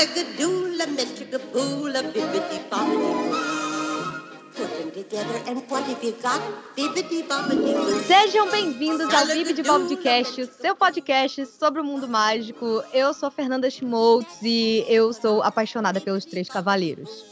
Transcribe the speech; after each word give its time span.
bibbidi 0.00 0.44
bobbidi 7.22 8.04
Sejam 8.06 8.50
bem-vindos 8.50 9.12
ao 9.12 9.26
Bibi 9.26 9.62
Bob 9.62 9.88
de 9.88 9.96
Cast, 9.96 10.46
seu 10.46 10.74
podcast 10.74 11.44
sobre 11.44 11.82
o 11.82 11.84
mundo 11.84 12.08
mágico. 12.08 12.82
Eu 12.94 13.12
sou 13.12 13.30
Fernanda 13.30 13.68
Schmoltz 13.68 14.38
e 14.42 14.86
eu 14.88 15.12
sou 15.12 15.42
apaixonada 15.42 16.00
pelos 16.00 16.24
Três 16.24 16.48
Cavaleiros. 16.48 17.22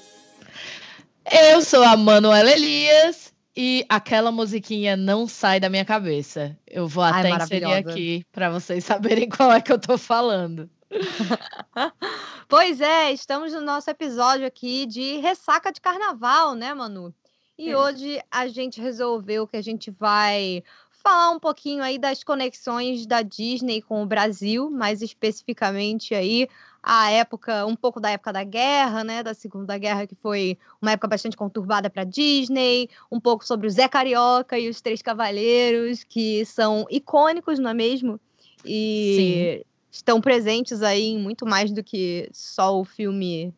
Eu 1.30 1.62
sou 1.62 1.82
a 1.82 1.96
Manuela 1.96 2.50
Elias 2.50 3.32
e 3.56 3.87
aquela 3.88 4.30
musiquinha 4.30 4.95
não 4.95 5.27
sai 5.27 5.59
da 5.59 5.70
minha 5.70 5.87
cabeça. 5.87 6.55
Eu 6.66 6.87
vou 6.87 7.02
até 7.02 7.32
Ai, 7.32 7.42
inserir 7.42 7.73
aqui 7.73 8.27
para 8.30 8.50
vocês 8.50 8.84
saberem 8.84 9.27
qual 9.27 9.50
é 9.50 9.62
que 9.62 9.73
eu 9.73 9.78
tô 9.78 9.96
falando. 9.96 10.69
pois 12.48 12.80
é, 12.80 13.12
estamos 13.12 13.52
no 13.52 13.61
nosso 13.61 13.91
episódio 13.91 14.47
aqui 14.47 14.87
de 14.87 15.19
ressaca 15.19 15.70
de 15.70 15.80
carnaval, 15.80 16.55
né, 16.55 16.73
Manu? 16.73 17.15
E 17.59 17.71
é. 17.71 17.77
hoje 17.77 18.21
a 18.30 18.48
gente 18.48 18.80
resolveu 18.80 19.47
que 19.47 19.57
a 19.57 19.62
gente 19.62 19.91
vai 19.91 20.62
falar 20.91 21.30
um 21.30 21.38
pouquinho 21.38 21.83
aí 21.83 21.98
das 21.98 22.24
conexões 22.24 23.07
da 23.07 23.23
Disney 23.23 23.83
com 23.83 24.02
o 24.02 24.07
Brasil, 24.07 24.71
mais 24.71 25.02
especificamente 25.02 26.15
aí 26.15 26.48
a 26.83 27.11
época, 27.11 27.66
um 27.66 27.77
pouco 27.77 28.01
da 28.01 28.11
época 28.11 28.33
da 28.33 28.45
guerra, 28.45 29.05
né, 29.05 29.23
da 29.23 29.35
Segunda 29.35 29.77
Guerra, 29.77 30.07
que 30.07 30.15
foi 30.15 30.57
uma 30.80 30.93
época 30.93 31.09
bastante 31.09 31.37
conturbada 31.37 31.91
para 31.91 32.05
Disney, 32.05 32.88
um 33.10 33.21
pouco 33.21 33.45
sobre 33.45 33.66
o 33.66 33.71
Zé 33.71 33.88
Carioca 33.88 34.59
e 34.59 34.69
os 34.69 34.80
Três 34.80 35.02
Cavaleiros, 35.02 36.05
que 36.05 36.45
são 36.46 36.87
icônicos, 36.88 37.59
não 37.59 37.71
é 37.71 37.74
mesmo? 37.74 38.19
E 38.65 39.62
Sim. 39.65 39.69
Estão 39.91 40.20
presentes 40.20 40.83
aí 40.83 41.09
em 41.09 41.19
muito 41.19 41.47
mais 41.47 41.70
do 41.70 41.82
que 41.82 42.29
só 42.32 42.79
o 42.79 42.85
filme 42.85 43.54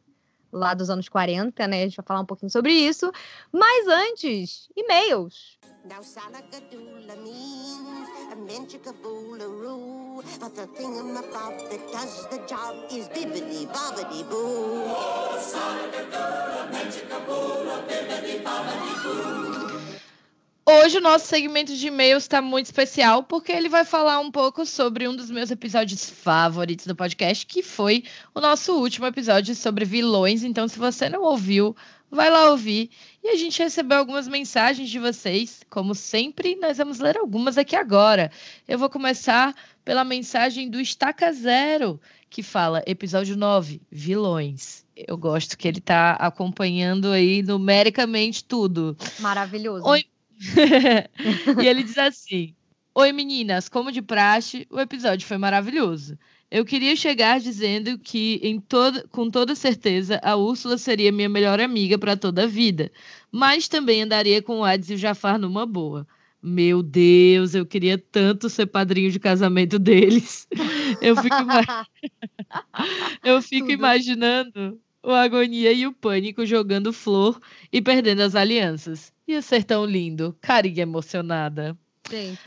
lá 0.52 0.74
dos 0.74 0.91
anos 0.91 1.08
40, 1.08 1.66
né? 1.66 1.82
A 1.82 1.84
gente 1.86 1.96
vai 1.96 2.06
falar 2.06 2.20
um 2.20 2.27
pouquinho 2.27 2.50
sobre 2.50 2.72
isso. 2.72 3.10
Mas 3.52 3.86
antes, 3.86 4.69
e-mails. 4.77 5.58
Hoje 20.72 20.98
o 20.98 21.00
nosso 21.00 21.26
segmento 21.26 21.74
de 21.74 21.88
e-mails 21.88 22.22
está 22.22 22.40
muito 22.40 22.66
especial 22.66 23.24
porque 23.24 23.50
ele 23.50 23.68
vai 23.68 23.84
falar 23.84 24.20
um 24.20 24.30
pouco 24.30 24.64
sobre 24.64 25.08
um 25.08 25.16
dos 25.16 25.28
meus 25.28 25.50
episódios 25.50 26.08
favoritos 26.08 26.86
do 26.86 26.94
podcast, 26.94 27.44
que 27.44 27.60
foi 27.60 28.04
o 28.32 28.40
nosso 28.40 28.74
último 28.74 29.04
episódio 29.04 29.52
sobre 29.56 29.84
vilões. 29.84 30.44
Então, 30.44 30.68
se 30.68 30.78
você 30.78 31.08
não 31.08 31.22
ouviu, 31.22 31.74
vai 32.08 32.30
lá 32.30 32.52
ouvir. 32.52 32.88
E 33.20 33.30
a 33.30 33.36
gente 33.36 33.60
recebeu 33.60 33.98
algumas 33.98 34.28
mensagens 34.28 34.88
de 34.88 35.00
vocês. 35.00 35.60
Como 35.68 35.92
sempre, 35.92 36.54
nós 36.54 36.78
vamos 36.78 37.00
ler 37.00 37.16
algumas 37.16 37.58
aqui 37.58 37.74
agora. 37.74 38.30
Eu 38.68 38.78
vou 38.78 38.88
começar 38.88 39.52
pela 39.84 40.04
mensagem 40.04 40.70
do 40.70 40.80
Estaca 40.80 41.32
Zero, 41.32 42.00
que 42.30 42.44
fala 42.44 42.80
episódio 42.86 43.36
9, 43.36 43.82
vilões. 43.91 44.84
Eu 44.96 45.16
gosto 45.16 45.58
que 45.58 45.66
ele 45.66 45.78
está 45.78 46.12
acompanhando 46.12 47.08
aí 47.10 47.42
numericamente 47.42 48.44
tudo. 48.44 48.96
Maravilhoso. 49.18 49.84
Oi, 49.84 50.04
e 51.62 51.66
ele 51.66 51.83
diz 51.83 51.98
assim: 51.98 52.55
Oi 52.94 53.12
meninas, 53.12 53.69
como 53.69 53.92
de 53.92 54.02
praxe, 54.02 54.66
o 54.70 54.80
episódio 54.80 55.27
foi 55.27 55.36
maravilhoso. 55.38 56.19
Eu 56.50 56.64
queria 56.64 56.97
chegar 56.97 57.38
dizendo 57.38 57.97
que, 57.98 58.41
em 58.42 58.58
todo, 58.58 59.06
com 59.10 59.30
toda 59.30 59.55
certeza, 59.55 60.19
a 60.22 60.34
Úrsula 60.34 60.77
seria 60.77 61.12
minha 61.12 61.28
melhor 61.28 61.60
amiga 61.60 61.97
para 61.97 62.16
toda 62.16 62.44
a 62.44 62.47
vida, 62.47 62.91
mas 63.31 63.69
também 63.69 64.03
andaria 64.03 64.42
com 64.42 64.59
o 64.59 64.64
Hades 64.64 64.91
e 64.91 64.94
o 64.94 64.98
Jafar 64.98 65.38
numa 65.38 65.64
boa. 65.64 66.06
Meu 66.43 66.82
Deus, 66.82 67.54
eu 67.54 67.66
queria 67.66 67.98
tanto 67.98 68.48
ser 68.48 68.66
padrinho 68.66 69.10
de 69.10 69.20
casamento 69.20 69.78
deles. 69.78 70.48
Eu 71.00 71.16
fico, 71.16 71.37
eu 73.22 73.41
fico 73.43 73.70
imaginando 73.70 74.81
o 75.03 75.12
Agonia 75.12 75.72
e 75.72 75.87
o 75.87 75.93
Pânico 75.93 76.44
jogando 76.44 76.93
flor 76.93 77.41
e 77.72 77.81
perdendo 77.81 78.20
as 78.22 78.34
alianças. 78.34 79.12
Ia 79.30 79.41
ser 79.41 79.62
tão 79.62 79.84
lindo. 79.84 80.36
Carinha 80.41 80.82
emocionada. 80.82 81.78
Gente. 82.10 82.41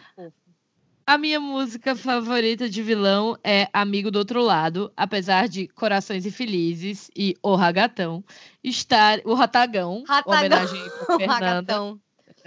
A 1.07 1.17
minha 1.17 1.39
música 1.39 1.95
favorita 1.95 2.69
de 2.69 2.83
vilão 2.83 3.37
é 3.41 3.69
Amigo 3.71 4.11
do 4.11 4.19
Outro 4.19 4.41
Lado, 4.41 4.91
apesar 4.97 5.47
de 5.47 5.69
Corações 5.69 6.25
Infelizes 6.25 7.09
e 7.15 7.37
O 7.41 7.55
Ragatão 7.55 8.21
estar 8.61 9.21
o 9.23 9.33
Ratagão, 9.33 10.03
Ratagão. 10.05 10.37
homenagem 10.37 10.81
para 11.05 11.15
Fernanda. 11.17 11.81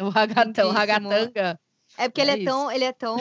O 0.01 0.09
Ragatão, 0.11 0.71
Ragatanga. 0.71 1.59
É 1.97 2.07
porque 2.07 2.21
é 2.21 2.25
ele 2.25 2.43
é 2.43 2.45
tão, 2.45 2.71
ele 2.71 2.85
é 2.85 2.93
tão 2.93 3.19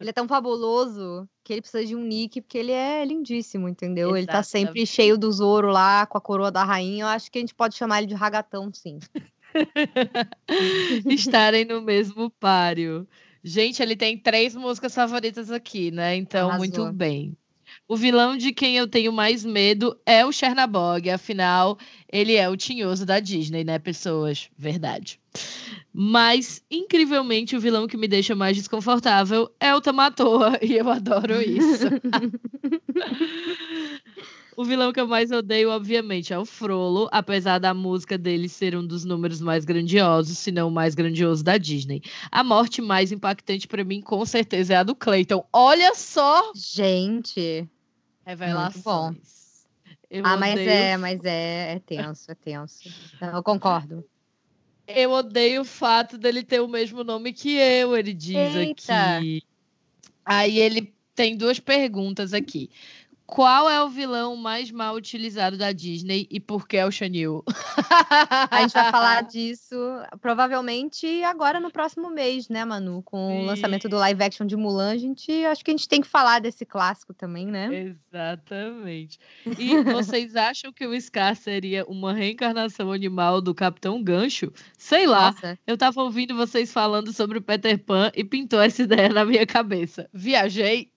ele 0.00 0.10
é 0.10 0.12
tão 0.12 0.26
fabuloso 0.26 1.28
que 1.44 1.52
ele 1.52 1.62
precisa 1.62 1.84
de 1.84 1.94
um 1.94 2.02
nick, 2.02 2.40
porque 2.40 2.58
ele 2.58 2.72
é 2.72 3.04
lindíssimo, 3.04 3.68
entendeu? 3.68 4.16
Exatamente. 4.16 4.28
Ele 4.28 4.36
tá 4.36 4.42
sempre 4.42 4.84
cheio 4.84 5.16
do 5.16 5.30
Zoro 5.30 5.68
lá, 5.68 6.06
com 6.06 6.18
a 6.18 6.20
coroa 6.20 6.50
da 6.50 6.64
rainha. 6.64 7.04
Eu 7.04 7.08
acho 7.08 7.30
que 7.30 7.38
a 7.38 7.40
gente 7.40 7.54
pode 7.54 7.76
chamar 7.76 7.98
ele 7.98 8.08
de 8.08 8.14
Ragatão, 8.14 8.72
sim. 8.72 8.98
estarem 11.06 11.64
no 11.64 11.80
mesmo 11.82 12.30
páreo. 12.30 13.06
Gente, 13.42 13.82
ele 13.82 13.96
tem 13.96 14.18
três 14.18 14.56
músicas 14.56 14.94
favoritas 14.94 15.50
aqui, 15.50 15.90
né? 15.90 16.16
Então, 16.16 16.48
Arrasou. 16.48 16.58
muito 16.58 16.92
bem. 16.92 17.36
O 17.88 17.96
vilão 17.96 18.36
de 18.36 18.52
quem 18.52 18.76
eu 18.76 18.88
tenho 18.88 19.12
mais 19.12 19.44
medo 19.44 19.96
é 20.04 20.26
o 20.26 20.32
Chernabog, 20.32 21.08
afinal, 21.08 21.78
ele 22.10 22.34
é 22.34 22.48
o 22.48 22.56
tinhoso 22.56 23.06
da 23.06 23.20
Disney, 23.20 23.64
né, 23.64 23.78
pessoas? 23.78 24.48
Verdade. 24.58 25.20
Mas, 25.92 26.62
incrivelmente, 26.70 27.56
o 27.56 27.60
vilão 27.60 27.86
que 27.86 27.96
me 27.96 28.08
deixa 28.08 28.34
mais 28.34 28.56
desconfortável 28.56 29.50
é 29.60 29.74
o 29.74 29.80
Tamatoa, 29.80 30.58
e 30.62 30.74
eu 30.74 30.90
adoro 30.90 31.40
isso. 31.40 31.86
O 34.56 34.64
vilão 34.64 34.90
que 34.90 34.98
eu 34.98 35.06
mais 35.06 35.30
odeio, 35.30 35.68
obviamente, 35.68 36.32
é 36.32 36.38
o 36.38 36.46
Frollo, 36.46 37.10
apesar 37.12 37.58
da 37.58 37.74
música 37.74 38.16
dele 38.16 38.48
ser 38.48 38.74
um 38.74 38.86
dos 38.86 39.04
números 39.04 39.38
mais 39.38 39.66
grandiosos, 39.66 40.38
se 40.38 40.50
não 40.50 40.68
o 40.68 40.70
mais 40.70 40.94
grandioso 40.94 41.44
da 41.44 41.58
Disney. 41.58 42.00
A 42.30 42.42
morte 42.42 42.80
mais 42.80 43.12
impactante 43.12 43.68
para 43.68 43.84
mim, 43.84 44.00
com 44.00 44.24
certeza, 44.24 44.72
é 44.72 44.76
a 44.78 44.82
do 44.82 44.94
Clayton. 44.94 45.46
Olha 45.52 45.94
só! 45.94 46.52
Gente! 46.54 47.68
Revelações. 48.24 49.66
Eu 50.10 50.24
ah, 50.24 50.36
odeio... 50.36 50.38
mas 50.38 50.58
é, 50.58 50.96
mas 50.96 51.24
é, 51.24 51.72
é 51.74 51.78
tenso, 51.78 52.32
é 52.32 52.34
tenso. 52.34 52.88
Eu 53.20 53.42
concordo. 53.42 54.02
Eu 54.88 55.10
odeio 55.10 55.60
o 55.60 55.64
fato 55.66 56.16
dele 56.16 56.42
ter 56.42 56.60
o 56.60 56.68
mesmo 56.68 57.04
nome 57.04 57.34
que 57.34 57.56
eu, 57.56 57.94
ele 57.94 58.14
diz 58.14 58.54
Eita. 58.54 59.16
aqui. 59.16 59.42
Aí 60.24 60.58
ele 60.58 60.94
tem 61.14 61.36
duas 61.36 61.60
perguntas 61.60 62.32
aqui. 62.32 62.70
Qual 63.26 63.68
é 63.68 63.82
o 63.82 63.88
vilão 63.88 64.36
mais 64.36 64.70
mal 64.70 64.94
utilizado 64.94 65.56
da 65.56 65.72
Disney 65.72 66.28
e 66.30 66.38
por 66.38 66.66
que 66.68 66.76
é 66.76 66.86
o 66.86 66.92
Chanil? 66.92 67.42
A 68.50 68.60
gente 68.60 68.72
vai 68.72 68.90
falar 68.90 69.22
disso 69.26 69.76
provavelmente 70.20 71.24
agora 71.24 71.58
no 71.58 71.70
próximo 71.70 72.08
mês, 72.08 72.48
né, 72.48 72.64
Manu? 72.64 73.02
Com 73.02 73.28
Sim. 73.28 73.42
o 73.42 73.44
lançamento 73.44 73.88
do 73.88 73.96
live 73.96 74.22
action 74.22 74.46
de 74.46 74.56
Mulan, 74.56 74.92
a 74.92 74.96
gente 74.96 75.32
acho 75.44 75.64
que 75.64 75.70
a 75.70 75.74
gente 75.76 75.88
tem 75.88 76.00
que 76.00 76.06
falar 76.06 76.40
desse 76.40 76.64
clássico 76.64 77.12
também, 77.12 77.46
né? 77.46 77.94
Exatamente. 78.12 79.18
E 79.58 79.82
vocês 79.82 80.34
acham 80.36 80.72
que 80.72 80.86
o 80.86 81.00
Scar 81.00 81.34
seria 81.34 81.84
uma 81.86 82.12
reencarnação 82.12 82.92
animal 82.92 83.40
do 83.40 83.54
Capitão 83.54 84.02
Gancho? 84.02 84.52
Sei 84.78 85.06
lá. 85.06 85.32
Nossa. 85.32 85.58
Eu 85.66 85.76
tava 85.76 86.00
ouvindo 86.02 86.36
vocês 86.36 86.72
falando 86.72 87.12
sobre 87.12 87.38
o 87.38 87.42
Peter 87.42 87.78
Pan 87.78 88.12
e 88.14 88.22
pintou 88.22 88.60
essa 88.60 88.82
ideia 88.82 89.08
na 89.08 89.24
minha 89.24 89.46
cabeça. 89.46 90.08
Viajei. 90.12 90.92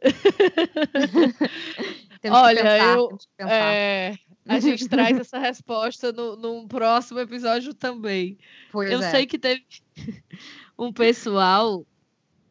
Olha, 2.30 2.62
pensar, 2.62 2.96
eu, 2.96 3.18
é, 3.48 4.14
a 4.46 4.60
gente 4.60 4.88
traz 4.88 5.18
essa 5.18 5.38
resposta 5.38 6.12
no, 6.12 6.36
num 6.36 6.68
próximo 6.68 7.20
episódio 7.20 7.72
também. 7.72 8.36
Pois 8.70 8.90
eu 8.90 9.00
é. 9.00 9.10
sei 9.10 9.26
que 9.26 9.38
teve 9.38 9.64
um 10.78 10.92
pessoal 10.92 11.86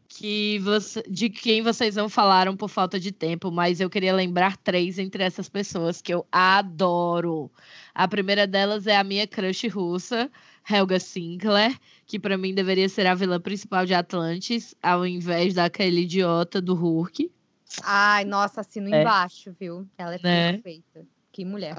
que 0.07 0.57
você, 0.59 1.03
de 1.07 1.29
quem 1.29 1.61
vocês 1.61 1.95
não 1.95 2.09
falaram 2.09 2.57
por 2.57 2.67
falta 2.67 2.99
de 2.99 3.11
tempo, 3.11 3.51
mas 3.51 3.79
eu 3.79 3.89
queria 3.89 4.13
lembrar 4.13 4.57
três 4.57 4.97
entre 4.97 5.23
essas 5.23 5.47
pessoas 5.47 6.01
que 6.01 6.13
eu 6.13 6.25
adoro. 6.31 7.51
A 7.93 8.07
primeira 8.07 8.47
delas 8.47 8.87
é 8.87 8.97
a 8.97 9.03
minha 9.03 9.27
crush 9.27 9.67
russa, 9.67 10.31
Helga 10.69 10.99
Sinclair, 10.99 11.77
que 12.05 12.19
para 12.19 12.37
mim 12.37 12.53
deveria 12.53 12.89
ser 12.89 13.05
a 13.05 13.13
vilã 13.13 13.39
principal 13.39 13.85
de 13.85 13.93
Atlantis, 13.93 14.75
ao 14.81 15.05
invés 15.05 15.53
daquele 15.53 16.01
idiota 16.01 16.59
do 16.59 16.73
Hulk. 16.73 17.31
Ai, 17.83 18.25
nossa, 18.25 18.61
assino 18.61 18.93
é. 18.93 19.01
embaixo, 19.01 19.55
viu? 19.59 19.87
Ela 19.97 20.15
é 20.15 20.19
né? 20.21 20.53
perfeita. 20.53 21.05
Que 21.31 21.45
mulher. 21.45 21.75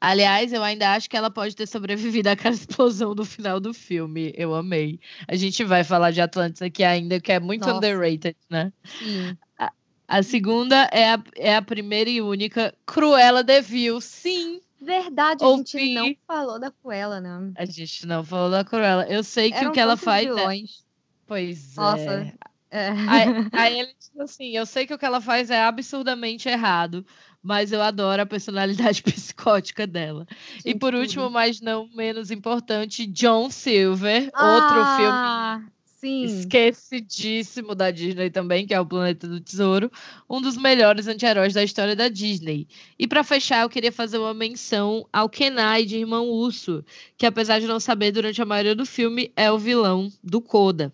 Aliás, 0.00 0.52
eu 0.52 0.62
ainda 0.62 0.92
acho 0.92 1.08
que 1.08 1.16
ela 1.16 1.30
pode 1.30 1.56
ter 1.56 1.66
sobrevivido 1.66 2.28
àquela 2.28 2.54
explosão 2.54 3.14
do 3.14 3.24
final 3.24 3.58
do 3.58 3.72
filme. 3.72 4.32
Eu 4.36 4.54
amei. 4.54 5.00
A 5.26 5.34
gente 5.34 5.64
vai 5.64 5.82
falar 5.82 6.10
de 6.10 6.20
Atlantis 6.20 6.62
aqui 6.62 6.84
ainda, 6.84 7.20
que 7.20 7.32
é 7.32 7.40
muito 7.40 7.62
nossa. 7.62 7.78
underrated, 7.78 8.36
né? 8.50 8.72
Sim. 8.84 9.36
A, 9.58 9.72
A 10.06 10.22
segunda 10.22 10.88
é 10.92 11.14
a, 11.14 11.22
é 11.36 11.56
a 11.56 11.62
primeira 11.62 12.10
e 12.10 12.20
única 12.20 12.74
Cruella 12.86 13.42
de 13.42 13.60
Vil. 13.62 14.00
Sim, 14.00 14.60
Verdade, 14.84 15.42
a 15.42 15.56
gente 15.56 15.94
não 15.94 16.14
falou 16.26 16.60
da 16.60 16.70
Cruella, 16.70 17.18
né? 17.18 17.52
a 17.56 17.64
gente 17.64 18.06
não 18.06 18.22
falou 18.22 18.50
da 18.50 18.62
Cruella. 18.62 19.06
Eu 19.06 19.24
sei 19.24 19.50
que 19.50 19.56
Eram 19.56 19.70
o 19.70 19.72
que 19.72 19.80
ela 19.80 19.96
faz. 19.96 20.26
É... 20.26 20.34
vilões. 20.34 20.84
Pois 21.26 21.74
Nossa. 21.74 22.02
é. 22.02 22.34
É. 22.74 22.88
Aí, 23.06 23.28
aí 23.52 23.78
ele 23.78 23.94
diz 23.96 24.10
assim: 24.18 24.56
eu 24.56 24.66
sei 24.66 24.84
que 24.84 24.92
o 24.92 24.98
que 24.98 25.04
ela 25.04 25.20
faz 25.20 25.48
é 25.48 25.62
absurdamente 25.62 26.48
errado, 26.48 27.06
mas 27.40 27.70
eu 27.70 27.80
adoro 27.80 28.22
a 28.22 28.26
personalidade 28.26 29.00
psicótica 29.04 29.86
dela. 29.86 30.26
e 30.64 30.70
Gente, 30.70 30.80
por 30.80 30.90
tudo. 30.90 31.02
último, 31.02 31.30
mas 31.30 31.60
não 31.60 31.88
menos 31.94 32.32
importante, 32.32 33.06
John 33.06 33.48
Silver, 33.48 34.24
outro 34.24 34.84
filme 34.96 35.12
ah, 35.12 35.62
Sim. 35.84 36.24
esquecidíssimo 36.24 37.76
da 37.76 37.92
Disney 37.92 38.28
também, 38.28 38.66
que 38.66 38.74
é 38.74 38.80
o 38.80 38.84
Planeta 38.84 39.28
do 39.28 39.40
Tesouro, 39.40 39.88
um 40.28 40.40
dos 40.40 40.56
melhores 40.56 41.06
anti-heróis 41.06 41.54
da 41.54 41.62
história 41.62 41.94
da 41.94 42.08
Disney. 42.08 42.66
E 42.98 43.06
para 43.06 43.22
fechar, 43.22 43.62
eu 43.62 43.68
queria 43.68 43.92
fazer 43.92 44.18
uma 44.18 44.34
menção 44.34 45.08
ao 45.12 45.28
Kenai 45.28 45.84
de 45.84 45.98
Irmão 45.98 46.28
Urso, 46.28 46.84
que 47.16 47.24
apesar 47.24 47.60
de 47.60 47.68
não 47.68 47.78
saber 47.78 48.10
durante 48.10 48.42
a 48.42 48.44
maioria 48.44 48.74
do 48.74 48.84
filme, 48.84 49.30
é 49.36 49.48
o 49.52 49.58
vilão 49.58 50.10
do 50.24 50.40
Coda. 50.40 50.92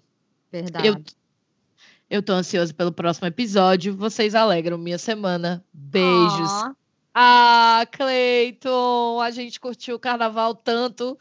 Verdade. 0.53 0.89
Eu, 0.89 1.20
eu 2.11 2.21
tô 2.23 2.33
ansioso 2.33 2.75
pelo 2.75 2.91
próximo 2.91 3.29
episódio. 3.29 3.97
Vocês 3.97 4.35
alegram 4.35 4.77
minha 4.77 4.99
semana. 4.99 5.65
Beijos. 5.73 6.51
Ó, 6.51 6.73
Ah, 7.15 7.87
Cleiton, 7.91 9.21
a 9.21 9.31
gente 9.31 9.59
curtiu 9.61 9.97
o 9.97 9.99
carnaval 9.99 10.55
tanto 10.55 11.17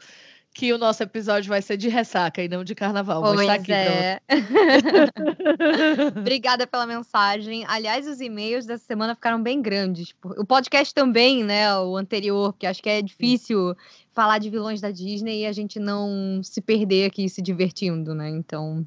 que 0.52 0.72
o 0.72 0.78
nosso 0.78 1.02
episódio 1.02 1.48
vai 1.48 1.62
ser 1.62 1.76
de 1.76 1.88
ressaca 1.88 2.42
e 2.42 2.48
não 2.48 2.64
de 2.64 2.74
carnaval. 2.74 3.22
Mas 3.22 3.30
tá 3.30 3.36
Pois 3.36 3.48
aqui, 3.48 3.72
é. 3.72 4.20
Obrigada 6.18 6.66
pela 6.66 6.86
mensagem. 6.86 7.64
Aliás, 7.68 8.06
os 8.06 8.20
e-mails 8.20 8.66
dessa 8.66 8.84
semana 8.84 9.14
ficaram 9.14 9.40
bem 9.40 9.62
grandes. 9.62 10.12
O 10.22 10.44
podcast 10.44 10.92
também, 10.92 11.44
né? 11.44 11.76
O 11.78 11.96
anterior, 11.96 12.52
porque 12.52 12.66
acho 12.66 12.82
que 12.82 12.88
é 12.88 13.00
difícil 13.00 13.76
falar 14.12 14.38
de 14.38 14.50
vilões 14.50 14.80
da 14.80 14.90
Disney 14.90 15.42
e 15.42 15.46
a 15.46 15.52
gente 15.52 15.78
não 15.78 16.40
se 16.42 16.60
perder 16.60 17.06
aqui 17.06 17.28
se 17.28 17.40
divertindo, 17.40 18.12
né? 18.14 18.28
Então. 18.28 18.86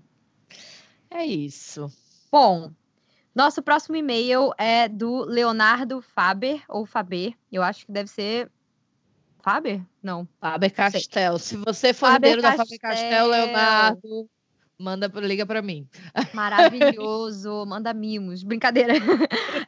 É 1.14 1.24
isso. 1.26 1.92
Bom, 2.32 2.72
nosso 3.36 3.62
próximo 3.62 3.96
e-mail 3.96 4.52
é 4.58 4.90
do 4.90 5.24
Leonardo 5.26 6.02
Faber, 6.02 6.64
ou 6.68 6.88
Faber. 6.88 7.36
Eu 7.52 7.62
acho 7.62 7.86
que 7.86 7.92
deve 7.92 8.10
ser. 8.10 8.52
Faber? 9.44 9.82
Não. 10.02 10.28
Faber. 10.42 10.72
Castel. 10.72 11.38
Se 11.38 11.56
você 11.58 11.94
for 11.94 12.12
herdeiro 12.12 12.42
da 12.42 12.54
Faber 12.54 12.80
Castell. 12.80 13.10
Castel, 13.10 13.28
Leonardo, 13.28 14.30
manda, 14.80 15.08
liga 15.22 15.46
pra 15.46 15.62
mim. 15.62 15.88
Maravilhoso, 16.34 17.64
manda 17.68 17.94
mimos. 17.94 18.44
Brincadeira. 18.44 18.94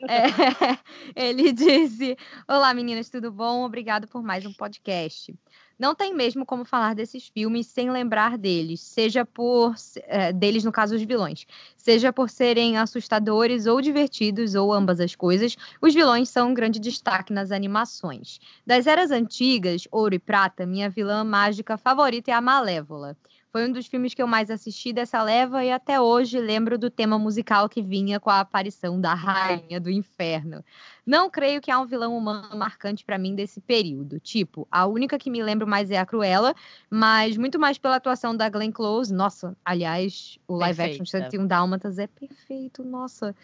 É, 0.07 0.77
ele 1.15 1.51
disse: 1.51 2.15
Olá 2.47 2.73
meninas, 2.73 3.09
tudo 3.09 3.31
bom? 3.31 3.63
Obrigado 3.65 4.07
por 4.07 4.21
mais 4.21 4.45
um 4.45 4.53
podcast. 4.53 5.33
Não 5.77 5.93
tem 5.93 6.13
mesmo 6.13 6.45
como 6.45 6.63
falar 6.63 6.95
desses 6.95 7.27
filmes 7.27 7.67
sem 7.67 7.91
lembrar 7.91 8.37
deles, 8.37 8.79
seja 8.79 9.25
por 9.25 9.75
é, 10.03 10.31
deles, 10.31 10.63
no 10.63 10.71
caso, 10.71 10.95
os 10.95 11.01
vilões, 11.01 11.45
seja 11.75 12.13
por 12.13 12.29
serem 12.29 12.77
assustadores 12.77 13.65
ou 13.65 13.81
divertidos, 13.81 14.55
ou 14.55 14.71
ambas 14.71 15.01
as 15.01 15.15
coisas, 15.15 15.57
os 15.81 15.93
vilões 15.93 16.29
são 16.29 16.51
um 16.51 16.53
grande 16.53 16.79
destaque 16.79 17.33
nas 17.33 17.51
animações. 17.51 18.39
Das 18.65 18.87
eras 18.87 19.11
antigas, 19.11 19.85
Ouro 19.91 20.15
e 20.15 20.19
Prata, 20.19 20.65
minha 20.65 20.89
vilã 20.89 21.23
mágica 21.23 21.77
favorita 21.77 22.31
é 22.31 22.33
a 22.33 22.41
Malévola. 22.41 23.17
Foi 23.55 23.65
um 23.65 23.71
dos 23.71 23.87
filmes 23.87 24.13
que 24.13 24.21
eu 24.21 24.27
mais 24.27 24.51
assisti 24.51 24.91
dessa 24.91 25.23
leva 25.23 25.63
e 25.63 25.71
até 25.71 25.99
hoje 25.99 26.37
lembro 26.41 26.77
do 26.77 26.89
tema 26.89 27.17
musical 27.17 27.69
que 27.69 27.81
vinha 27.81 28.19
com 28.19 28.29
a 28.29 28.41
aparição 28.41 28.99
da 28.99 29.13
Rainha 29.13 29.79
do 29.79 29.89
Inferno. 29.89 30.61
Não 31.05 31.29
creio 31.29 31.61
que 31.61 31.69
há 31.69 31.79
um 31.79 31.85
vilão 31.85 32.17
humano 32.17 32.57
marcante 32.57 33.05
pra 33.05 33.17
mim 33.17 33.35
desse 33.35 33.61
período. 33.61 34.19
Tipo, 34.19 34.67
a 34.71 34.87
única 34.87 35.19
que 35.19 35.29
me 35.29 35.43
lembro 35.43 35.67
mais 35.67 35.91
é 35.91 35.97
a 35.97 36.05
Cruella, 36.05 36.55
mas 36.89 37.37
muito 37.37 37.59
mais 37.59 37.77
pela 37.77 37.97
atuação 37.97 38.35
da 38.35 38.49
Glenn 38.49 38.71
Close. 38.71 39.13
Nossa, 39.13 39.55
aliás, 39.63 40.39
o 40.47 40.55
live 40.55 40.81
action 40.81 41.03
de 41.03 41.11
Perfeita. 41.11 41.31
101 41.31 41.47
Dálmatas 41.47 41.99
é 41.99 42.07
perfeito, 42.07 42.83
nossa. 42.83 43.35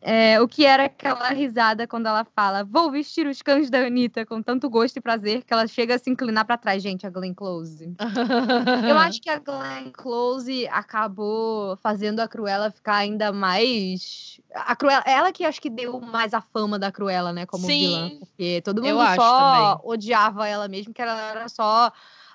É, 0.00 0.40
o 0.40 0.48
que 0.48 0.66
era 0.66 0.84
aquela 0.84 1.28
risada 1.30 1.86
quando 1.86 2.06
ela 2.06 2.24
fala: 2.24 2.64
Vou 2.64 2.90
vestir 2.90 3.26
os 3.26 3.40
cães 3.42 3.70
da 3.70 3.78
Anitta 3.86 4.26
com 4.26 4.42
tanto 4.42 4.68
gosto 4.68 4.96
e 4.96 5.00
prazer 5.00 5.44
que 5.44 5.52
ela 5.52 5.66
chega 5.66 5.94
a 5.94 5.98
se 5.98 6.10
inclinar 6.10 6.44
pra 6.44 6.58
trás, 6.58 6.82
gente, 6.82 7.06
a 7.06 7.10
Glenn 7.10 7.32
Close. 7.32 7.94
Eu 8.88 8.98
acho 8.98 9.22
que 9.22 9.30
a 9.30 9.38
Glenn 9.38 9.90
Close 9.92 10.66
acabou 10.68 11.76
fazendo 11.76 12.20
a 12.20 12.28
Cruella 12.28 12.70
ficar 12.70 12.96
ainda 12.96 13.32
mais. 13.32 14.40
A 14.54 14.74
Cruella, 14.76 15.04
ela 15.06 15.32
que 15.32 15.44
acho 15.44 15.60
que 15.60 15.70
deu 15.70 16.00
mais 16.00 16.34
a 16.34 16.40
fama 16.40 16.78
da 16.78 16.90
Cruella, 16.90 17.03
né, 17.32 17.46
como 17.46 17.66
Sim, 17.66 17.78
vilã, 17.78 18.18
porque 18.18 18.60
todo 18.62 18.82
mundo 18.82 19.04
só 19.16 19.80
odiava 19.84 20.48
ela 20.48 20.68
mesmo, 20.68 20.92
que 20.92 21.02
ela 21.02 21.20
era 21.30 21.48
só 21.48 21.92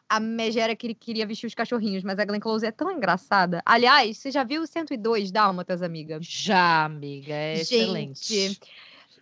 a 0.09 0.19
megera 0.19 0.75
que 0.75 0.93
queria 0.95 1.25
vestir 1.27 1.45
os 1.45 1.53
cachorrinhos, 1.53 2.03
mas 2.03 2.17
a 2.17 2.25
Glenn 2.25 2.39
Close 2.39 2.65
é 2.65 2.71
tão 2.71 2.91
engraçada. 2.91 3.61
Aliás, 3.63 4.17
você 4.17 4.31
já 4.31 4.43
viu 4.43 4.63
o 4.63 4.67
102 4.67 5.31
Dálmatas, 5.31 5.83
amiga? 5.83 6.17
Já, 6.19 6.85
amiga, 6.85 7.33
é 7.33 7.61
excelente. 7.61 8.59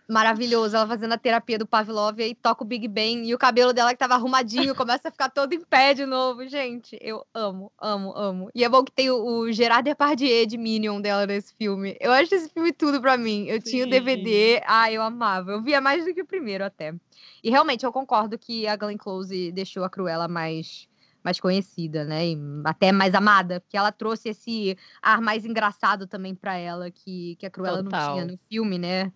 Maravilhoso. 0.08 0.74
Ela 0.74 0.86
fazendo 0.86 1.12
a 1.12 1.18
terapia 1.18 1.58
do 1.58 1.66
Pavlov 1.66 2.18
e 2.18 2.22
aí 2.22 2.34
toca 2.34 2.64
o 2.64 2.66
Big 2.66 2.88
Bang 2.88 3.28
e 3.28 3.34
o 3.34 3.38
cabelo 3.38 3.74
dela 3.74 3.92
que 3.92 3.98
tava 3.98 4.14
arrumadinho 4.14 4.74
começa 4.74 5.08
a 5.08 5.10
ficar 5.10 5.28
todo 5.28 5.52
em 5.52 5.60
pé 5.60 5.92
de 5.92 6.06
novo. 6.06 6.48
Gente, 6.48 6.98
eu 7.02 7.26
amo, 7.34 7.70
amo, 7.78 8.16
amo. 8.16 8.50
E 8.54 8.64
é 8.64 8.68
bom 8.68 8.82
que 8.82 8.90
tem 8.90 9.10
o, 9.10 9.22
o 9.22 9.52
Gerard 9.52 9.84
Depardieu 9.84 10.46
de 10.46 10.56
Minion 10.56 10.98
dela 10.98 11.26
nesse 11.26 11.54
filme. 11.54 11.94
Eu 12.00 12.10
acho 12.10 12.34
esse 12.34 12.48
filme 12.48 12.72
tudo 12.72 13.02
pra 13.02 13.18
mim. 13.18 13.44
Eu 13.48 13.60
tinha 13.60 13.82
o 13.82 13.84
Sim. 13.84 13.90
DVD, 13.90 14.62
ah, 14.66 14.90
eu 14.90 15.02
amava. 15.02 15.52
Eu 15.52 15.62
via 15.62 15.80
mais 15.80 16.06
do 16.06 16.14
que 16.14 16.22
o 16.22 16.26
primeiro 16.26 16.64
até. 16.64 16.94
E 17.44 17.50
realmente 17.50 17.84
eu 17.84 17.92
concordo 17.92 18.38
que 18.38 18.66
a 18.66 18.76
Glenn 18.76 18.96
Close 18.96 19.52
deixou 19.52 19.84
a 19.84 19.90
Cruella 19.90 20.26
mais 20.26 20.88
mais 21.22 21.40
conhecida, 21.40 22.04
né? 22.04 22.28
E 22.28 22.38
até 22.64 22.92
mais 22.92 23.14
amada, 23.14 23.60
porque 23.60 23.76
ela 23.76 23.92
trouxe 23.92 24.30
esse 24.30 24.78
ar 25.02 25.20
mais 25.20 25.44
engraçado 25.44 26.06
também 26.06 26.34
pra 26.34 26.56
ela 26.56 26.90
que, 26.90 27.36
que 27.36 27.44
a 27.44 27.50
Cruella 27.50 27.82
não 27.82 27.90
Total. 27.90 28.14
tinha 28.14 28.24
no 28.24 28.38
filme, 28.48 28.78
né? 28.78 29.12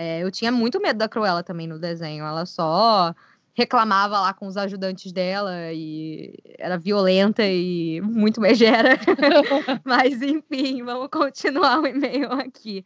É, 0.00 0.22
eu 0.22 0.30
tinha 0.30 0.50
muito 0.50 0.80
medo 0.80 0.96
da 0.96 1.06
Cruella 1.10 1.42
também 1.42 1.66
no 1.66 1.78
desenho. 1.78 2.24
Ela 2.24 2.46
só 2.46 3.14
reclamava 3.52 4.18
lá 4.18 4.32
com 4.32 4.46
os 4.46 4.56
ajudantes 4.56 5.12
dela 5.12 5.70
e 5.74 6.32
era 6.58 6.78
violenta 6.78 7.42
e 7.46 8.00
muito 8.00 8.40
megera. 8.40 8.98
Mas 9.84 10.22
enfim, 10.22 10.82
vamos 10.82 11.08
continuar 11.12 11.80
o 11.80 11.86
e-mail 11.86 12.32
aqui. 12.32 12.82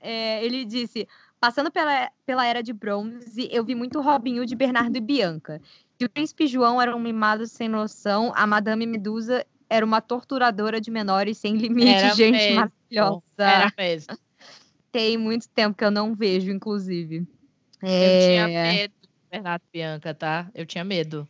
É, 0.00 0.44
ele 0.44 0.64
disse: 0.64 1.06
passando 1.38 1.70
pela, 1.70 2.10
pela 2.26 2.44
era 2.44 2.64
de 2.64 2.72
bronze, 2.72 3.48
eu 3.52 3.64
vi 3.64 3.76
muito 3.76 4.00
Robin 4.00 4.40
Hood, 4.40 4.56
Bernardo 4.56 4.96
e 4.96 5.00
Bianca. 5.00 5.62
Se 5.96 6.04
o 6.04 6.10
príncipe 6.10 6.48
João 6.48 6.82
era 6.82 6.96
um 6.96 7.00
mimado 7.00 7.46
sem 7.46 7.68
noção, 7.68 8.32
a 8.34 8.44
Madame 8.44 8.86
Medusa 8.86 9.46
era 9.68 9.86
uma 9.86 10.00
torturadora 10.00 10.80
de 10.80 10.90
menores 10.90 11.38
sem 11.38 11.56
limite, 11.56 11.90
Era 11.90 12.12
gente 12.12 12.32
mesmo. 12.32 12.56
maravilhosa. 12.56 13.22
Era 13.38 13.72
mesmo. 13.78 14.18
Tem 14.92 15.16
muito 15.16 15.48
tempo 15.50 15.76
que 15.76 15.84
eu 15.84 15.90
não 15.90 16.14
vejo, 16.14 16.50
inclusive. 16.50 17.26
Eu 17.80 17.88
É... 17.88 18.18
tinha 18.18 18.48
medo 18.48 18.94
de 19.02 19.08
Bernardo 19.30 19.64
Bianca, 19.72 20.14
tá? 20.14 20.50
Eu 20.54 20.66
tinha 20.66 20.84
medo. 20.84 21.28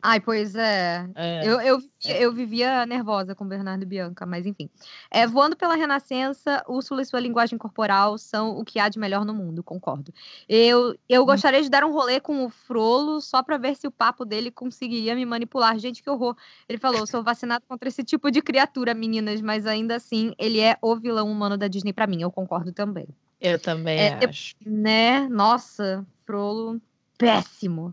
Ai, 0.00 0.20
pois 0.20 0.54
é. 0.54 1.08
É. 1.16 1.40
Eu, 1.44 1.60
eu, 1.60 1.78
vivia- 1.80 2.20
eu 2.20 2.32
vivia 2.32 2.86
nervosa 2.86 3.34
com 3.34 3.44
Bernardo 3.44 3.82
e 3.82 3.86
Bianca, 3.86 4.24
mas 4.24 4.46
enfim. 4.46 4.70
É, 5.10 5.26
voando 5.26 5.56
pela 5.56 5.74
Renascença, 5.74 6.62
Úrsula 6.68 7.02
e 7.02 7.04
sua 7.04 7.18
linguagem 7.18 7.58
corporal 7.58 8.16
são 8.16 8.56
o 8.56 8.64
que 8.64 8.78
há 8.78 8.88
de 8.88 8.96
melhor 8.98 9.24
no 9.24 9.34
mundo, 9.34 9.60
concordo. 9.62 10.14
Eu, 10.48 10.96
eu 11.08 11.26
gostaria 11.26 11.60
de 11.60 11.68
dar 11.68 11.84
um 11.84 11.90
rolê 11.92 12.20
com 12.20 12.44
o 12.44 12.48
Frolo 12.48 13.20
só 13.20 13.42
pra 13.42 13.58
ver 13.58 13.74
se 13.74 13.88
o 13.88 13.90
papo 13.90 14.24
dele 14.24 14.52
conseguiria 14.52 15.16
me 15.16 15.26
manipular. 15.26 15.76
Gente, 15.80 16.00
que 16.00 16.08
horror. 16.08 16.36
Ele 16.68 16.78
falou: 16.78 17.04
sou 17.04 17.22
vacinado 17.24 17.64
contra 17.66 17.88
esse 17.88 18.04
tipo 18.04 18.30
de 18.30 18.40
criatura, 18.40 18.94
meninas, 18.94 19.40
mas 19.40 19.66
ainda 19.66 19.96
assim, 19.96 20.32
ele 20.38 20.60
é 20.60 20.78
o 20.80 20.94
vilão 20.94 21.28
humano 21.30 21.56
da 21.58 21.66
Disney 21.66 21.92
pra 21.92 22.06
mim. 22.06 22.22
Eu 22.22 22.30
concordo 22.30 22.72
também. 22.72 23.08
Eu 23.40 23.58
também 23.58 23.98
É, 23.98 24.18
eu- 24.22 24.28
acho. 24.28 24.54
Né? 24.64 25.28
Nossa, 25.28 26.06
Frollo, 26.24 26.80
péssimo. 27.16 27.92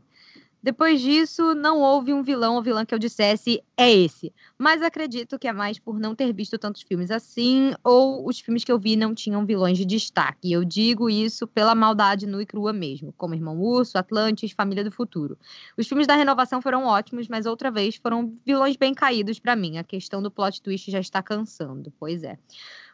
Depois 0.65 1.00
disso, 1.00 1.53
não 1.53 1.79
houve 1.79 2.12
um 2.12 2.24
vilão 2.24 2.55
ou 2.55 2.62
vilã 2.63 2.84
que 2.84 2.95
eu 2.95 2.98
dissesse 2.98 3.63
é 3.77 3.93
esse. 3.93 4.34
Mas 4.57 4.81
acredito 4.81 5.38
que 5.38 5.48
é 5.48 5.53
mais 5.53 5.77
por 5.77 6.00
não 6.00 6.15
ter 6.15 6.34
visto 6.34 6.57
tantos 6.57 6.81
filmes 6.81 7.12
assim, 7.12 7.75
ou 7.84 8.27
os 8.27 8.39
filmes 8.39 8.63
que 8.63 8.72
eu 8.72 8.79
vi 8.79 8.95
não 8.95 9.13
tinham 9.13 9.45
vilões 9.45 9.77
de 9.77 9.86
destaque. 9.86 10.48
E 10.48 10.51
eu 10.51 10.65
digo 10.65 11.07
isso 11.07 11.45
pela 11.45 11.75
maldade 11.75 12.25
nua 12.25 12.41
e 12.41 12.48
crua 12.48 12.74
mesmo, 12.74 13.13
como 13.15 13.36
Irmão 13.36 13.62
Urso, 13.62 13.95
Atlantis, 13.95 14.53
Família 14.53 14.84
do 14.84 14.91
Futuro. 14.91 15.38
Os 15.77 15.88
filmes 15.88 16.07
da 16.07 16.15
renovação 16.15 16.60
foram 16.60 16.86
ótimos, 16.86 17.27
mas 17.27 17.45
outra 17.45 17.69
vez 17.69 17.98
foram 17.98 18.36
vilões 18.43 18.75
bem 18.75 18.91
caídos 18.91 19.38
pra 19.38 19.55
mim. 19.55 19.77
A 19.77 19.84
questão 19.84 20.19
do 20.19 20.31
plot 20.31 20.63
twist 20.63 20.89
já 20.89 21.00
está 21.00 21.22
cansando. 21.22 21.93
Pois 22.00 22.24
é. 22.24 22.39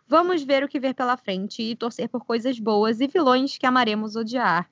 Vamos 0.09 0.43
ver 0.43 0.61
o 0.61 0.67
que 0.67 0.77
ver 0.77 0.93
pela 0.93 1.15
frente 1.15 1.61
e 1.61 1.73
torcer 1.73 2.09
por 2.09 2.25
coisas 2.25 2.59
boas 2.59 2.99
e 2.99 3.07
vilões 3.07 3.57
que 3.57 3.65
amaremos 3.65 4.17
odiar. 4.17 4.69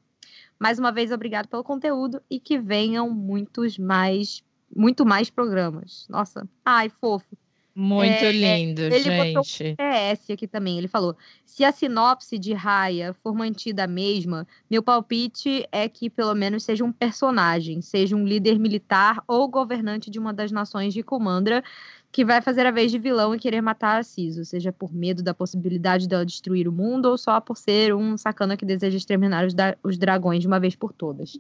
Mais 0.59 0.77
uma 0.77 0.91
vez, 0.91 1.11
obrigado 1.11 1.47
pelo 1.47 1.63
conteúdo 1.63 2.21
e 2.29 2.39
que 2.39 2.59
venham 2.59 3.09
muitos 3.09 3.77
mais, 3.77 4.43
muito 4.75 5.05
mais 5.05 5.29
programas. 5.29 6.05
Nossa, 6.09 6.47
ai, 6.65 6.89
fofo. 6.89 7.37
Muito 7.81 8.11
É, 8.11 8.31
lindo, 8.31 8.81
ele 8.81 9.25
botou 9.25 9.43
gente. 9.43 9.77
PS 9.77 10.31
aqui 10.31 10.45
também. 10.47 10.77
Ele 10.77 10.87
falou: 10.89 11.15
se 11.45 11.63
a 11.63 11.71
sinopse 11.71 12.37
de 12.37 12.51
Raya 12.51 13.13
for 13.13 13.33
mantida 13.33 13.85
a 13.85 13.87
mesma, 13.87 14.45
meu 14.69 14.83
palpite 14.83 15.65
é 15.71 15.87
que 15.87 16.09
pelo 16.09 16.35
menos 16.35 16.63
seja 16.63 16.83
um 16.83 16.91
personagem, 16.91 17.81
seja 17.81 18.17
um 18.17 18.25
líder 18.25 18.59
militar 18.59 19.23
ou 19.25 19.47
governante 19.47 20.09
de 20.09 20.19
uma 20.19 20.33
das 20.33 20.51
nações 20.51 20.93
de 20.93 21.03
Kumandra 21.03 21.63
que 22.11 22.25
vai 22.25 22.41
fazer 22.41 22.65
a 22.65 22.71
vez 22.71 22.91
de 22.91 22.97
vilão 22.97 23.35
e 23.35 23.39
querer 23.39 23.61
matar 23.61 23.99
a 23.99 24.03
Ciso, 24.03 24.43
seja 24.43 24.71
por 24.73 24.91
medo 24.91 25.21
da 25.21 25.33
possibilidade 25.33 26.07
dela 26.07 26.25
destruir 26.25 26.67
o 26.67 26.71
mundo 26.71 27.05
ou 27.05 27.17
só 27.17 27.39
por 27.39 27.55
ser 27.55 27.93
um 27.93 28.17
sacana 28.17 28.57
que 28.57 28.65
deseja 28.65 28.97
exterminar 28.97 29.45
os, 29.45 29.53
os 29.83 29.97
dragões 29.97 30.41
de 30.41 30.47
uma 30.47 30.59
vez 30.59 30.75
por 30.75 30.91
todas. 30.91 31.37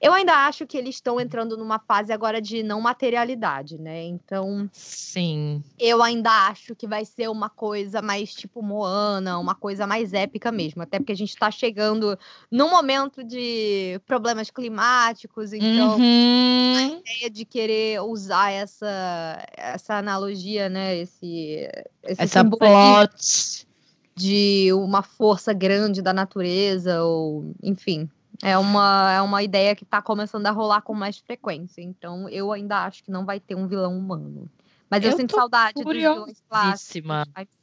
Eu 0.00 0.12
ainda 0.12 0.46
acho 0.46 0.66
que 0.66 0.76
eles 0.76 0.96
estão 0.96 1.18
entrando 1.18 1.56
numa 1.56 1.78
fase 1.78 2.12
agora 2.12 2.42
de 2.42 2.62
não 2.62 2.80
materialidade, 2.80 3.78
né? 3.78 4.02
Então, 4.04 4.68
Sim. 4.72 5.62
eu 5.78 6.02
ainda 6.02 6.30
acho 6.48 6.74
que 6.74 6.86
vai 6.86 7.04
ser 7.06 7.28
uma 7.28 7.48
coisa 7.48 8.02
mais 8.02 8.34
tipo 8.34 8.62
Moana, 8.62 9.38
uma 9.38 9.54
coisa 9.54 9.86
mais 9.86 10.12
épica 10.12 10.52
mesmo. 10.52 10.82
Até 10.82 10.98
porque 10.98 11.12
a 11.12 11.16
gente 11.16 11.34
tá 11.36 11.50
chegando 11.50 12.18
num 12.50 12.68
momento 12.68 13.24
de 13.24 13.98
problemas 14.06 14.50
climáticos, 14.50 15.54
então 15.54 15.96
Uhum. 15.98 16.74
a 16.76 16.82
ideia 16.82 17.30
de 17.30 17.44
querer 17.44 18.02
usar 18.02 18.50
essa, 18.50 19.42
essa 19.56 20.01
analogia, 20.02 20.68
né? 20.68 20.96
Esse, 20.98 21.68
esse 22.02 22.22
Essa 22.22 22.44
plot. 22.44 23.66
de 24.14 24.72
uma 24.72 25.02
força 25.02 25.52
grande 25.52 26.02
da 26.02 26.12
natureza, 26.12 27.02
ou 27.02 27.54
enfim. 27.62 28.08
É 28.42 28.58
uma, 28.58 29.12
é 29.12 29.22
uma 29.22 29.42
ideia 29.42 29.74
que 29.76 29.84
tá 29.84 30.02
começando 30.02 30.46
a 30.46 30.50
rolar 30.50 30.82
com 30.82 30.94
mais 30.94 31.18
frequência. 31.18 31.80
Então, 31.80 32.28
eu 32.28 32.50
ainda 32.52 32.84
acho 32.84 33.04
que 33.04 33.10
não 33.10 33.24
vai 33.24 33.38
ter 33.38 33.54
um 33.54 33.68
vilão 33.68 33.96
humano. 33.96 34.50
Mas 34.90 35.04
eu, 35.04 35.12
Eu 35.12 35.16
sinto 35.16 35.34
saudade 35.34 35.82
dos 35.82 35.92
vilões 35.92 36.42
clássicos. 36.48 37.10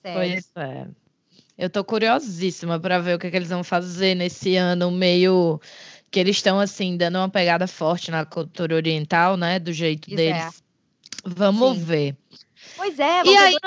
Pois 0.02 0.52
é. 0.56 0.88
Eu 1.58 1.70
tô 1.70 1.84
curiosíssima 1.84 2.80
para 2.80 3.00
ver 3.00 3.16
o 3.16 3.20
que, 3.20 3.28
é 3.28 3.32
que 3.32 3.36
eles 3.36 3.50
vão 3.50 3.64
fazer 3.64 4.16
nesse 4.16 4.56
ano 4.56 4.90
meio 4.90 5.60
que 6.10 6.20
eles 6.20 6.38
estão 6.38 6.60
assim 6.60 6.98
dando 6.98 7.18
uma 7.18 7.30
pegada 7.30 7.68
forte 7.68 8.10
na 8.10 8.26
cultura 8.26 8.76
oriental, 8.76 9.38
né, 9.38 9.60
do 9.60 9.72
jeito 9.74 10.08
Pois 10.08 10.18
deles. 10.18 10.42
é. 10.42 10.69
Vamos 11.26 11.78
Sim. 11.78 11.84
ver. 11.84 12.18
Pois 12.76 13.00
é, 13.00 13.20
E 13.22 13.24
vão 13.24 13.36
ter 13.36 13.44
aí, 13.44 13.58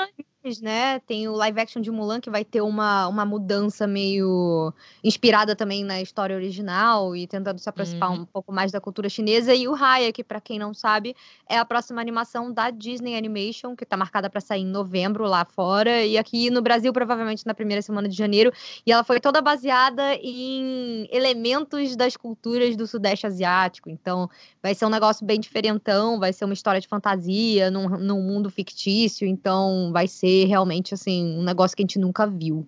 filmes, 0.43 0.61
né? 0.61 0.99
Tem 0.99 1.27
o 1.27 1.33
live 1.33 1.59
action 1.61 1.81
de 1.81 1.89
Mulan, 1.89 2.19
que 2.19 2.29
vai 2.29 2.43
ter 2.43 2.61
uma, 2.61 3.07
uma 3.07 3.25
mudança 3.25 3.87
meio 3.87 4.73
inspirada 5.03 5.55
também 5.55 5.83
na 5.85 6.01
história 6.01 6.35
original 6.35 7.15
e 7.15 7.25
tentando 7.25 7.59
se 7.59 7.69
aproximar 7.69 8.11
Uhum. 8.11 8.21
um 8.21 8.25
pouco 8.25 8.51
mais 8.51 8.71
da 8.71 8.81
cultura 8.81 9.07
chinesa. 9.07 9.53
E 9.55 9.67
o 9.67 9.73
Raya, 9.73 10.11
que 10.11 10.23
para 10.23 10.41
quem 10.41 10.59
não 10.59 10.73
sabe, 10.73 11.15
é 11.47 11.57
a 11.57 11.63
próxima 11.63 12.01
animação 12.01 12.51
da 12.51 12.69
Disney 12.69 13.15
Animation, 13.17 13.75
que 13.75 13.85
tá 13.85 13.95
marcada 13.95 14.29
para 14.29 14.41
sair 14.41 14.61
em 14.61 14.65
novembro 14.67 15.25
lá 15.25 15.45
fora. 15.45 16.03
E 16.05 16.17
aqui 16.17 16.49
no 16.49 16.61
Brasil, 16.61 16.91
provavelmente 16.91 17.45
na 17.45 17.53
primeira 17.53 17.81
semana 17.81 18.09
de 18.09 18.15
janeiro. 18.15 18.51
E 18.85 18.91
ela 18.91 19.03
foi 19.03 19.19
toda 19.21 19.41
baseada 19.41 20.15
em 20.15 21.07
elementos 21.09 21.95
das 21.95 22.17
culturas 22.17 22.75
do 22.75 22.85
Sudeste 22.85 23.25
Asiático. 23.25 23.89
Então, 23.89 24.29
vai 24.61 24.75
ser 24.75 24.85
um 24.85 24.89
negócio 24.89 25.25
bem 25.25 25.39
diferentão, 25.39 26.19
vai 26.19 26.33
ser 26.33 26.43
uma 26.45 26.53
história 26.53 26.81
de 26.81 26.87
fantasia 26.87 27.71
num, 27.71 27.87
num 27.97 28.21
mundo 28.21 28.49
fictício, 28.49 29.25
então 29.27 29.91
vai 29.93 30.07
ser 30.07 30.32
realmente 30.45 30.93
assim 30.93 31.23
um 31.37 31.43
negócio 31.43 31.75
que 31.75 31.83
a 31.83 31.85
gente 31.85 31.99
nunca 31.99 32.25
viu. 32.27 32.67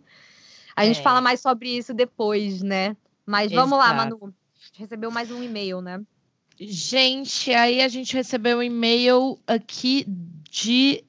A 0.76 0.86
gente 0.86 1.00
É. 1.00 1.04
fala 1.04 1.22
mais 1.22 1.40
sobre 1.42 1.70
isso 1.70 1.94
depois, 1.94 2.62
né? 2.62 2.96
Mas 3.26 3.52
vamos 3.52 3.78
lá, 3.78 3.94
Exato. 3.94 3.98
Manu. 4.20 4.34
A 4.34 4.66
gente 4.68 4.80
recebeu 4.80 5.10
mais 5.12 5.32
um 5.32 5.42
e-mail, 5.44 5.82
né? 5.82 6.02
Gente, 6.60 7.52
aí 7.54 7.82
a 7.82 7.88
gente 7.88 8.14
recebeu 8.16 8.60
um 8.60 8.64
e-mail 8.64 9.38
aqui 9.46 10.06
de 10.50 11.04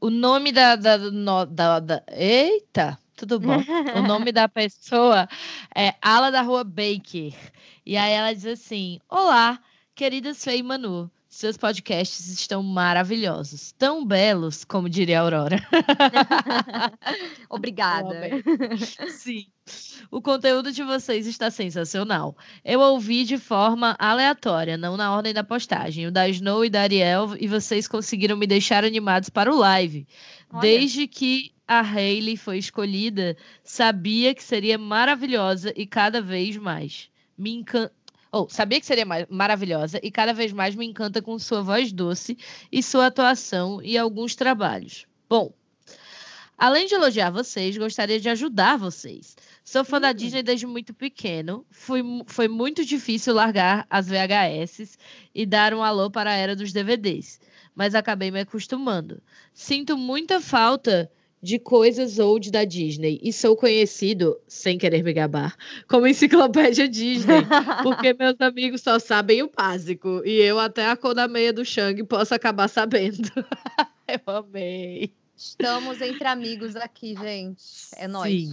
o 0.00 0.10
nome 0.10 0.52
da, 0.52 0.76
da, 0.76 0.96
no- 0.98 1.44
da, 1.46 1.80
da- 1.80 2.02
eita, 2.08 2.98
tudo 3.16 3.40
bom? 3.40 3.56
O 3.96 4.02
nome 4.06 4.30
da 4.32 4.48
pessoa 4.48 5.28
é 5.74 5.94
Ala 6.00 6.30
da 6.30 6.42
Rua 6.42 6.62
Baker. 6.64 7.34
E 7.84 7.96
aí 7.96 8.12
ela 8.12 8.32
diz 8.32 8.46
assim: 8.46 9.00
Olá, 9.08 9.58
queridas 9.94 10.42
Fê 10.44 10.56
e 10.56 10.62
Manu. 10.62 11.10
Seus 11.32 11.56
podcasts 11.56 12.28
estão 12.28 12.62
maravilhosos, 12.62 13.72
tão 13.72 14.04
belos, 14.04 14.64
como 14.64 14.86
diria 14.86 15.18
a 15.18 15.22
Aurora. 15.22 15.66
Obrigada. 17.48 18.20
Sim. 19.08 19.46
O 20.10 20.20
conteúdo 20.20 20.70
de 20.70 20.82
vocês 20.82 21.26
está 21.26 21.50
sensacional. 21.50 22.36
Eu 22.62 22.80
ouvi 22.80 23.24
de 23.24 23.38
forma 23.38 23.96
aleatória, 23.98 24.76
não 24.76 24.94
na 24.94 25.10
ordem 25.10 25.32
da 25.32 25.42
postagem, 25.42 26.06
o 26.06 26.12
da 26.12 26.28
Snow 26.28 26.66
e 26.66 26.70
da 26.70 26.82
Ariel, 26.82 27.34
e 27.40 27.48
vocês 27.48 27.88
conseguiram 27.88 28.36
me 28.36 28.46
deixar 28.46 28.84
animados 28.84 29.30
para 29.30 29.50
o 29.50 29.56
live. 29.56 30.06
Olha. 30.52 30.60
Desde 30.60 31.08
que 31.08 31.50
a 31.66 31.80
Hailey 31.80 32.36
foi 32.36 32.58
escolhida, 32.58 33.38
sabia 33.64 34.34
que 34.34 34.44
seria 34.44 34.76
maravilhosa 34.76 35.72
e 35.74 35.86
cada 35.86 36.20
vez 36.20 36.58
mais 36.58 37.10
me 37.38 37.50
encanta. 38.32 38.44
Oh, 38.44 38.48
sabia 38.48 38.80
que 38.80 38.86
seria 38.86 39.04
ma- 39.04 39.26
maravilhosa 39.28 40.00
e 40.02 40.10
cada 40.10 40.32
vez 40.32 40.52
mais 40.52 40.74
me 40.74 40.86
encanta 40.86 41.20
com 41.20 41.38
sua 41.38 41.62
voz 41.62 41.92
doce 41.92 42.36
e 42.70 42.82
sua 42.82 43.06
atuação 43.06 43.80
e 43.82 43.98
alguns 43.98 44.34
trabalhos. 44.34 45.06
Bom, 45.28 45.52
além 46.56 46.86
de 46.86 46.94
elogiar 46.94 47.30
vocês, 47.30 47.76
gostaria 47.76 48.20
de 48.20 48.28
ajudar 48.28 48.76
vocês. 48.78 49.36
Sou 49.64 49.84
fã 49.84 50.00
da 50.00 50.10
Hum. 50.10 50.14
Disney 50.14 50.42
desde 50.42 50.66
muito 50.66 50.92
pequeno. 50.94 51.64
Fui, 51.70 52.02
foi 52.26 52.48
muito 52.48 52.84
difícil 52.84 53.34
largar 53.34 53.86
as 53.88 54.08
VHS 54.08 54.98
e 55.34 55.46
dar 55.46 55.72
um 55.74 55.82
alô 55.82 56.10
para 56.10 56.30
a 56.30 56.34
era 56.34 56.56
dos 56.56 56.72
DVDs, 56.72 57.40
mas 57.74 57.94
acabei 57.94 58.30
me 58.30 58.40
acostumando. 58.40 59.22
Sinto 59.54 59.96
muita 59.96 60.40
falta 60.40 61.10
de 61.42 61.58
coisas 61.58 62.20
old 62.20 62.50
da 62.52 62.64
Disney 62.64 63.18
e 63.20 63.32
sou 63.32 63.56
conhecido, 63.56 64.38
sem 64.46 64.78
querer 64.78 65.02
me 65.02 65.12
gabar, 65.12 65.56
como 65.88 66.06
enciclopédia 66.06 66.88
Disney, 66.88 67.42
porque 67.82 68.14
meus 68.14 68.40
amigos 68.40 68.80
só 68.80 68.98
sabem 68.98 69.42
o 69.42 69.50
básico 69.50 70.22
e 70.24 70.40
eu 70.40 70.60
até 70.60 70.88
a 70.88 70.96
cor 70.96 71.14
da 71.14 71.26
meia 71.26 71.52
do 71.52 71.64
Shang 71.64 72.04
posso 72.04 72.32
acabar 72.32 72.68
sabendo. 72.68 73.28
eu 74.06 74.34
amei. 74.34 75.12
Estamos 75.36 76.00
entre 76.00 76.28
amigos 76.28 76.76
aqui, 76.76 77.16
gente. 77.16 77.64
É 77.96 78.06
nóis. 78.06 78.52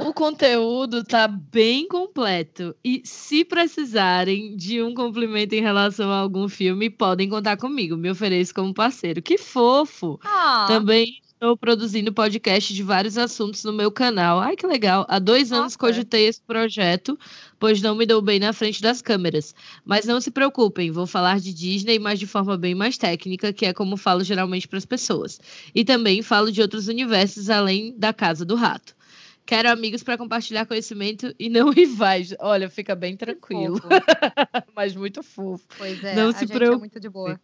O 0.00 0.12
conteúdo 0.12 1.02
tá 1.04 1.26
bem 1.26 1.88
completo. 1.88 2.74
E 2.84 3.02
se 3.04 3.44
precisarem 3.44 4.54
de 4.54 4.82
um 4.82 4.94
complemento 4.94 5.54
em 5.54 5.60
relação 5.62 6.10
a 6.10 6.18
algum 6.18 6.48
filme, 6.48 6.90
podem 6.90 7.28
contar 7.28 7.56
comigo. 7.56 7.96
Me 7.96 8.10
ofereço 8.10 8.54
como 8.54 8.74
parceiro. 8.74 9.22
Que 9.22 9.38
fofo! 9.38 10.18
Ah, 10.22 10.66
Também 10.68 11.20
estou 11.36 11.56
produzindo 11.56 12.12
podcast 12.12 12.72
de 12.74 12.82
vários 12.82 13.18
assuntos 13.18 13.62
no 13.62 13.72
meu 13.72 13.90
canal. 13.92 14.40
Ai, 14.40 14.56
que 14.56 14.66
legal! 14.66 15.04
Há 15.08 15.18
dois 15.18 15.52
anos 15.52 15.76
cogitei 15.76 16.26
esse 16.26 16.40
projeto, 16.40 17.18
pois 17.58 17.80
não 17.82 17.94
me 17.94 18.06
dou 18.06 18.22
bem 18.22 18.38
na 18.40 18.52
frente 18.52 18.80
das 18.82 19.02
câmeras. 19.02 19.54
Mas 19.84 20.06
não 20.06 20.20
se 20.20 20.30
preocupem, 20.30 20.90
vou 20.90 21.06
falar 21.06 21.38
de 21.38 21.52
Disney, 21.52 21.98
mas 21.98 22.18
de 22.18 22.26
forma 22.26 22.56
bem 22.56 22.74
mais 22.74 22.96
técnica, 22.96 23.52
que 23.52 23.66
é 23.66 23.72
como 23.72 23.96
falo 23.96 24.24
geralmente 24.24 24.66
para 24.66 24.78
as 24.78 24.86
pessoas. 24.86 25.38
E 25.74 25.84
também 25.84 26.22
falo 26.22 26.50
de 26.50 26.62
outros 26.62 26.88
universos 26.88 27.50
além 27.50 27.94
da 27.98 28.12
Casa 28.12 28.44
do 28.44 28.54
Rato. 28.54 28.96
Quero 29.44 29.70
amigos 29.70 30.02
para 30.02 30.18
compartilhar 30.18 30.66
conhecimento 30.66 31.32
e 31.38 31.48
não 31.48 31.70
rivais. 31.70 32.34
Olha, 32.40 32.68
fica 32.68 32.96
bem 32.96 33.16
tranquilo, 33.16 33.78
mas 34.74 34.96
muito 34.96 35.22
fofo. 35.22 35.64
Pois 35.78 36.02
é, 36.02 36.16
Não 36.16 36.30
a 36.30 36.32
se 36.32 36.40
gente 36.40 36.52
é 36.52 36.54
preocupe. 36.56 36.80
muito 36.80 36.98
de 36.98 37.08
boa. 37.08 37.38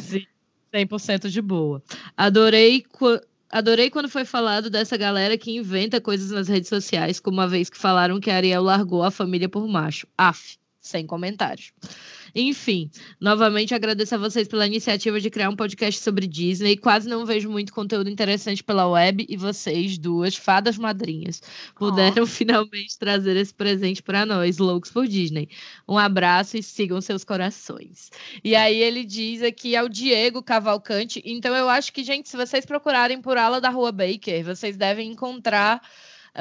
Sim, 0.00 0.24
100% 0.74 1.30
de 1.30 1.40
boa. 1.40 1.82
Adorei, 2.16 2.84
adorei 3.50 3.90
quando 3.90 4.08
foi 4.08 4.24
falado 4.24 4.68
dessa 4.68 4.96
galera 4.96 5.38
que 5.38 5.56
inventa 5.56 6.00
coisas 6.00 6.30
nas 6.30 6.48
redes 6.48 6.68
sociais, 6.68 7.20
como 7.20 7.40
a 7.40 7.46
vez 7.46 7.70
que 7.70 7.78
falaram 7.78 8.20
que 8.20 8.30
a 8.30 8.36
Ariel 8.36 8.62
largou 8.62 9.02
a 9.02 9.10
família 9.10 9.48
por 9.48 9.68
macho. 9.68 10.06
Af, 10.18 10.58
sem 10.80 11.06
comentários. 11.06 11.72
Enfim, 12.34 12.90
novamente 13.20 13.74
agradeço 13.74 14.14
a 14.14 14.18
vocês 14.18 14.48
pela 14.48 14.66
iniciativa 14.66 15.20
de 15.20 15.30
criar 15.30 15.48
um 15.48 15.56
podcast 15.56 16.00
sobre 16.00 16.26
Disney. 16.26 16.76
Quase 16.76 17.08
não 17.08 17.24
vejo 17.24 17.48
muito 17.48 17.72
conteúdo 17.72 18.10
interessante 18.10 18.62
pela 18.62 18.88
web 18.88 19.24
e 19.28 19.36
vocês, 19.36 19.96
duas 19.96 20.34
fadas 20.34 20.76
madrinhas, 20.76 21.40
puderam 21.76 22.26
finalmente 22.26 22.98
trazer 22.98 23.36
esse 23.36 23.54
presente 23.54 24.02
para 24.02 24.26
nós, 24.26 24.58
loucos 24.58 24.90
por 24.90 25.06
Disney. 25.06 25.48
Um 25.88 25.96
abraço 25.96 26.56
e 26.56 26.62
sigam 26.62 27.00
seus 27.00 27.22
corações. 27.22 28.10
E 28.42 28.56
aí 28.56 28.82
ele 28.82 29.04
diz 29.04 29.42
aqui 29.42 29.76
ao 29.76 29.88
Diego 29.88 30.42
Cavalcante. 30.42 31.22
Então 31.24 31.54
eu 31.54 31.68
acho 31.68 31.92
que, 31.92 32.02
gente, 32.02 32.28
se 32.28 32.36
vocês 32.36 32.66
procurarem 32.66 33.22
por 33.22 33.36
ala 33.36 33.60
da 33.60 33.70
Rua 33.70 33.92
Baker, 33.92 34.44
vocês 34.44 34.76
devem 34.76 35.10
encontrar 35.10 35.80
é, 35.80 35.84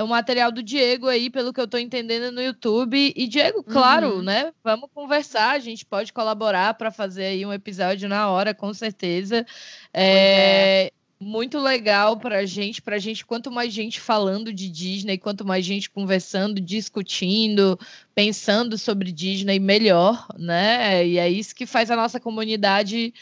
o 0.01 0.07
material 0.07 0.51
do 0.51 0.63
Diego 0.63 1.07
aí, 1.07 1.29
pelo 1.29 1.53
que 1.53 1.61
eu 1.61 1.67
tô 1.67 1.77
entendendo 1.77 2.31
no 2.31 2.41
YouTube. 2.41 3.13
E 3.15 3.27
Diego, 3.27 3.61
claro, 3.63 4.15
Uhum. 4.15 4.21
né? 4.23 4.51
Vamos 4.63 4.89
conversar, 4.93 5.51
a 5.51 5.59
gente 5.59 5.85
pode 5.85 6.11
colaborar 6.11 6.73
para 6.73 6.89
fazer 6.89 7.25
aí 7.25 7.45
um 7.45 7.53
episódio 7.53 8.09
na 8.09 8.27
hora, 8.29 8.53
com 8.55 8.73
certeza. 8.73 9.45
É, 9.93 10.91
muito 11.19 11.59
legal 11.59 12.17
pra 12.17 12.45
gente, 12.45 12.81
pra 12.81 12.97
gente, 12.97 13.25
quanto 13.25 13.51
mais 13.51 13.71
gente 13.71 13.99
falando 13.99 14.51
de 14.51 14.67
Disney, 14.67 15.17
quanto 15.17 15.45
mais 15.45 15.63
gente 15.63 15.89
conversando, 15.89 16.59
discutindo, 16.59 17.79
pensando 18.15 18.77
sobre 18.77 19.11
Disney, 19.11 19.59
melhor, 19.59 20.27
né? 20.37 21.05
E 21.05 21.17
é 21.19 21.29
isso 21.29 21.53
que 21.55 21.65
faz 21.65 21.91
a 21.91 21.95
nossa 21.95 22.19
comunidade 22.19 23.13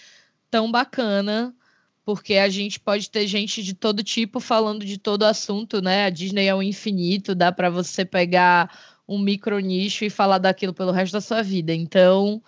tão 0.50 0.72
bacana, 0.72 1.54
porque 2.04 2.36
a 2.36 2.50
gente 2.50 2.80
pode 2.80 3.10
ter 3.10 3.28
gente 3.28 3.62
de 3.64 3.74
todo 3.74 4.04
tipo 4.04 4.40
falando 4.40 4.86
de 4.86 4.98
todo 4.98 5.24
assunto, 5.24 5.82
né? 5.82 6.06
A 6.06 6.10
Disney 6.10 6.48
é 6.48 6.56
o 6.56 6.64
infinito, 6.64 7.36
dá 7.36 7.52
para 7.52 7.70
você 7.70 8.04
pegar 8.04 8.76
um 9.08 9.20
micro 9.20 9.60
nicho 9.60 10.06
e 10.06 10.10
falar 10.10 10.38
daquilo 10.38 10.74
pelo 10.74 10.92
resto 10.92 11.14
da 11.14 11.22
sua 11.22 11.42
vida. 11.42 11.74
Então, 11.74 12.42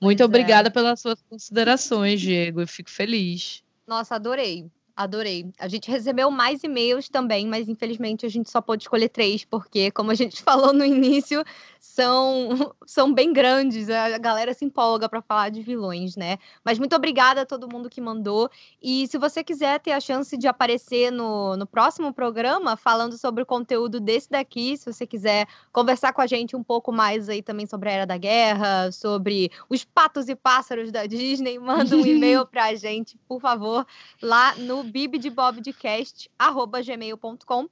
muito 0.00 0.18
pois 0.18 0.20
é. 0.20 0.24
obrigada 0.24 0.68
é. 0.68 0.70
pelas 0.70 1.00
suas 1.00 1.22
considerações, 1.22 2.20
Diego. 2.20 2.60
Eu 2.60 2.68
fico 2.68 2.90
feliz. 2.90 3.62
Nossa, 3.86 4.14
adorei. 4.14 4.70
Adorei. 5.02 5.52
A 5.58 5.68
gente 5.68 5.90
recebeu 5.90 6.30
mais 6.30 6.62
e-mails 6.62 7.08
também, 7.08 7.46
mas 7.46 7.68
infelizmente 7.68 8.24
a 8.24 8.28
gente 8.28 8.50
só 8.50 8.60
pôde 8.60 8.84
escolher 8.84 9.08
três, 9.08 9.44
porque, 9.44 9.90
como 9.90 10.10
a 10.10 10.14
gente 10.14 10.40
falou 10.42 10.72
no 10.72 10.84
início, 10.84 11.44
são, 11.80 12.72
são 12.86 13.12
bem 13.12 13.32
grandes. 13.32 13.90
A 13.90 14.16
galera 14.16 14.54
se 14.54 14.64
empolga 14.64 15.08
para 15.08 15.20
falar 15.20 15.50
de 15.50 15.60
vilões, 15.60 16.16
né? 16.16 16.38
Mas 16.64 16.78
muito 16.78 16.94
obrigada 16.94 17.42
a 17.42 17.46
todo 17.46 17.68
mundo 17.70 17.90
que 17.90 18.00
mandou. 18.00 18.48
E 18.80 19.06
se 19.08 19.18
você 19.18 19.42
quiser 19.42 19.80
ter 19.80 19.92
a 19.92 20.00
chance 20.00 20.36
de 20.36 20.46
aparecer 20.46 21.10
no, 21.10 21.56
no 21.56 21.66
próximo 21.66 22.12
programa, 22.12 22.76
falando 22.76 23.18
sobre 23.18 23.42
o 23.42 23.46
conteúdo 23.46 23.98
desse 24.00 24.30
daqui, 24.30 24.76
se 24.76 24.90
você 24.90 25.06
quiser 25.06 25.46
conversar 25.72 26.12
com 26.12 26.20
a 26.20 26.26
gente 26.26 26.54
um 26.54 26.62
pouco 26.62 26.92
mais 26.92 27.28
aí 27.28 27.42
também 27.42 27.66
sobre 27.66 27.88
a 27.88 27.92
Era 27.92 28.06
da 28.06 28.16
Guerra, 28.16 28.92
sobre 28.92 29.50
os 29.68 29.84
patos 29.84 30.28
e 30.28 30.36
pássaros 30.36 30.92
da 30.92 31.06
Disney, 31.06 31.58
manda 31.60 31.96
um 31.96 32.06
e-mail 32.06 32.46
para 32.46 32.66
a 32.66 32.74
gente, 32.74 33.18
por 33.28 33.40
favor, 33.40 33.84
lá 34.22 34.54
no 34.56 34.84
bibdebobdecast.gmail.com 34.92 37.68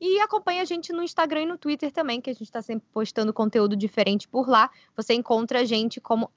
e 0.00 0.18
acompanhe 0.20 0.60
a 0.60 0.64
gente 0.64 0.90
no 0.92 1.02
Instagram 1.02 1.42
e 1.42 1.46
no 1.46 1.58
Twitter 1.58 1.90
também, 1.92 2.20
que 2.20 2.30
a 2.30 2.32
gente 2.32 2.44
está 2.44 2.62
sempre 2.62 2.88
postando 2.92 3.32
conteúdo 3.32 3.76
diferente 3.76 4.26
por 4.26 4.48
lá. 4.48 4.68
Você 4.96 5.14
encontra 5.14 5.60
a 5.60 5.64
gente 5.64 6.00
como 6.00 6.28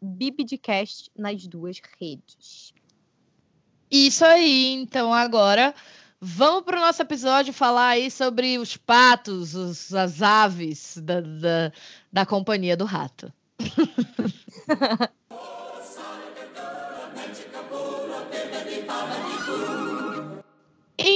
bibdecast 0.00 1.10
nas 1.16 1.46
duas 1.46 1.82
redes. 2.00 2.72
Isso 3.90 4.24
aí, 4.24 4.72
então 4.72 5.12
agora 5.12 5.74
vamos 6.20 6.62
para 6.62 6.78
o 6.78 6.80
nosso 6.80 7.02
episódio 7.02 7.52
falar 7.52 7.88
aí 7.88 8.08
sobre 8.10 8.56
os 8.58 8.76
patos, 8.76 9.54
os, 9.54 9.92
as 9.92 10.22
aves 10.22 10.96
da, 10.98 11.20
da, 11.20 11.72
da 12.12 12.24
companhia 12.24 12.76
do 12.76 12.84
rato. 12.84 13.32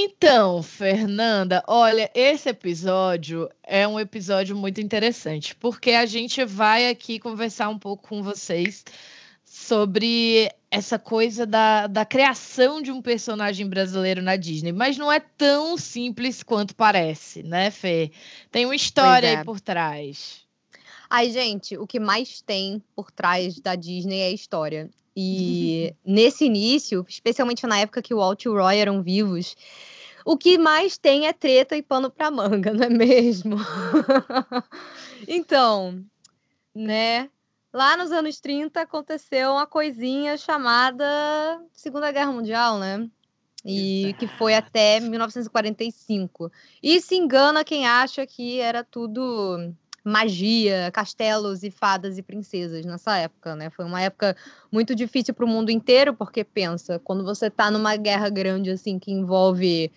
Então, 0.01 0.63
Fernanda, 0.63 1.61
olha, 1.67 2.09
esse 2.15 2.47
episódio 2.47 3.49
é 3.61 3.85
um 3.85 3.99
episódio 3.99 4.55
muito 4.55 4.79
interessante, 4.79 5.53
porque 5.53 5.91
a 5.91 6.05
gente 6.05 6.45
vai 6.45 6.87
aqui 6.87 7.19
conversar 7.19 7.67
um 7.67 7.77
pouco 7.77 8.07
com 8.07 8.23
vocês 8.23 8.85
sobre 9.43 10.49
essa 10.71 10.97
coisa 10.97 11.45
da, 11.45 11.85
da 11.85 12.05
criação 12.05 12.81
de 12.81 12.93
um 12.93 13.01
personagem 13.01 13.67
brasileiro 13.67 14.21
na 14.21 14.37
Disney, 14.37 14.71
mas 14.71 14.97
não 14.97 15.11
é 15.11 15.19
tão 15.19 15.77
simples 15.77 16.43
quanto 16.43 16.73
parece, 16.73 17.43
né, 17.43 17.69
Fê? 17.69 18.09
Tem 18.49 18.63
uma 18.63 18.75
história 18.75 19.27
é. 19.27 19.37
aí 19.39 19.43
por 19.43 19.59
trás. 19.59 20.47
Ai, 21.09 21.31
gente, 21.31 21.75
o 21.77 21.87
que 21.87 21.99
mais 21.99 22.41
tem 22.41 22.83
por 22.95 23.09
trás 23.09 23.59
da 23.59 23.75
Disney 23.75 24.19
é 24.19 24.27
a 24.27 24.31
história. 24.31 24.89
E 25.15 25.95
nesse 26.05 26.45
início, 26.45 27.03
especialmente 27.09 27.65
na 27.65 27.79
época 27.79 28.01
que 28.01 28.13
o 28.13 28.17
Walt 28.17 28.43
e 28.43 28.49
o 28.49 28.53
Roy 28.53 28.77
eram 28.77 29.01
vivos, 29.01 29.55
o 30.23 30.37
que 30.37 30.57
mais 30.59 30.97
tem 30.99 31.25
é 31.25 31.33
treta 31.33 31.75
e 31.75 31.81
pano 31.81 32.11
para 32.11 32.29
manga, 32.29 32.71
não 32.73 32.83
é 32.83 32.89
mesmo? 32.89 33.57
então, 35.27 36.05
né? 36.75 37.29
Lá 37.73 37.97
nos 37.97 38.11
anos 38.11 38.39
30 38.39 38.81
aconteceu 38.81 39.51
uma 39.51 39.65
coisinha 39.65 40.37
chamada 40.37 41.05
Segunda 41.73 42.11
Guerra 42.11 42.31
Mundial, 42.31 42.77
né? 42.77 43.07
E 43.65 44.15
que 44.17 44.27
foi 44.27 44.55
até 44.55 44.99
1945. 44.99 46.51
E 46.81 47.01
se 47.01 47.15
engana 47.15 47.63
quem 47.63 47.85
acha 47.85 48.25
que 48.25 48.59
era 48.59 48.83
tudo 48.83 49.73
magia, 50.03 50.89
castelos 50.91 51.63
e 51.63 51.71
fadas 51.71 52.17
e 52.17 52.21
princesas 52.21 52.85
nessa 52.85 53.17
época, 53.17 53.55
né? 53.55 53.69
Foi 53.69 53.85
uma 53.85 54.01
época 54.01 54.35
muito 54.71 54.95
difícil 54.95 55.33
para 55.33 55.45
o 55.45 55.47
mundo 55.47 55.69
inteiro, 55.69 56.13
porque 56.13 56.43
pensa, 56.43 56.99
quando 56.99 57.23
você 57.23 57.47
está 57.47 57.69
numa 57.69 57.95
guerra 57.95 58.29
grande 58.29 58.69
assim 58.71 58.97
que 58.97 59.11
envolve 59.11 59.91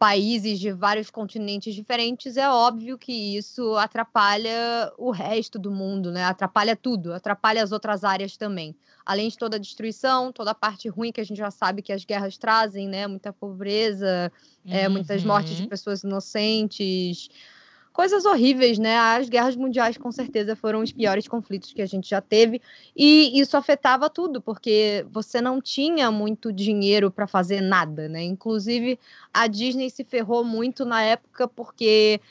países 0.00 0.58
de 0.58 0.72
vários 0.72 1.10
continentes 1.10 1.74
diferentes, 1.74 2.38
é 2.38 2.48
óbvio 2.48 2.96
que 2.96 3.36
isso 3.36 3.76
atrapalha 3.76 4.90
o 4.96 5.10
resto 5.10 5.58
do 5.58 5.70
mundo, 5.70 6.10
né? 6.10 6.24
Atrapalha 6.24 6.74
tudo, 6.74 7.12
atrapalha 7.12 7.62
as 7.62 7.70
outras 7.70 8.02
áreas 8.02 8.34
também. 8.34 8.74
Além 9.04 9.28
de 9.28 9.36
toda 9.36 9.56
a 9.56 9.60
destruição, 9.60 10.32
toda 10.32 10.52
a 10.52 10.54
parte 10.54 10.88
ruim 10.88 11.12
que 11.12 11.20
a 11.20 11.24
gente 11.24 11.36
já 11.36 11.50
sabe 11.50 11.82
que 11.82 11.92
as 11.92 12.02
guerras 12.02 12.38
trazem, 12.38 12.88
né? 12.88 13.06
Muita 13.06 13.30
pobreza, 13.30 14.32
uhum. 14.64 14.72
é, 14.72 14.88
muitas 14.88 15.22
mortes 15.22 15.54
de 15.54 15.64
uhum. 15.64 15.68
pessoas 15.68 16.02
inocentes, 16.02 17.28
coisas 18.00 18.24
horríveis, 18.24 18.78
né? 18.78 18.96
As 18.96 19.28
guerras 19.28 19.54
mundiais, 19.54 19.98
com 19.98 20.10
certeza, 20.10 20.56
foram 20.56 20.80
os 20.80 20.90
piores 20.90 21.28
conflitos 21.28 21.70
que 21.74 21.82
a 21.82 21.86
gente 21.86 22.08
já 22.08 22.18
teve. 22.18 22.62
E 22.96 23.38
isso 23.38 23.58
afetava 23.58 24.08
tudo, 24.08 24.40
porque 24.40 25.04
você 25.10 25.38
não 25.38 25.60
tinha 25.60 26.10
muito 26.10 26.50
dinheiro 26.50 27.10
para 27.10 27.26
fazer 27.26 27.60
nada, 27.60 28.08
né? 28.08 28.22
Inclusive, 28.22 28.98
a 29.34 29.46
Disney 29.46 29.90
se 29.90 30.02
ferrou 30.02 30.42
muito 30.42 30.86
na 30.86 31.02
época 31.02 31.46
porque 31.46 32.22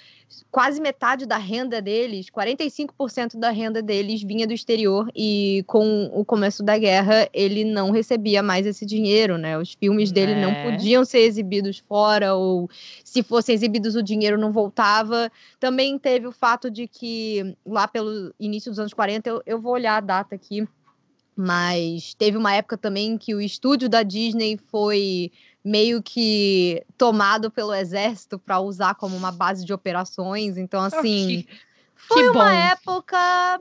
quase 0.51 0.81
metade 0.81 1.25
da 1.25 1.37
renda 1.37 1.81
deles, 1.81 2.27
45% 2.29 3.37
da 3.37 3.49
renda 3.49 3.81
deles 3.81 4.21
vinha 4.21 4.45
do 4.45 4.53
exterior 4.53 5.09
e 5.15 5.63
com 5.67 6.09
o 6.13 6.23
começo 6.23 6.63
da 6.63 6.77
guerra 6.77 7.27
ele 7.33 7.63
não 7.63 7.91
recebia 7.91 8.41
mais 8.41 8.65
esse 8.65 8.85
dinheiro, 8.85 9.37
né? 9.37 9.57
Os 9.57 9.73
filmes 9.73 10.11
dele 10.11 10.33
é. 10.33 10.41
não 10.41 10.53
podiam 10.63 11.03
ser 11.05 11.19
exibidos 11.19 11.79
fora 11.79 12.35
ou 12.35 12.69
se 13.03 13.23
fossem 13.23 13.55
exibidos 13.55 13.95
o 13.95 14.03
dinheiro 14.03 14.37
não 14.37 14.51
voltava. 14.51 15.31
Também 15.59 15.97
teve 15.97 16.27
o 16.27 16.31
fato 16.31 16.69
de 16.69 16.87
que 16.87 17.55
lá 17.65 17.87
pelo 17.87 18.33
início 18.39 18.71
dos 18.71 18.79
anos 18.79 18.93
40, 18.93 19.29
eu, 19.29 19.41
eu 19.45 19.61
vou 19.61 19.73
olhar 19.73 19.97
a 19.97 20.01
data 20.01 20.35
aqui, 20.35 20.67
mas 21.35 22.13
teve 22.15 22.37
uma 22.37 22.53
época 22.53 22.77
também 22.77 23.17
que 23.17 23.33
o 23.33 23.39
estúdio 23.39 23.87
da 23.87 24.03
Disney 24.03 24.59
foi 24.69 25.31
meio 25.69 26.01
que 26.01 26.84
tomado 26.97 27.51
pelo 27.51 27.73
exército 27.73 28.39
para 28.39 28.60
usar 28.60 28.95
como 28.95 29.15
uma 29.15 29.32
base 29.32 29.63
de 29.63 29.71
operações. 29.71 30.58
Então, 30.58 30.82
assim, 30.82 31.45
foi 31.93 32.23
que 32.23 32.29
uma 32.29 32.51
época 32.51 33.17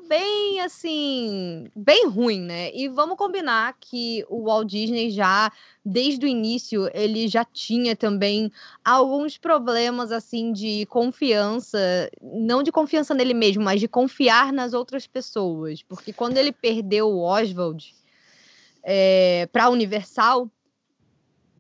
bem 0.08 0.60
assim, 0.62 1.66
bem 1.76 2.08
ruim, 2.08 2.40
né? 2.40 2.74
E 2.74 2.88
vamos 2.88 3.18
combinar 3.18 3.76
que 3.78 4.24
o 4.26 4.44
Walt 4.44 4.70
Disney 4.70 5.10
já 5.10 5.52
desde 5.84 6.24
o 6.24 6.28
início 6.28 6.88
ele 6.94 7.28
já 7.28 7.44
tinha 7.44 7.94
também 7.94 8.50
alguns 8.82 9.36
problemas 9.36 10.10
assim 10.10 10.50
de 10.50 10.86
confiança, 10.86 11.78
não 12.22 12.62
de 12.62 12.72
confiança 12.72 13.12
nele 13.12 13.34
mesmo, 13.34 13.62
mas 13.62 13.80
de 13.80 13.88
confiar 13.88 14.50
nas 14.50 14.72
outras 14.72 15.06
pessoas, 15.06 15.82
porque 15.82 16.10
quando 16.10 16.38
ele 16.38 16.52
perdeu 16.52 17.08
o 17.08 17.20
Oswald 17.20 17.94
é, 18.82 19.46
para 19.52 19.64
a 19.64 19.68
Universal, 19.68 20.50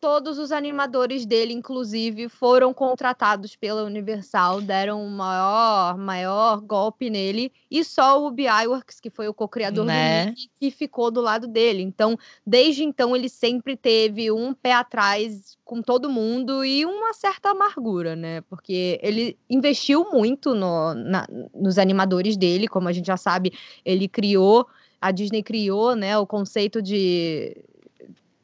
todos 0.00 0.38
os 0.38 0.52
animadores 0.52 1.26
dele, 1.26 1.52
inclusive, 1.52 2.28
foram 2.28 2.72
contratados 2.72 3.56
pela 3.56 3.82
Universal, 3.82 4.60
deram 4.60 5.02
um 5.02 5.10
maior, 5.10 5.98
maior 5.98 6.60
golpe 6.60 7.10
nele, 7.10 7.52
e 7.70 7.84
só 7.84 8.22
o 8.22 8.34
Iwerks, 8.38 9.00
que 9.00 9.10
foi 9.10 9.28
o 9.28 9.34
co-criador 9.34 9.84
né? 9.84 10.26
do 10.26 10.34
que 10.60 10.70
ficou 10.70 11.10
do 11.10 11.20
lado 11.20 11.46
dele. 11.46 11.82
Então, 11.82 12.18
desde 12.46 12.84
então, 12.84 13.14
ele 13.14 13.28
sempre 13.28 13.76
teve 13.76 14.30
um 14.30 14.54
pé 14.54 14.72
atrás 14.72 15.56
com 15.64 15.82
todo 15.82 16.08
mundo 16.10 16.64
e 16.64 16.86
uma 16.86 17.12
certa 17.12 17.50
amargura, 17.50 18.16
né? 18.16 18.40
Porque 18.42 18.98
ele 19.02 19.36
investiu 19.50 20.08
muito 20.10 20.54
no, 20.54 20.94
na, 20.94 21.26
nos 21.54 21.78
animadores 21.78 22.36
dele, 22.36 22.66
como 22.66 22.88
a 22.88 22.92
gente 22.92 23.06
já 23.06 23.16
sabe, 23.16 23.52
ele 23.84 24.08
criou, 24.08 24.66
a 25.00 25.10
Disney 25.10 25.42
criou, 25.42 25.94
né, 25.94 26.18
o 26.18 26.26
conceito 26.26 26.82
de 26.82 27.56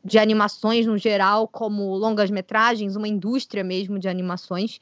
de 0.04 0.18
animações 0.18 0.86
no 0.86 0.98
geral, 0.98 1.48
como 1.48 1.94
longas-metragens, 1.96 2.94
uma 2.94 3.08
indústria 3.08 3.64
mesmo 3.64 3.98
de 3.98 4.08
animações. 4.08 4.80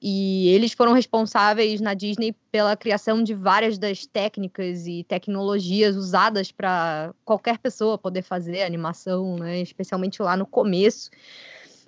E 0.00 0.48
eles 0.50 0.72
foram 0.72 0.92
responsáveis 0.92 1.80
na 1.80 1.92
Disney 1.92 2.32
pela 2.52 2.76
criação 2.76 3.22
de 3.22 3.34
várias 3.34 3.78
das 3.78 4.06
técnicas 4.06 4.86
e 4.86 5.02
tecnologias 5.02 5.96
usadas 5.96 6.52
para 6.52 7.12
qualquer 7.24 7.58
pessoa 7.58 7.98
poder 7.98 8.22
fazer 8.22 8.62
animação, 8.62 9.36
né? 9.36 9.60
especialmente 9.60 10.22
lá 10.22 10.36
no 10.36 10.46
começo. 10.46 11.10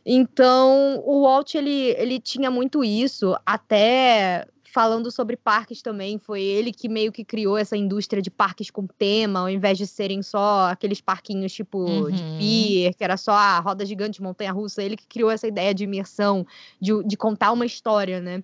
Então, 0.05 1.01
o 1.05 1.23
Walt 1.23 1.55
ele, 1.55 1.95
ele 1.99 2.19
tinha 2.19 2.51
muito 2.51 2.83
isso 2.83 3.37
até 3.47 4.47
falando 4.73 5.11
sobre 5.11 5.37
parques 5.37 5.83
também, 5.83 6.19
foi 6.19 6.43
ele 6.43 6.73
que 6.73 6.89
meio 6.89 7.11
que 7.11 7.25
criou 7.25 7.59
essa 7.59 7.77
indústria 7.77 8.23
de 8.23 8.31
parques 8.31 8.71
com 8.71 8.87
tema, 8.87 9.41
ao 9.41 9.51
invés 9.51 9.77
de 9.77 9.87
serem 9.87 10.23
só 10.23 10.71
aqueles 10.71 11.01
parquinhos 11.01 11.53
tipo 11.53 11.79
uhum. 11.79 12.11
de 12.11 12.23
pier, 12.39 12.95
que 12.95 13.03
era 13.03 13.17
só 13.17 13.33
a 13.33 13.59
roda 13.59 13.85
gigante, 13.85 14.23
montanha 14.23 14.53
russa, 14.53 14.83
ele 14.83 14.97
que 14.97 15.07
criou 15.07 15.31
essa 15.31 15.49
ideia 15.49 15.75
de 15.75 15.85
imersão, 15.85 16.47
de, 16.81 17.03
de 17.05 17.17
contar 17.17 17.53
uma 17.53 17.67
história, 17.67 18.21
né? 18.21 18.43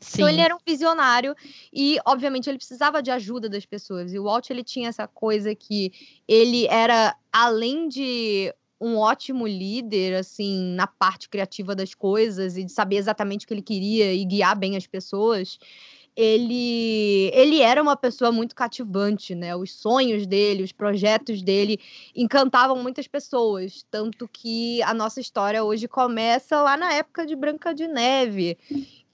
Sim. 0.00 0.18
Então 0.18 0.28
ele 0.28 0.40
era 0.40 0.54
um 0.54 0.60
visionário 0.64 1.34
e, 1.72 1.98
obviamente, 2.04 2.48
ele 2.48 2.58
precisava 2.58 3.02
de 3.02 3.10
ajuda 3.10 3.48
das 3.48 3.66
pessoas. 3.66 4.12
E 4.12 4.18
o 4.18 4.24
Walt 4.24 4.48
ele 4.50 4.62
tinha 4.62 4.88
essa 4.88 5.08
coisa 5.08 5.54
que 5.54 5.92
ele 6.26 6.66
era, 6.66 7.16
além 7.32 7.88
de 7.88 8.54
um 8.80 8.96
ótimo 8.96 9.46
líder, 9.46 10.14
assim, 10.14 10.74
na 10.74 10.86
parte 10.86 11.28
criativa 11.28 11.74
das 11.74 11.94
coisas 11.94 12.56
e 12.56 12.64
de 12.64 12.72
saber 12.72 12.96
exatamente 12.96 13.44
o 13.44 13.48
que 13.48 13.54
ele 13.54 13.62
queria 13.62 14.14
e 14.14 14.24
guiar 14.24 14.56
bem 14.56 14.76
as 14.76 14.86
pessoas, 14.86 15.58
ele, 16.20 17.30
ele 17.32 17.60
era 17.60 17.80
uma 17.80 17.96
pessoa 17.96 18.32
muito 18.32 18.52
cativante, 18.52 19.36
né? 19.36 19.54
Os 19.54 19.72
sonhos 19.72 20.26
dele, 20.26 20.64
os 20.64 20.72
projetos 20.72 21.42
dele 21.42 21.78
encantavam 22.14 22.82
muitas 22.82 23.06
pessoas. 23.06 23.84
Tanto 23.88 24.26
que 24.26 24.82
a 24.82 24.92
nossa 24.92 25.20
história 25.20 25.62
hoje 25.62 25.86
começa 25.86 26.60
lá 26.60 26.76
na 26.76 26.92
época 26.92 27.24
de 27.24 27.36
Branca 27.36 27.72
de 27.72 27.86
Neve. 27.86 28.58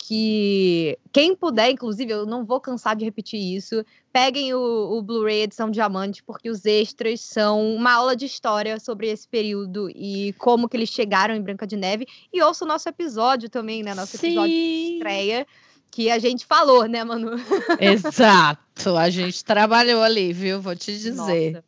Que 0.07 0.99
quem 1.11 1.35
puder, 1.35 1.71
inclusive, 1.71 2.13
eu 2.13 2.27
não 2.27 2.45
vou 2.45 2.61
cansar 2.61 2.95
de 2.95 3.07
repetir 3.07 3.41
isso, 3.41 3.83
peguem 4.13 4.53
o, 4.53 4.59
o 4.59 5.01
Blu-ray 5.01 5.45
edição 5.45 5.71
Diamante, 5.71 6.23
porque 6.23 6.51
os 6.51 6.67
extras 6.67 7.23
são 7.23 7.75
uma 7.75 7.95
aula 7.95 8.15
de 8.15 8.27
história 8.27 8.79
sobre 8.79 9.09
esse 9.09 9.27
período 9.27 9.89
e 9.89 10.35
como 10.35 10.69
que 10.69 10.77
eles 10.77 10.91
chegaram 10.91 11.35
em 11.35 11.41
Branca 11.41 11.67
de 11.67 11.75
Neve. 11.75 12.07
E 12.31 12.43
ouça 12.43 12.67
o 12.67 12.69
nosso 12.69 12.87
episódio 12.87 13.49
também, 13.49 13.83
né? 13.83 13.95
Nosso 13.95 14.19
Sim. 14.19 14.27
episódio 14.27 14.55
de 14.55 14.93
estreia 14.93 15.47
que 15.91 16.11
a 16.11 16.19
gente 16.19 16.45
falou, 16.45 16.87
né, 16.87 17.03
Manu? 17.03 17.31
Exato, 17.81 18.99
a 18.99 19.09
gente 19.09 19.43
trabalhou 19.43 20.03
ali, 20.03 20.35
viu? 20.35 20.61
Vou 20.61 20.77
te 20.77 20.93
dizer. 20.93 21.53
Nossa. 21.53 21.65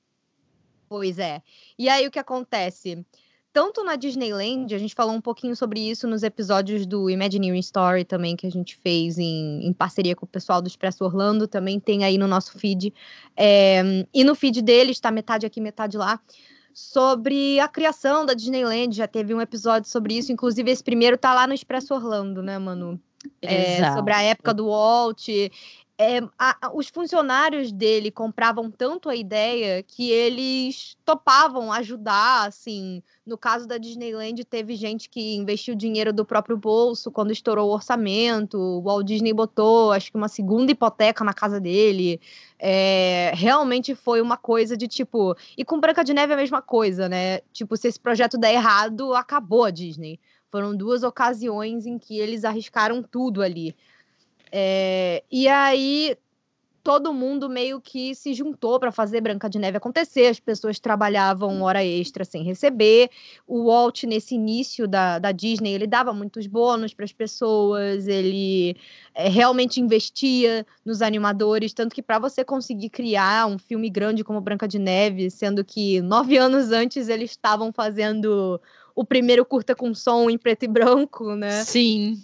Pois 0.90 1.18
é. 1.18 1.40
E 1.78 1.88
aí 1.88 2.06
o 2.06 2.10
que 2.10 2.18
acontece? 2.18 3.02
Tanto 3.56 3.82
na 3.82 3.96
Disneyland, 3.96 4.74
a 4.74 4.78
gente 4.78 4.94
falou 4.94 5.14
um 5.14 5.20
pouquinho 5.22 5.56
sobre 5.56 5.80
isso 5.80 6.06
nos 6.06 6.22
episódios 6.22 6.84
do 6.84 7.08
Imagineering 7.08 7.58
Story 7.60 8.04
também, 8.04 8.36
que 8.36 8.46
a 8.46 8.50
gente 8.50 8.76
fez 8.76 9.16
em, 9.18 9.66
em 9.66 9.72
parceria 9.72 10.14
com 10.14 10.26
o 10.26 10.28
pessoal 10.28 10.60
do 10.60 10.68
Expresso 10.68 11.02
Orlando, 11.02 11.48
também 11.48 11.80
tem 11.80 12.04
aí 12.04 12.18
no 12.18 12.28
nosso 12.28 12.58
feed. 12.58 12.92
É, 13.34 14.06
e 14.12 14.24
no 14.24 14.34
feed 14.34 14.60
deles, 14.60 15.00
tá 15.00 15.10
metade 15.10 15.46
aqui, 15.46 15.58
metade 15.58 15.96
lá 15.96 16.20
sobre 16.74 17.58
a 17.58 17.66
criação 17.66 18.26
da 18.26 18.34
Disneyland. 18.34 18.94
Já 18.94 19.08
teve 19.08 19.32
um 19.32 19.40
episódio 19.40 19.88
sobre 19.88 20.18
isso. 20.18 20.30
Inclusive, 20.30 20.70
esse 20.70 20.84
primeiro 20.84 21.16
tá 21.16 21.32
lá 21.32 21.46
no 21.46 21.54
Expresso 21.54 21.94
Orlando, 21.94 22.42
né, 22.42 22.58
Manu? 22.58 23.00
É, 23.40 23.90
sobre 23.94 24.12
a 24.12 24.20
época 24.20 24.52
do 24.52 24.66
Walt. 24.66 25.28
É, 25.98 26.18
a, 26.38 26.70
os 26.74 26.88
funcionários 26.88 27.72
dele 27.72 28.10
compravam 28.10 28.70
tanto 28.70 29.08
a 29.08 29.16
ideia 29.16 29.82
que 29.82 30.10
eles 30.10 30.94
topavam 31.06 31.72
ajudar, 31.72 32.46
assim. 32.46 33.02
No 33.24 33.38
caso 33.38 33.66
da 33.66 33.78
Disneyland, 33.78 34.44
teve 34.44 34.76
gente 34.76 35.08
que 35.08 35.34
investiu 35.34 35.74
dinheiro 35.74 36.12
do 36.12 36.22
próprio 36.22 36.56
bolso 36.58 37.10
quando 37.10 37.32
estourou 37.32 37.70
o 37.70 37.72
orçamento. 37.72 38.58
O 38.58 38.82
Walt 38.82 39.06
Disney 39.06 39.32
botou, 39.32 39.90
acho 39.90 40.10
que 40.10 40.18
uma 40.18 40.28
segunda 40.28 40.70
hipoteca 40.70 41.24
na 41.24 41.32
casa 41.32 41.58
dele. 41.58 42.20
É, 42.58 43.32
realmente 43.34 43.94
foi 43.94 44.20
uma 44.20 44.36
coisa 44.36 44.76
de 44.76 44.86
tipo. 44.86 45.34
E 45.56 45.64
com 45.64 45.80
Branca 45.80 46.04
de 46.04 46.12
Neve 46.12 46.32
é 46.32 46.34
a 46.34 46.38
mesma 46.38 46.60
coisa, 46.60 47.08
né? 47.08 47.40
Tipo, 47.54 47.74
se 47.74 47.88
esse 47.88 47.98
projeto 47.98 48.36
der 48.36 48.52
errado, 48.52 49.14
acabou 49.14 49.64
a 49.64 49.70
Disney. 49.70 50.20
Foram 50.50 50.76
duas 50.76 51.02
ocasiões 51.02 51.86
em 51.86 51.98
que 51.98 52.18
eles 52.18 52.44
arriscaram 52.44 53.02
tudo 53.02 53.42
ali. 53.42 53.74
É, 54.52 55.22
e 55.30 55.48
aí 55.48 56.16
todo 56.86 57.12
mundo 57.12 57.48
meio 57.48 57.80
que 57.80 58.14
se 58.14 58.32
juntou 58.32 58.78
para 58.78 58.92
fazer 58.92 59.20
Branca 59.20 59.50
de 59.50 59.58
Neve 59.58 59.76
acontecer. 59.76 60.28
As 60.28 60.38
pessoas 60.38 60.78
trabalhavam 60.78 61.60
hora 61.62 61.84
extra 61.84 62.24
sem 62.24 62.44
receber. 62.44 63.10
O 63.44 63.64
Walt, 63.64 64.04
nesse 64.04 64.36
início 64.36 64.86
da, 64.86 65.18
da 65.18 65.32
Disney, 65.32 65.72
ele 65.72 65.88
dava 65.88 66.12
muitos 66.12 66.46
bônus 66.46 66.94
para 66.94 67.04
as 67.04 67.12
pessoas, 67.12 68.06
ele 68.06 68.76
é, 69.16 69.28
realmente 69.28 69.80
investia 69.80 70.64
nos 70.84 71.02
animadores. 71.02 71.74
Tanto 71.74 71.92
que 71.92 72.02
para 72.02 72.20
você 72.20 72.44
conseguir 72.44 72.90
criar 72.90 73.48
um 73.48 73.58
filme 73.58 73.90
grande 73.90 74.22
como 74.22 74.40
Branca 74.40 74.68
de 74.68 74.78
Neve, 74.78 75.28
sendo 75.28 75.64
que 75.64 76.00
nove 76.00 76.36
anos 76.38 76.70
antes 76.70 77.08
eles 77.08 77.32
estavam 77.32 77.72
fazendo 77.72 78.60
o 78.94 79.04
primeiro 79.04 79.44
curta 79.44 79.74
com 79.74 79.92
som 79.92 80.30
em 80.30 80.38
preto 80.38 80.62
e 80.62 80.68
branco, 80.68 81.34
né? 81.34 81.64
Sim. 81.64 82.22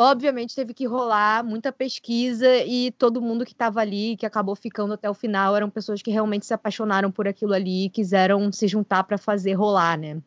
Obviamente 0.00 0.54
teve 0.54 0.72
que 0.72 0.86
rolar 0.86 1.42
muita 1.42 1.72
pesquisa 1.72 2.58
e 2.58 2.92
todo 2.92 3.20
mundo 3.20 3.44
que 3.44 3.50
estava 3.50 3.80
ali, 3.80 4.16
que 4.16 4.24
acabou 4.24 4.54
ficando 4.54 4.94
até 4.94 5.10
o 5.10 5.14
final, 5.14 5.56
eram 5.56 5.68
pessoas 5.68 6.00
que 6.00 6.12
realmente 6.12 6.46
se 6.46 6.54
apaixonaram 6.54 7.10
por 7.10 7.26
aquilo 7.26 7.52
ali 7.52 7.86
e 7.86 7.90
quiseram 7.90 8.52
se 8.52 8.68
juntar 8.68 9.02
para 9.02 9.18
fazer 9.18 9.54
rolar, 9.54 9.98
né? 9.98 10.22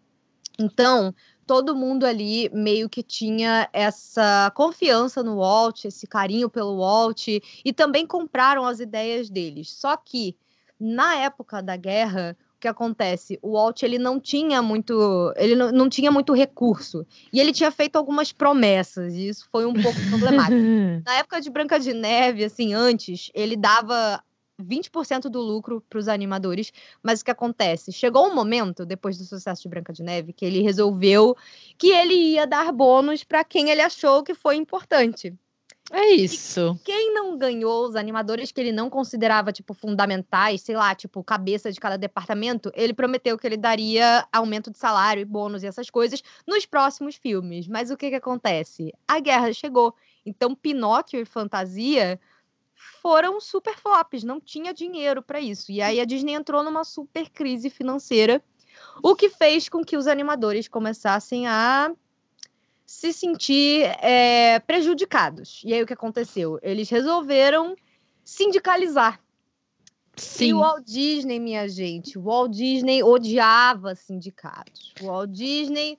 Então, 0.60 1.16
todo 1.48 1.74
mundo 1.74 2.06
ali 2.06 2.50
meio 2.54 2.90
que 2.90 3.02
tinha 3.02 3.70
essa 3.72 4.52
confiança 4.54 5.24
no 5.24 5.38
Walt, 5.38 5.86
esse 5.86 6.06
carinho 6.06 6.50
pelo 6.50 6.80
Walt 6.80 7.30
e 7.30 7.72
também 7.74 8.06
compraram 8.06 8.66
as 8.66 8.82
ideias 8.82 9.30
deles. 9.30 9.72
Só 9.72 9.96
que 9.96 10.36
na 10.78 11.16
época 11.16 11.64
da 11.64 11.78
guerra, 11.78 12.36
que 12.62 12.68
acontece? 12.68 13.40
O 13.42 13.54
Walt 13.54 13.82
ele 13.82 13.98
não 13.98 14.20
tinha 14.20 14.62
muito, 14.62 15.34
ele 15.36 15.56
não, 15.56 15.72
não 15.72 15.90
tinha 15.90 16.12
muito 16.12 16.32
recurso 16.32 17.06
e 17.34 17.40
ele 17.40 17.52
tinha 17.52 17.72
feito 17.72 17.96
algumas 17.96 18.32
promessas 18.32 19.16
e 19.16 19.28
isso 19.28 19.48
foi 19.52 19.66
um 19.66 19.74
pouco 19.74 19.98
problemático. 20.10 20.62
Na 21.04 21.16
época 21.16 21.42
de 21.42 21.50
Branca 21.50 21.80
de 21.80 21.94
Neve, 21.94 22.44
assim, 22.44 22.74
antes 22.74 23.32
ele 23.34 23.58
dava 23.58 24.24
20% 24.62 25.24
do 25.24 25.42
lucro 25.42 25.84
para 25.90 25.98
os 25.98 26.08
animadores, 26.08 26.72
mas 27.02 27.22
o 27.22 27.26
que 27.26 27.32
acontece? 27.32 27.92
Chegou 27.92 28.28
um 28.28 28.36
momento, 28.36 28.86
depois 28.86 29.18
do 29.18 29.26
sucesso 29.26 29.64
de 29.64 29.70
Branca 29.70 29.92
de 29.92 30.04
Neve, 30.04 30.32
que 30.32 30.46
ele 30.46 30.62
resolveu 30.62 31.36
que 31.78 31.88
ele 31.88 32.14
ia 32.14 32.46
dar 32.46 32.72
bônus 32.72 33.24
para 33.24 33.44
quem 33.44 33.72
ele 33.72 33.82
achou 33.82 34.24
que 34.24 34.36
foi 34.36 34.56
importante. 34.56 35.34
É 35.90 36.12
isso. 36.12 36.78
E 36.82 36.86
quem 36.86 37.14
não 37.14 37.38
ganhou 37.38 37.86
os 37.86 37.96
animadores 37.96 38.52
que 38.52 38.62
ele 38.62 38.72
não 38.72 38.90
considerava, 38.90 39.52
tipo, 39.52 39.74
fundamentais, 39.74 40.62
sei 40.62 40.76
lá, 40.76 40.94
tipo, 40.94 41.24
cabeça 41.24 41.72
de 41.72 41.80
cada 41.80 41.98
departamento, 41.98 42.72
ele 42.76 42.94
prometeu 42.94 43.38
que 43.38 43.46
ele 43.46 43.58
daria 43.58 44.26
aumento 44.32 44.72
de 44.72 44.78
salário 44.78 45.22
e 45.22 45.26
bônus 45.26 45.64
e 45.64 45.68
essas 45.68 45.90
coisas 45.90 46.24
nos 46.48 46.66
próximos 46.66 47.16
filmes. 47.16 47.68
Mas 47.68 47.92
o 47.92 47.98
que 47.98 48.10
que 48.10 48.16
acontece? 48.16 48.94
A 49.08 49.20
guerra 49.20 49.52
chegou. 49.54 49.94
Então, 50.26 50.56
Pinóquio 50.56 51.20
e 51.20 51.26
Fantasia 51.26 52.20
foram 53.02 53.40
super 53.40 53.76
flops, 53.76 54.24
não 54.24 54.40
tinha 54.40 54.74
dinheiro 54.74 55.22
para 55.22 55.40
isso. 55.40 55.72
E 55.72 55.82
aí 55.82 56.00
a 56.00 56.06
Disney 56.06 56.34
entrou 56.34 56.64
numa 56.64 56.84
super 56.84 57.30
crise 57.30 57.70
financeira, 57.70 58.42
o 59.04 59.16
que 59.16 59.30
fez 59.30 59.68
com 59.68 59.84
que 59.84 59.98
os 59.98 60.08
animadores 60.08 60.68
começassem 60.68 61.48
a 61.48 61.92
se 62.92 63.14
sentir 63.14 63.84
é, 64.02 64.60
prejudicados. 64.60 65.62
E 65.64 65.74
aí 65.74 65.82
o 65.82 65.88
que 65.88 65.94
aconteceu? 65.94 66.60
Eles 66.62 66.90
resolveram 66.90 67.74
sindicalizar. 68.22 69.18
Sim. 70.18 70.48
E 70.48 70.54
o 70.54 70.60
Walt 70.60 70.86
Disney, 70.86 71.40
minha 71.40 71.70
gente, 71.70 72.20
o 72.20 72.24
Walt 72.24 72.52
Disney 72.52 73.02
odiava 73.02 73.96
sindicatos. 73.96 74.94
O 75.02 75.06
Walt 75.06 75.32
Disney 75.32 75.98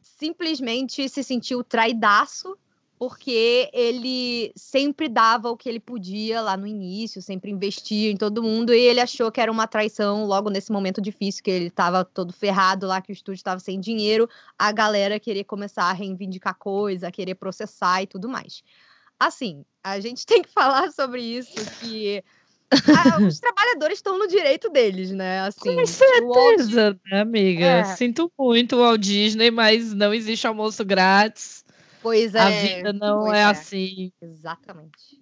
simplesmente 0.00 1.08
se 1.08 1.24
sentiu 1.24 1.64
traidaço 1.64 2.56
porque 2.98 3.70
ele 3.72 4.52
sempre 4.56 5.08
dava 5.08 5.48
o 5.48 5.56
que 5.56 5.68
ele 5.68 5.78
podia 5.78 6.42
lá 6.42 6.56
no 6.56 6.66
início, 6.66 7.22
sempre 7.22 7.50
investia 7.50 8.10
em 8.10 8.16
todo 8.16 8.42
mundo, 8.42 8.74
e 8.74 8.80
ele 8.80 9.00
achou 9.00 9.30
que 9.30 9.40
era 9.40 9.52
uma 9.52 9.68
traição 9.68 10.24
logo 10.24 10.50
nesse 10.50 10.72
momento 10.72 11.00
difícil, 11.00 11.44
que 11.44 11.50
ele 11.50 11.66
estava 11.68 12.04
todo 12.04 12.32
ferrado 12.32 12.88
lá, 12.88 13.00
que 13.00 13.12
o 13.12 13.14
estúdio 13.14 13.38
estava 13.38 13.60
sem 13.60 13.78
dinheiro, 13.78 14.28
a 14.58 14.72
galera 14.72 15.20
querer 15.20 15.44
começar 15.44 15.84
a 15.84 15.92
reivindicar 15.92 16.56
coisa, 16.56 17.12
querer 17.12 17.36
processar 17.36 18.02
e 18.02 18.06
tudo 18.06 18.28
mais. 18.28 18.62
Assim, 19.18 19.64
a 19.82 20.00
gente 20.00 20.26
tem 20.26 20.42
que 20.42 20.50
falar 20.50 20.90
sobre 20.90 21.22
isso, 21.22 21.54
que 21.80 22.24
ah, 22.70 23.22
os 23.22 23.38
trabalhadores 23.40 23.98
estão 23.98 24.18
no 24.18 24.26
direito 24.26 24.68
deles, 24.70 25.12
né? 25.12 25.40
Assim, 25.42 25.76
Com 25.76 25.86
certeza, 25.86 26.82
Walt... 26.82 26.98
né, 27.12 27.20
amiga? 27.20 27.64
É. 27.64 27.84
Sinto 27.84 28.30
muito 28.36 28.74
o 28.74 28.80
Walt 28.80 29.00
Disney, 29.00 29.52
mas 29.52 29.94
não 29.94 30.12
existe 30.12 30.48
almoço 30.48 30.84
grátis. 30.84 31.64
Pois 32.08 32.34
é. 32.34 32.40
A 32.40 32.48
vida 32.48 32.92
não 32.94 33.30
é, 33.30 33.40
é, 33.40 33.44
assim. 33.44 34.10
Exatamente. 34.18 35.20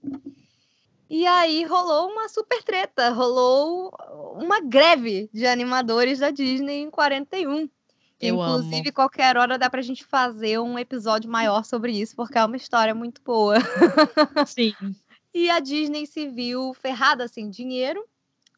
E 1.11 1.27
aí 1.27 1.65
rolou 1.65 2.13
uma 2.13 2.29
super 2.29 2.63
treta, 2.63 3.11
rolou 3.11 3.93
uma 4.41 4.61
greve 4.61 5.29
de 5.35 5.49
animadores 5.49 6.21
da 6.21 6.31
Disney 6.31 6.83
em 6.83 6.91
41. 6.91 7.69
Eu 8.21 8.37
Inclusive, 8.37 8.77
amo. 8.77 8.93
qualquer 8.93 9.37
hora 9.37 9.59
dá 9.59 9.69
pra 9.69 9.83
gente 9.83 10.05
fazer 10.05 10.61
um 10.61 10.79
episódio 10.79 11.29
maior 11.29 11.65
sobre 11.65 11.91
isso, 11.91 12.15
porque 12.15 12.39
é 12.39 12.45
uma 12.45 12.57
história 12.57 12.95
muito 12.95 13.21
boa. 13.21 13.57
Sim. 14.47 14.73
e 15.35 15.51
a 15.51 15.59
Disney 15.59 16.07
se 16.07 16.29
viu 16.29 16.73
ferrada 16.73 17.27
sem 17.27 17.51
dinheiro, 17.51 18.07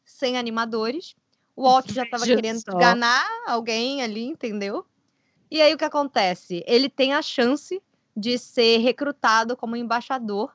sem 0.05 0.37
animadores. 0.37 1.15
O 1.55 1.63
Walt 1.63 1.91
já 1.91 2.05
tava 2.05 2.25
querendo 2.25 2.61
enganar 2.75 3.27
alguém 3.47 4.03
ali, 4.03 4.25
entendeu? 4.25 4.85
E 5.49 5.59
aí 5.63 5.73
o 5.73 5.77
que 5.79 5.83
acontece? 5.83 6.63
Ele 6.67 6.87
tem 6.87 7.13
a 7.13 7.23
chance 7.23 7.81
de 8.15 8.37
ser 8.37 8.77
recrutado 8.79 9.55
como 9.55 9.75
embaixador 9.75 10.53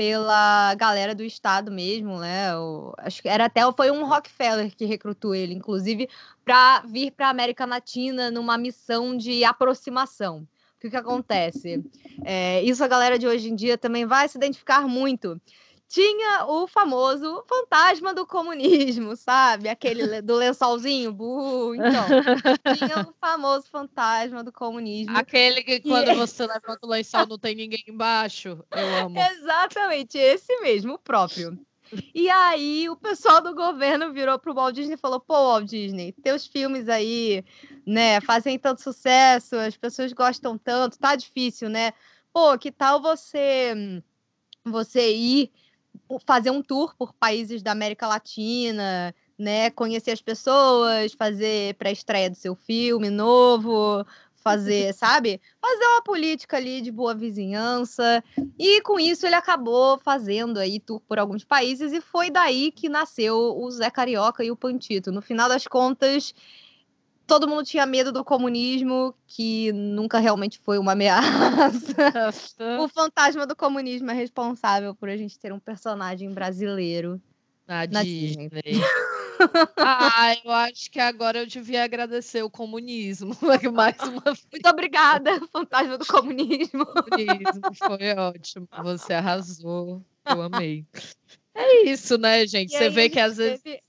pela 0.00 0.74
galera 0.76 1.14
do 1.14 1.22
estado 1.22 1.70
mesmo, 1.70 2.18
né? 2.18 2.56
O, 2.56 2.94
acho 2.98 3.20
que 3.20 3.28
era 3.28 3.44
até 3.44 3.60
foi 3.72 3.90
um 3.90 4.06
Rockefeller 4.06 4.74
que 4.74 4.86
recrutou 4.86 5.34
ele, 5.34 5.52
inclusive, 5.52 6.08
para 6.44 6.80
vir 6.86 7.10
para 7.10 7.26
a 7.26 7.30
América 7.30 7.66
Latina 7.66 8.30
numa 8.30 8.56
missão 8.56 9.16
de 9.16 9.44
aproximação. 9.44 10.48
O 10.76 10.80
que, 10.80 10.88
que 10.88 10.96
acontece? 10.96 11.84
É, 12.24 12.62
isso 12.62 12.82
a 12.82 12.88
galera 12.88 13.18
de 13.18 13.26
hoje 13.26 13.50
em 13.50 13.54
dia 13.54 13.76
também 13.76 14.06
vai 14.06 14.26
se 14.26 14.38
identificar 14.38 14.88
muito. 14.88 15.38
Tinha 15.90 16.46
o 16.46 16.68
famoso 16.68 17.44
fantasma 17.48 18.14
do 18.14 18.24
comunismo, 18.24 19.16
sabe? 19.16 19.68
Aquele 19.68 20.22
do 20.22 20.36
lençolzinho, 20.36 21.12
burro. 21.12 21.74
Então, 21.74 22.06
tinha 22.78 23.00
o 23.00 23.12
famoso 23.20 23.66
fantasma 23.68 24.44
do 24.44 24.52
comunismo. 24.52 25.18
Aquele 25.18 25.64
que 25.64 25.80
quando 25.80 26.12
e... 26.12 26.14
você 26.14 26.46
levanta 26.46 26.78
o 26.86 26.88
lençol 26.88 27.26
não 27.26 27.36
tem 27.36 27.56
ninguém 27.56 27.82
embaixo. 27.88 28.64
Eu 28.70 29.04
amo. 29.06 29.18
Exatamente, 29.18 30.16
esse 30.16 30.60
mesmo, 30.60 30.94
o 30.94 30.98
próprio. 30.98 31.58
E 32.14 32.30
aí 32.30 32.88
o 32.88 32.94
pessoal 32.94 33.42
do 33.42 33.52
governo 33.52 34.12
virou 34.12 34.38
pro 34.38 34.54
Walt 34.54 34.76
Disney 34.76 34.94
e 34.94 34.96
falou: 34.96 35.18
pô, 35.18 35.34
Walt 35.34 35.64
Disney, 35.64 36.12
teus 36.22 36.46
filmes 36.46 36.88
aí, 36.88 37.44
né, 37.84 38.20
fazem 38.20 38.56
tanto 38.56 38.80
sucesso, 38.80 39.56
as 39.56 39.76
pessoas 39.76 40.12
gostam 40.12 40.56
tanto, 40.56 41.00
tá 41.00 41.16
difícil, 41.16 41.68
né? 41.68 41.92
Pô, 42.32 42.56
que 42.56 42.70
tal 42.70 43.02
você 43.02 44.00
você 44.64 45.12
ir 45.12 45.50
fazer 46.26 46.50
um 46.50 46.62
tour 46.62 46.94
por 46.96 47.12
países 47.12 47.62
da 47.62 47.72
América 47.72 48.06
Latina, 48.06 49.14
né? 49.38 49.70
Conhecer 49.70 50.10
as 50.10 50.20
pessoas, 50.20 51.12
fazer 51.12 51.74
pré-estreia 51.74 52.30
do 52.30 52.36
seu 52.36 52.54
filme 52.54 53.10
novo, 53.10 54.04
fazer, 54.36 54.92
sabe? 54.94 55.40
Fazer 55.60 55.84
uma 55.84 56.02
política 56.02 56.56
ali 56.56 56.80
de 56.80 56.90
boa 56.90 57.14
vizinhança. 57.14 58.22
E 58.58 58.80
com 58.82 58.98
isso 58.98 59.26
ele 59.26 59.34
acabou 59.34 59.98
fazendo 59.98 60.58
aí 60.58 60.80
tour 60.80 61.00
por 61.00 61.18
alguns 61.18 61.44
países 61.44 61.92
e 61.92 62.00
foi 62.00 62.30
daí 62.30 62.70
que 62.70 62.88
nasceu 62.88 63.36
o 63.36 63.70
Zé 63.70 63.90
Carioca 63.90 64.44
e 64.44 64.50
o 64.50 64.56
Pantito. 64.56 65.12
No 65.12 65.22
final 65.22 65.48
das 65.48 65.66
contas, 65.66 66.34
todo 67.30 67.46
mundo 67.46 67.62
tinha 67.62 67.86
medo 67.86 68.10
do 68.10 68.24
comunismo, 68.24 69.14
que 69.24 69.70
nunca 69.70 70.18
realmente 70.18 70.58
foi 70.58 70.78
uma 70.78 70.92
ameaça. 70.92 71.94
o 72.82 72.88
fantasma 72.88 73.46
do 73.46 73.54
comunismo 73.54 74.10
é 74.10 74.14
responsável 74.14 74.96
por 74.96 75.08
a 75.08 75.16
gente 75.16 75.38
ter 75.38 75.52
um 75.52 75.60
personagem 75.60 76.28
brasileiro 76.32 77.22
na, 77.68 77.86
na 77.86 78.02
Disney. 78.02 78.48
Disney. 78.48 78.84
ah, 79.78 80.34
eu 80.44 80.50
acho 80.50 80.90
que 80.90 80.98
agora 80.98 81.38
eu 81.38 81.46
devia 81.46 81.84
agradecer 81.84 82.42
o 82.42 82.50
comunismo. 82.50 83.30
Mais 83.72 83.96
uma 84.00 84.22
vez. 84.22 84.44
Muito 84.50 84.68
obrigada, 84.68 85.40
fantasma 85.52 85.98
do 85.98 86.06
comunismo. 86.06 86.84
comunismo 86.84 87.74
foi 87.76 88.12
ótimo. 88.18 88.68
Você 88.82 89.12
arrasou. 89.12 90.04
Eu 90.26 90.42
amei. 90.42 90.84
É 91.54 91.84
isso, 91.84 92.18
né, 92.18 92.44
gente? 92.44 92.74
E 92.74 92.78
Você 92.78 92.90
vê 92.90 93.08
que 93.08 93.20
às 93.20 93.36
vezes. 93.36 93.62
Teve... 93.62 93.80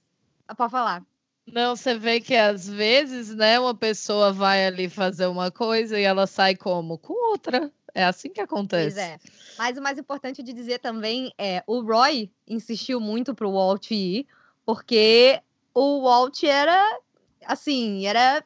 Pode 0.56 0.71
falar. 0.71 1.04
Não, 1.45 1.75
você 1.75 1.97
vê 1.97 2.21
que 2.21 2.36
às 2.36 2.67
vezes, 2.67 3.36
né, 3.36 3.60
uma 3.60 3.75
pessoa 3.75 4.32
vai 4.32 4.65
ali 4.65 4.88
fazer 4.88 5.25
uma 5.25 5.51
coisa 5.51 5.99
e 5.99 6.04
ela 6.04 6.27
sai 6.27 6.56
como? 6.56 6.97
Com 6.97 7.32
outra. 7.32 7.71
É 7.93 8.06
assim 8.06 8.30
que 8.30 8.39
acontece. 8.39 8.95
Pois 8.95 8.97
é. 8.97 9.19
Mas 9.58 9.77
o 9.77 9.82
mais 9.82 9.97
importante 9.97 10.41
de 10.41 10.54
dizer 10.54 10.80
também 10.80 11.34
é 11.38 11.62
o 11.67 11.82
Roy 11.82 12.32
insistiu 12.47 12.99
muito 12.99 13.36
pro 13.36 13.51
Walt 13.51 13.91
ir, 13.91 14.25
porque 14.65 15.41
o 15.73 16.04
Walt 16.04 16.43
era 16.43 16.99
assim, 17.45 18.06
era 18.06 18.43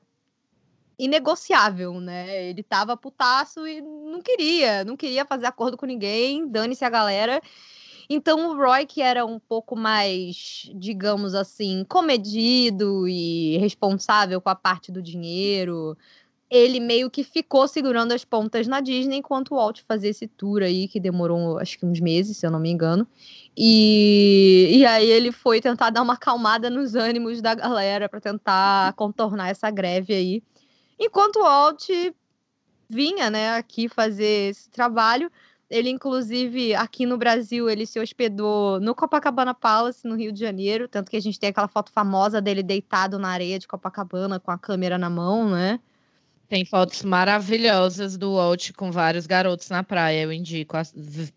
inegociável, 0.97 1.99
né? 1.99 2.49
Ele 2.49 2.63
tava 2.63 2.97
putaço 2.97 3.67
e 3.67 3.81
não 3.81 4.21
queria, 4.21 4.83
não 4.83 4.95
queria 4.95 5.25
fazer 5.25 5.45
acordo 5.45 5.77
com 5.77 5.85
ninguém, 5.85 6.47
dane-se 6.47 6.85
a 6.85 6.89
galera. 6.89 7.41
Então 8.09 8.49
o 8.49 8.55
Roy, 8.55 8.85
que 8.85 9.01
era 9.01 9.25
um 9.25 9.39
pouco 9.39 9.75
mais, 9.75 10.69
digamos 10.75 11.33
assim, 11.33 11.83
comedido 11.87 13.07
e 13.07 13.57
responsável 13.57 14.39
com 14.39 14.49
a 14.49 14.55
parte 14.55 14.91
do 14.91 15.01
dinheiro, 15.01 15.97
ele 16.49 16.79
meio 16.79 17.09
que 17.09 17.23
ficou 17.23 17.67
segurando 17.67 18.13
as 18.13 18.23
pontas 18.23 18.67
na 18.67 18.79
Disney 18.79 19.17
enquanto 19.17 19.51
o 19.51 19.55
Walt 19.55 19.81
fazia 19.87 20.11
esse 20.11 20.27
tour 20.27 20.61
aí, 20.61 20.87
que 20.87 20.99
demorou 20.99 21.57
acho 21.57 21.77
que 21.79 21.85
uns 21.85 21.99
meses, 21.99 22.37
se 22.37 22.45
eu 22.45 22.51
não 22.51 22.59
me 22.59 22.69
engano. 22.69 23.07
E, 23.57 24.69
e 24.71 24.85
aí 24.85 25.09
ele 25.09 25.31
foi 25.31 25.59
tentar 25.59 25.89
dar 25.89 26.01
uma 26.01 26.13
acalmada 26.13 26.69
nos 26.69 26.95
ânimos 26.95 27.41
da 27.41 27.55
galera 27.55 28.07
para 28.07 28.21
tentar 28.21 28.93
contornar 28.93 29.49
essa 29.49 29.69
greve 29.71 30.13
aí. 30.13 30.43
Enquanto 30.99 31.37
o 31.37 31.43
Walt 31.43 31.89
vinha, 32.87 33.29
né, 33.29 33.55
aqui 33.55 33.89
fazer 33.89 34.51
esse 34.51 34.69
trabalho, 34.69 35.31
ele, 35.75 35.89
inclusive, 35.89 36.73
aqui 36.73 37.05
no 37.05 37.17
Brasil, 37.17 37.69
ele 37.69 37.85
se 37.85 37.99
hospedou 37.99 38.79
no 38.79 38.95
Copacabana 38.95 39.53
Palace, 39.53 40.07
no 40.07 40.15
Rio 40.15 40.31
de 40.31 40.39
Janeiro. 40.39 40.87
Tanto 40.87 41.11
que 41.11 41.17
a 41.17 41.21
gente 41.21 41.39
tem 41.39 41.49
aquela 41.49 41.67
foto 41.67 41.91
famosa 41.91 42.41
dele 42.41 42.63
deitado 42.63 43.19
na 43.19 43.27
areia 43.27 43.59
de 43.59 43.67
Copacabana 43.67 44.39
com 44.39 44.51
a 44.51 44.57
câmera 44.57 44.97
na 44.97 45.09
mão, 45.09 45.49
né? 45.49 45.79
Tem 46.47 46.63
fotos 46.63 47.03
maravilhosas 47.03 48.17
do 48.17 48.35
Walt 48.35 48.71
com 48.73 48.89
vários 48.91 49.27
garotos 49.27 49.69
na 49.69 49.83
praia, 49.83 50.21
eu 50.21 50.31
indico. 50.31 50.77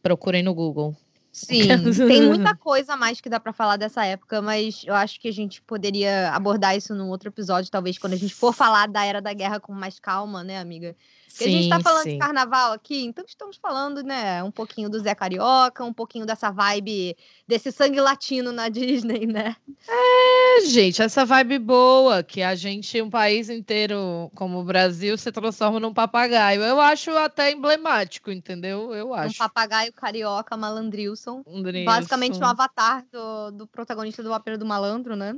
Procurem 0.02 0.42
no 0.42 0.54
Google. 0.54 0.94
Sim, 1.32 1.68
tem 2.06 2.22
muita 2.22 2.54
coisa 2.54 2.94
a 2.94 2.96
mais 2.96 3.20
que 3.20 3.28
dá 3.28 3.40
para 3.40 3.52
falar 3.52 3.76
dessa 3.76 4.04
época, 4.04 4.40
mas 4.40 4.82
eu 4.86 4.94
acho 4.94 5.20
que 5.20 5.28
a 5.28 5.32
gente 5.32 5.60
poderia 5.62 6.30
abordar 6.30 6.76
isso 6.76 6.94
num 6.94 7.08
outro 7.08 7.28
episódio, 7.28 7.70
talvez 7.70 7.98
quando 7.98 8.12
a 8.12 8.16
gente 8.16 8.34
for 8.34 8.52
falar 8.52 8.86
da 8.86 9.04
Era 9.04 9.20
da 9.20 9.32
Guerra 9.32 9.58
com 9.58 9.72
mais 9.72 9.98
calma, 9.98 10.44
né, 10.44 10.58
amiga? 10.58 10.94
Porque 11.38 11.44
sim, 11.44 11.50
a 11.50 11.62
gente 11.62 11.72
está 11.72 11.80
falando 11.80 12.02
sim. 12.02 12.12
de 12.14 12.18
carnaval 12.18 12.72
aqui, 12.72 13.04
então 13.04 13.24
estamos 13.24 13.56
falando, 13.56 14.02
né, 14.02 14.42
um 14.42 14.50
pouquinho 14.50 14.90
do 14.90 14.98
Zé 14.98 15.14
Carioca, 15.14 15.84
um 15.84 15.92
pouquinho 15.92 16.26
dessa 16.26 16.50
vibe, 16.50 17.16
desse 17.46 17.70
sangue 17.70 18.00
latino 18.00 18.50
na 18.50 18.66
Disney, 18.68 19.24
né? 19.24 19.54
É, 19.88 20.66
gente, 20.66 21.00
essa 21.00 21.24
vibe 21.24 21.60
boa, 21.60 22.24
que 22.24 22.42
a 22.42 22.56
gente, 22.56 23.00
um 23.00 23.08
país 23.08 23.48
inteiro 23.48 24.28
como 24.34 24.58
o 24.58 24.64
Brasil, 24.64 25.16
se 25.16 25.30
transforma 25.30 25.78
num 25.78 25.94
papagaio. 25.94 26.60
Eu 26.60 26.80
acho 26.80 27.12
até 27.12 27.52
emblemático, 27.52 28.32
entendeu? 28.32 28.92
Eu 28.92 29.14
acho. 29.14 29.36
Um 29.36 29.38
papagaio 29.38 29.92
carioca 29.92 30.56
malandrilson. 30.56 31.44
Basicamente 31.84 32.36
um 32.40 32.44
avatar 32.44 33.04
do, 33.12 33.52
do 33.52 33.66
protagonista 33.68 34.24
do 34.24 34.32
Ópera 34.32 34.58
do 34.58 34.66
Malandro, 34.66 35.14
né? 35.14 35.36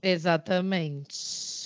Exatamente. 0.00 1.63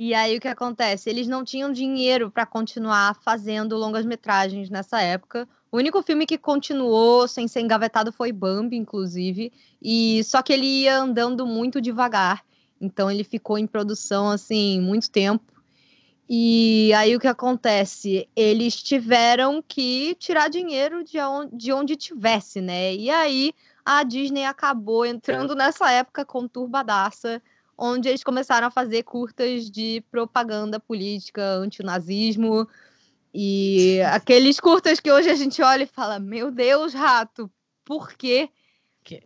E 0.00 0.14
aí 0.14 0.36
o 0.36 0.40
que 0.40 0.46
acontece? 0.46 1.10
Eles 1.10 1.26
não 1.26 1.44
tinham 1.44 1.72
dinheiro 1.72 2.30
para 2.30 2.46
continuar 2.46 3.16
fazendo 3.16 3.76
longas 3.76 4.06
metragens 4.06 4.70
nessa 4.70 5.02
época. 5.02 5.48
O 5.72 5.76
único 5.76 6.00
filme 6.04 6.24
que 6.24 6.38
continuou 6.38 7.26
sem 7.26 7.48
ser 7.48 7.62
engavetado 7.62 8.12
foi 8.12 8.30
Bambi, 8.30 8.76
inclusive, 8.76 9.52
e 9.82 10.22
só 10.22 10.40
que 10.40 10.52
ele 10.52 10.66
ia 10.66 11.00
andando 11.00 11.44
muito 11.44 11.80
devagar. 11.80 12.44
Então 12.80 13.10
ele 13.10 13.24
ficou 13.24 13.58
em 13.58 13.66
produção 13.66 14.30
assim 14.30 14.80
muito 14.80 15.10
tempo. 15.10 15.52
E 16.30 16.92
aí 16.94 17.16
o 17.16 17.20
que 17.20 17.26
acontece? 17.26 18.28
Eles 18.36 18.80
tiveram 18.80 19.60
que 19.66 20.14
tirar 20.14 20.48
dinheiro 20.48 21.02
de 21.02 21.18
onde, 21.18 21.56
de 21.56 21.72
onde 21.72 21.96
tivesse, 21.96 22.60
né? 22.60 22.94
E 22.94 23.10
aí 23.10 23.52
a 23.84 24.04
Disney 24.04 24.44
acabou 24.44 25.04
entrando 25.04 25.56
nessa 25.56 25.90
época 25.90 26.24
conturbadaça 26.24 27.42
onde 27.78 28.08
eles 28.08 28.24
começaram 28.24 28.66
a 28.66 28.70
fazer 28.70 29.04
curtas 29.04 29.70
de 29.70 30.02
propaganda 30.10 30.80
política, 30.80 31.42
antinazismo. 31.42 32.68
E 33.32 34.00
aqueles 34.10 34.58
curtas 34.58 34.98
que 34.98 35.12
hoje 35.12 35.30
a 35.30 35.36
gente 35.36 35.62
olha 35.62 35.84
e 35.84 35.86
fala: 35.86 36.18
Meu 36.18 36.50
Deus, 36.50 36.92
rato, 36.92 37.48
por 37.84 38.12
quê? 38.14 38.50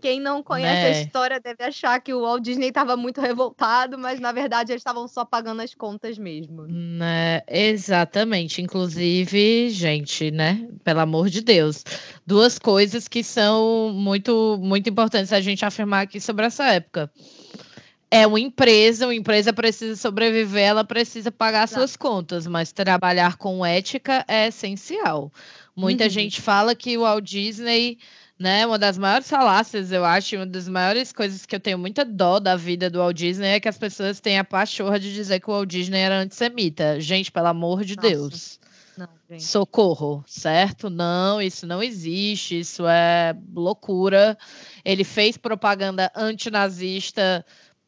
Quem 0.00 0.20
não 0.20 0.44
conhece 0.44 0.82
né? 0.82 0.88
a 0.88 1.02
história 1.02 1.40
deve 1.40 1.64
achar 1.64 2.00
que 2.00 2.14
o 2.14 2.20
Walt 2.20 2.40
Disney 2.40 2.68
estava 2.68 2.96
muito 2.96 3.20
revoltado, 3.20 3.98
mas 3.98 4.20
na 4.20 4.30
verdade 4.30 4.70
eles 4.70 4.80
estavam 4.80 5.08
só 5.08 5.24
pagando 5.24 5.60
as 5.60 5.74
contas 5.74 6.16
mesmo. 6.16 6.68
Né? 6.68 7.42
Exatamente. 7.48 8.62
Inclusive, 8.62 9.70
gente, 9.70 10.30
né? 10.30 10.68
Pelo 10.84 11.00
amor 11.00 11.28
de 11.28 11.40
Deus, 11.40 11.82
duas 12.24 12.60
coisas 12.60 13.08
que 13.08 13.24
são 13.24 13.92
muito, 13.92 14.56
muito 14.60 14.88
importantes 14.88 15.32
a 15.32 15.40
gente 15.40 15.64
afirmar 15.64 16.02
aqui 16.02 16.20
sobre 16.20 16.46
essa 16.46 16.66
época 16.66 17.10
é 18.12 18.26
uma 18.26 18.38
empresa, 18.38 19.06
uma 19.06 19.14
empresa 19.14 19.54
precisa 19.54 19.96
sobreviver, 19.96 20.62
ela 20.62 20.84
precisa 20.84 21.32
pagar 21.32 21.64
Exato. 21.64 21.80
suas 21.80 21.96
contas, 21.96 22.46
mas 22.46 22.70
trabalhar 22.70 23.38
com 23.38 23.64
ética 23.64 24.22
é 24.28 24.48
essencial. 24.48 25.32
Muita 25.74 26.04
uhum. 26.04 26.10
gente 26.10 26.38
fala 26.38 26.74
que 26.74 26.98
o 26.98 27.00
Walt 27.00 27.24
Disney, 27.24 27.96
né, 28.38 28.66
uma 28.66 28.78
das 28.78 28.98
maiores 28.98 29.30
falácias, 29.30 29.90
eu 29.90 30.04
acho, 30.04 30.36
uma 30.36 30.44
das 30.44 30.68
maiores 30.68 31.10
coisas 31.10 31.46
que 31.46 31.56
eu 31.56 31.60
tenho 31.60 31.78
muita 31.78 32.04
dó 32.04 32.38
da 32.38 32.54
vida 32.54 32.90
do 32.90 32.98
Walt 32.98 33.16
Disney 33.16 33.48
é 33.48 33.60
que 33.60 33.68
as 33.68 33.78
pessoas 33.78 34.20
têm 34.20 34.38
a 34.38 34.44
pachorra 34.44 35.00
de 35.00 35.10
dizer 35.14 35.40
que 35.40 35.48
o 35.48 35.54
Walt 35.54 35.70
Disney 35.70 36.00
era 36.00 36.20
antissemita. 36.20 37.00
Gente, 37.00 37.32
pelo 37.32 37.46
amor 37.46 37.82
de 37.82 37.96
Nossa. 37.96 38.08
Deus. 38.10 38.60
Não, 38.94 39.08
Socorro, 39.38 40.22
certo? 40.26 40.90
Não, 40.90 41.40
isso 41.40 41.66
não 41.66 41.82
existe, 41.82 42.60
isso 42.60 42.86
é 42.86 43.34
loucura. 43.54 44.36
Ele 44.84 45.02
fez 45.02 45.38
propaganda 45.38 46.12
antinazista 46.14 47.42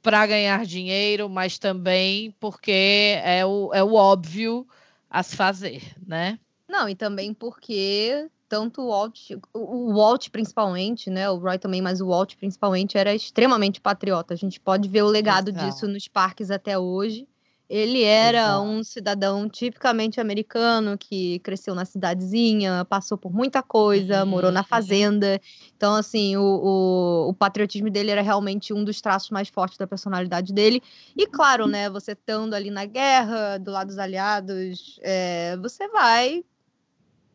para 0.04 0.26
ganhar 0.26 0.66
dinheiro, 0.66 1.30
mas 1.30 1.58
também 1.58 2.30
porque 2.38 3.18
é 3.24 3.44
o, 3.46 3.70
é 3.72 3.82
o 3.82 3.94
óbvio 3.94 4.66
a 5.08 5.22
se 5.22 5.34
fazer, 5.34 5.82
né? 6.06 6.38
Não, 6.68 6.86
e 6.86 6.94
também 6.94 7.32
porque 7.32 8.28
tanto 8.46 8.82
o 8.82 8.88
Walt, 8.88 9.30
o 9.54 9.94
Walt 9.94 10.28
principalmente, 10.28 11.08
né? 11.08 11.30
O 11.30 11.38
Roy 11.38 11.58
também, 11.58 11.80
mas 11.80 12.02
o 12.02 12.08
Walt 12.08 12.36
principalmente 12.36 12.98
era 12.98 13.14
extremamente 13.14 13.80
patriota. 13.80 14.34
A 14.34 14.36
gente 14.36 14.60
pode 14.60 14.90
ver 14.90 15.02
o 15.02 15.08
legado 15.08 15.50
disso 15.50 15.88
nos 15.88 16.06
parques 16.06 16.50
até 16.50 16.78
hoje. 16.78 17.26
Ele 17.68 18.02
era 18.02 18.60
um 18.60 18.84
cidadão 18.84 19.48
tipicamente 19.48 20.20
americano 20.20 20.98
que 20.98 21.38
cresceu 21.38 21.74
na 21.74 21.84
cidadezinha, 21.86 22.84
passou 22.84 23.16
por 23.16 23.32
muita 23.32 23.62
coisa, 23.62 24.24
morou 24.26 24.52
na 24.52 24.60
Uhum. 24.60 24.66
fazenda. 24.66 25.40
Então, 25.74 25.94
assim, 25.94 26.36
o, 26.36 26.42
o, 26.42 27.28
o 27.30 27.34
patriotismo 27.34 27.88
dele 27.90 28.10
era 28.10 28.20
realmente 28.20 28.72
um 28.74 28.84
dos 28.84 29.00
traços 29.00 29.30
mais 29.30 29.48
fortes 29.48 29.78
da 29.78 29.86
personalidade 29.86 30.52
dele. 30.52 30.82
E, 31.16 31.26
claro, 31.26 31.66
né, 31.66 31.88
você 31.88 32.12
estando 32.12 32.52
ali 32.54 32.70
na 32.70 32.84
guerra, 32.84 33.58
do 33.58 33.70
lado 33.70 33.88
dos 33.88 33.98
aliados, 33.98 34.98
é, 35.02 35.56
você 35.56 35.88
vai. 35.88 36.44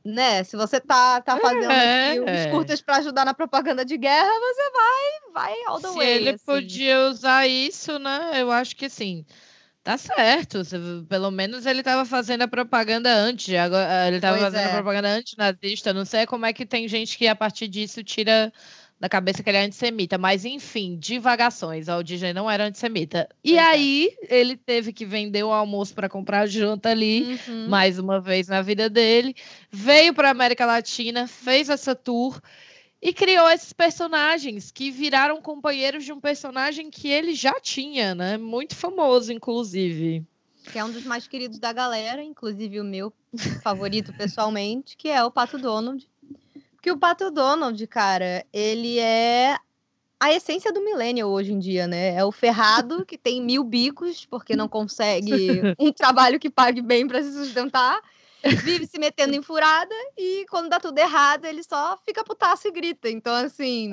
Né, 0.06 0.44
se 0.46 0.56
você 0.56 0.80
tá, 0.80 1.20
tá 1.22 1.38
fazendo 1.38 1.72
É. 1.72 2.12
aqui 2.12 2.22
uns 2.22 2.46
curtas 2.46 2.82
para 2.82 2.98
ajudar 2.98 3.26
na 3.26 3.34
propaganda 3.34 3.84
de 3.84 3.98
guerra, 3.98 4.30
você 4.40 4.72
vai, 4.72 5.34
vai 5.34 5.54
all 5.68 5.82
the 5.82 5.88
Se 5.90 5.98
way. 5.98 6.08
ele 6.08 6.30
assim. 6.30 6.46
podia 6.46 7.08
usar 7.10 7.46
isso, 7.48 8.00
né? 8.00 8.32
Eu 8.42 8.50
acho 8.50 8.76
que 8.78 8.86
assim, 8.86 9.26
tá 9.84 9.98
certo. 9.98 10.62
Pelo 11.08 11.32
menos 11.32 11.66
ele 11.66 11.80
estava 11.80 12.06
fazendo 12.06 12.44
a 12.44 12.48
propaganda 12.48 13.14
antes. 13.14 13.54
Agora, 13.56 14.08
ele 14.08 14.18
estava 14.18 14.38
fazendo 14.38 14.62
é. 14.62 14.66
a 14.66 14.74
propaganda 14.74 15.10
antinazista. 15.10 15.94
Não 15.94 16.06
sei 16.06 16.26
como 16.26 16.46
é 16.46 16.54
que 16.54 16.66
tem 16.66 16.88
gente 16.88 17.18
que 17.18 17.28
a 17.28 17.36
partir 17.36 17.68
disso 17.68 18.04
tira 18.04 18.52
da 19.00 19.08
cabeça 19.08 19.42
que 19.42 19.50
ele 19.50 19.58
é 19.58 19.64
antissemita. 19.64 20.18
Mas, 20.18 20.44
enfim, 20.44 20.98
divagações. 21.00 21.88
O 21.88 22.04
Disney 22.04 22.34
não 22.34 22.52
era 22.52 22.66
antissemita. 22.66 23.30
E 23.44 23.52
Pois 23.52 23.62
é. 23.62 23.66
aí, 23.66 24.10
ele 24.30 24.58
teve 24.58 24.92
que 24.92 25.06
vender 25.06 25.44
o 25.44 25.54
almoço 25.54 25.94
para 25.96 26.10
comprar 26.10 26.46
janta 26.48 26.90
ali 26.90 27.40
Uhum. 27.48 27.70
mais 27.70 27.98
uma 27.98 28.20
vez 28.20 28.48
na 28.48 28.62
vida 28.62 28.90
dele, 28.90 29.34
veio 29.72 30.14
para 30.14 30.30
América 30.30 30.66
Latina, 30.66 31.28
fez 31.28 31.70
essa 31.70 31.96
tour 31.96 32.42
e 33.02 33.14
criou 33.14 33.50
esses 33.50 33.72
personagens 33.72 34.72
que 34.72 34.92
viraram 34.92 35.42
companheiros 35.42 36.04
de 36.04 36.12
um 36.12 36.20
personagem 36.20 36.90
que 36.90 37.08
ele 37.08 37.34
já 37.34 37.60
tinha, 37.60 38.14
né? 38.14 38.38
Muito 38.38 38.76
famoso, 38.76 39.32
inclusive. 39.32 40.26
que 40.72 40.78
é 40.78 40.86
um 40.86 40.92
dos 40.92 41.04
mais 41.04 41.28
queridos 41.28 41.58
da 41.60 41.74
galera, 41.74 42.22
inclusive 42.22 42.80
o 42.80 42.84
meu 42.84 43.12
favorito 43.64 44.14
pessoalmente, 44.14 44.96
que 44.96 45.10
é 45.10 45.24
o 45.24 45.32
Pato 45.32 45.58
Donald. 45.58 46.08
Porque 46.76 46.92
o 46.92 46.98
Pato 46.98 47.32
Donald, 47.32 47.86
cara, 47.88 48.46
ele 48.54 49.00
é 49.00 49.58
a 50.20 50.34
essência 50.34 50.72
do 50.72 50.84
millennial 50.84 51.30
hoje 51.30 51.54
em 51.54 51.60
dia, 51.60 51.88
né? 51.88 52.16
É 52.16 52.24
o 52.24 52.32
ferrado 52.32 53.06
que 53.06 53.18
tem 53.18 53.42
mil 53.42 53.64
bicos 53.64 54.26
porque 54.26 54.56
não 54.56 54.68
consegue 54.68 55.32
um 55.80 55.92
trabalho 55.92 56.40
que 56.40 56.50
pague 56.50 56.82
bem 56.82 57.08
para 57.08 57.24
se 57.24 57.32
sustentar, 57.32 58.00
vive 58.64 58.88
se 58.88 58.98
metendo 58.98 59.36
em 59.36 59.42
furada 59.42 59.94
e 60.18 60.46
quando 60.50 60.70
dá 60.70 60.80
tudo 60.80 60.98
errado 60.98 61.46
ele 61.46 61.64
só 61.64 61.98
fica 62.06 62.24
putaço 62.24 62.68
e 62.68 62.72
grita. 62.72 63.10
Então, 63.10 63.34
assim, 63.36 63.92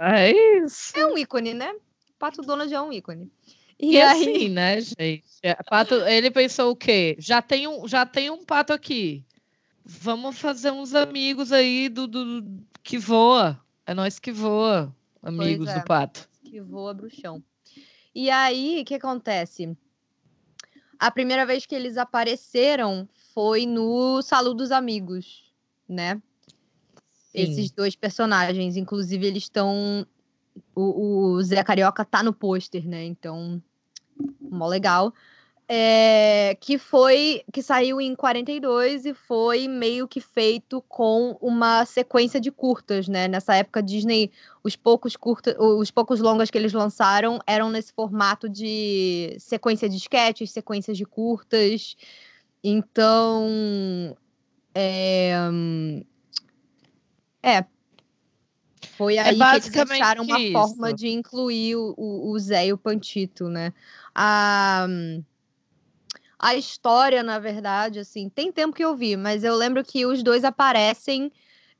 É 0.00 0.32
isso. 0.32 0.92
é 0.96 1.06
um 1.06 1.16
ícone, 1.16 1.54
né? 1.54 1.72
O 1.72 2.18
Pato 2.18 2.42
Donald 2.42 2.72
é 2.72 2.80
um 2.80 2.92
ícone. 2.92 3.30
E, 3.78 3.92
E, 3.94 4.00
aí, 4.00 4.22
assim, 4.22 4.48
né, 4.48 4.80
gente? 4.80 5.24
É, 5.42 5.54
Pato, 5.62 5.94
ele 5.94 6.30
pensou 6.30 6.70
o 6.70 6.76
quê? 6.76 7.16
Já 7.18 7.42
tem 7.42 7.66
um, 7.66 7.86
já 7.86 8.06
tem 8.06 8.30
um 8.30 8.44
pato 8.44 8.72
aqui. 8.72 9.24
Vamos 9.84 10.38
fazer 10.38 10.70
uns 10.70 10.94
amigos 10.94 11.52
aí 11.52 11.88
do, 11.88 12.06
do 12.06 12.44
que 12.82 12.96
voa. 12.98 13.60
É 13.86 13.92
nós 13.92 14.18
que 14.18 14.32
voa, 14.32 14.94
amigos 15.22 15.68
é. 15.68 15.78
do 15.78 15.84
pato. 15.84 16.28
que 16.42 16.60
voa 16.60 16.94
bruxão. 16.94 17.42
E 18.14 18.30
aí, 18.30 18.80
o 18.80 18.84
que 18.84 18.94
acontece? 18.94 19.76
A 20.98 21.10
primeira 21.10 21.44
vez 21.44 21.66
que 21.66 21.74
eles 21.74 21.98
apareceram 21.98 23.08
foi 23.34 23.66
no 23.66 24.22
Salu 24.22 24.54
dos 24.54 24.70
Amigos, 24.70 25.52
né? 25.88 26.22
Esses 27.34 27.72
dois 27.72 27.96
personagens. 27.96 28.76
Inclusive, 28.76 29.26
eles 29.26 29.42
estão. 29.42 30.06
O, 30.72 31.32
o 31.32 31.42
Zé 31.42 31.62
Carioca 31.64 32.04
tá 32.04 32.22
no 32.22 32.32
pôster, 32.32 32.88
né? 32.88 33.04
Então, 33.04 33.60
mó 34.40 34.68
legal. 34.68 35.12
É, 35.68 36.56
que 36.60 36.78
foi. 36.78 37.42
Que 37.52 37.60
saiu 37.60 38.00
em 38.00 38.14
42 38.14 39.04
e 39.04 39.14
foi 39.14 39.66
meio 39.66 40.06
que 40.06 40.20
feito 40.20 40.80
com 40.82 41.36
uma 41.40 41.84
sequência 41.84 42.40
de 42.40 42.52
curtas, 42.52 43.08
né? 43.08 43.26
Nessa 43.26 43.56
época, 43.56 43.82
Disney 43.82 44.30
os 44.62 44.76
poucos 44.76 45.16
curta, 45.16 45.60
os 45.60 45.90
poucos 45.90 46.20
longas 46.20 46.52
que 46.52 46.58
eles 46.58 46.72
lançaram 46.72 47.40
eram 47.48 47.68
nesse 47.68 47.92
formato 47.92 48.48
de 48.48 49.34
sequência 49.40 49.88
de 49.88 49.96
sketches, 49.96 50.52
sequências 50.52 50.96
de 50.96 51.04
curtas. 51.04 51.96
Então, 52.64 54.16
é, 54.74 55.34
é 57.42 57.64
foi 58.96 59.18
aí 59.18 59.36
que 59.36 59.78
eles 59.78 59.90
acharam 59.90 60.24
uma 60.24 60.40
isso. 60.40 60.52
forma 60.52 60.92
de 60.92 61.08
incluir 61.08 61.76
o, 61.76 61.94
o, 61.96 62.30
o 62.30 62.38
Zé 62.38 62.68
e 62.68 62.72
o 62.72 62.78
Pantito, 62.78 63.48
né? 63.48 63.72
A, 64.14 64.86
a 66.38 66.54
história, 66.54 67.22
na 67.22 67.38
verdade, 67.38 67.98
assim, 67.98 68.28
tem 68.28 68.50
tempo 68.50 68.74
que 68.74 68.84
eu 68.84 68.96
vi, 68.96 69.16
mas 69.16 69.44
eu 69.44 69.54
lembro 69.54 69.84
que 69.84 70.06
os 70.06 70.22
dois 70.22 70.44
aparecem 70.44 71.30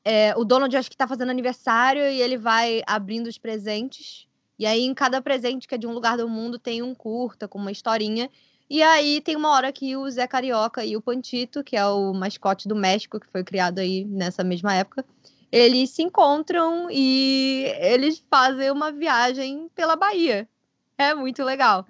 é, 0.05 0.37
o 0.37 0.44
Donald 0.44 0.77
acho 0.77 0.90
que 0.90 0.97
tá 0.97 1.09
fazendo 1.09 1.31
aniversário 1.31 2.03
e 2.03 2.20
ele 2.20 2.37
vai 2.37 2.83
abrindo 2.87 3.27
os 3.27 3.38
presentes. 3.38 4.29
E 4.59 4.66
aí, 4.66 4.83
em 4.83 4.92
cada 4.92 5.20
presente 5.23 5.66
que 5.66 5.75
é 5.75 5.79
de 5.79 5.87
um 5.87 5.92
lugar 5.92 6.18
do 6.18 6.29
mundo, 6.29 6.59
tem 6.59 6.83
um 6.83 6.94
curta 6.94 7.49
com 7.49 7.59
uma 7.59 7.73
historinha. 7.73 8.31
E 8.68 8.83
aí 8.83 9.20
tem 9.20 9.37
uma 9.37 9.50
hora 9.50 9.72
que 9.72 9.96
o 9.96 10.11
Zé 10.11 10.27
Carioca 10.27 10.85
e 10.85 10.96
o 10.96 11.03
Pantito, 11.03 11.62
que 11.62 11.77
é 11.77 11.87
o 11.87 12.12
mascote 12.12 12.66
do 12.66 12.74
México, 12.74 13.20
que 13.20 13.27
foi 13.29 13.44
criado 13.44 13.79
aí 13.79 14.05
nessa 14.05 14.42
mesma 14.42 14.74
época, 14.74 15.05
eles 15.53 15.90
se 15.90 16.03
encontram 16.03 16.88
e 16.90 17.64
eles 17.79 18.24
fazem 18.31 18.70
uma 18.70 18.90
viagem 18.90 19.68
pela 19.74 19.96
Bahia. 19.96 20.48
É 20.96 21.14
muito 21.14 21.44
legal. 21.44 21.87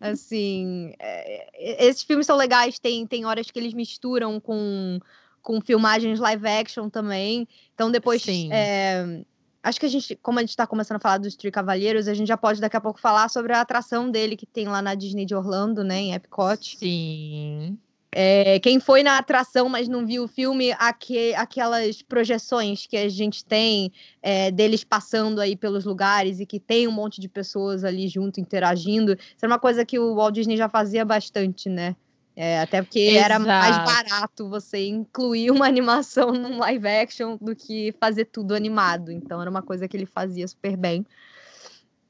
Assim, 0.00 0.94
é, 0.98 1.86
esses 1.86 2.02
filmes 2.02 2.26
são 2.26 2.36
legais, 2.36 2.78
tem, 2.78 3.06
tem 3.06 3.24
horas 3.24 3.50
que 3.50 3.58
eles 3.58 3.74
misturam 3.74 4.40
com 4.40 4.98
com 5.42 5.60
filmagens 5.60 6.20
live 6.20 6.46
action 6.46 6.88
também. 6.88 7.48
Então 7.74 7.90
depois, 7.90 8.22
Sim. 8.22 8.50
é, 8.52 9.24
acho 9.62 9.80
que 9.80 9.86
a 9.86 9.88
gente, 9.88 10.16
como 10.16 10.38
a 10.38 10.42
gente 10.42 10.50
está 10.50 10.66
começando 10.66 10.96
a 10.96 11.00
falar 11.00 11.18
dos 11.18 11.36
Tree 11.36 11.50
Cavalheiros, 11.50 12.08
a 12.08 12.14
gente 12.14 12.28
já 12.28 12.36
pode 12.36 12.60
daqui 12.60 12.76
a 12.76 12.80
pouco 12.80 13.00
falar 13.00 13.28
sobre 13.28 13.52
a 13.52 13.60
atração 13.60 14.10
dele 14.10 14.36
que 14.36 14.46
tem 14.46 14.66
lá 14.66 14.80
na 14.80 14.94
Disney 14.94 15.24
de 15.24 15.34
Orlando, 15.34 15.84
né, 15.84 16.00
em 16.00 16.14
Epcot. 16.14 16.78
Sim. 16.78 17.78
É, 18.12 18.58
quem 18.58 18.80
foi 18.80 19.04
na 19.04 19.18
atração, 19.18 19.68
mas 19.68 19.86
não 19.86 20.04
viu 20.04 20.24
o 20.24 20.28
filme, 20.28 20.72
aque, 20.78 21.32
aquelas 21.34 22.02
projeções 22.02 22.84
que 22.86 22.96
a 22.96 23.08
gente 23.08 23.44
tem 23.44 23.92
é, 24.20 24.50
deles 24.50 24.82
passando 24.82 25.40
aí 25.40 25.54
pelos 25.54 25.84
lugares 25.84 26.40
e 26.40 26.46
que 26.46 26.58
tem 26.58 26.88
um 26.88 26.92
monte 26.92 27.20
de 27.20 27.28
pessoas 27.28 27.84
ali 27.84 28.08
junto 28.08 28.40
interagindo. 28.40 29.12
Isso 29.12 29.44
é 29.44 29.46
uma 29.46 29.60
coisa 29.60 29.84
que 29.84 29.98
o 29.98 30.16
Walt 30.16 30.34
Disney 30.34 30.56
já 30.56 30.68
fazia 30.68 31.04
bastante, 31.04 31.68
né? 31.68 31.94
É, 32.42 32.58
até 32.58 32.80
porque 32.80 33.00
era 33.00 33.38
mais 33.38 33.76
Exato. 33.76 33.84
barato 33.84 34.48
você 34.48 34.86
incluir 34.86 35.50
uma 35.50 35.66
animação 35.68 36.32
num 36.32 36.56
live 36.58 36.88
action 36.88 37.36
do 37.38 37.54
que 37.54 37.94
fazer 38.00 38.24
tudo 38.24 38.54
animado. 38.54 39.12
Então 39.12 39.42
era 39.42 39.50
uma 39.50 39.60
coisa 39.60 39.86
que 39.86 39.94
ele 39.94 40.06
fazia 40.06 40.48
super 40.48 40.74
bem. 40.74 41.04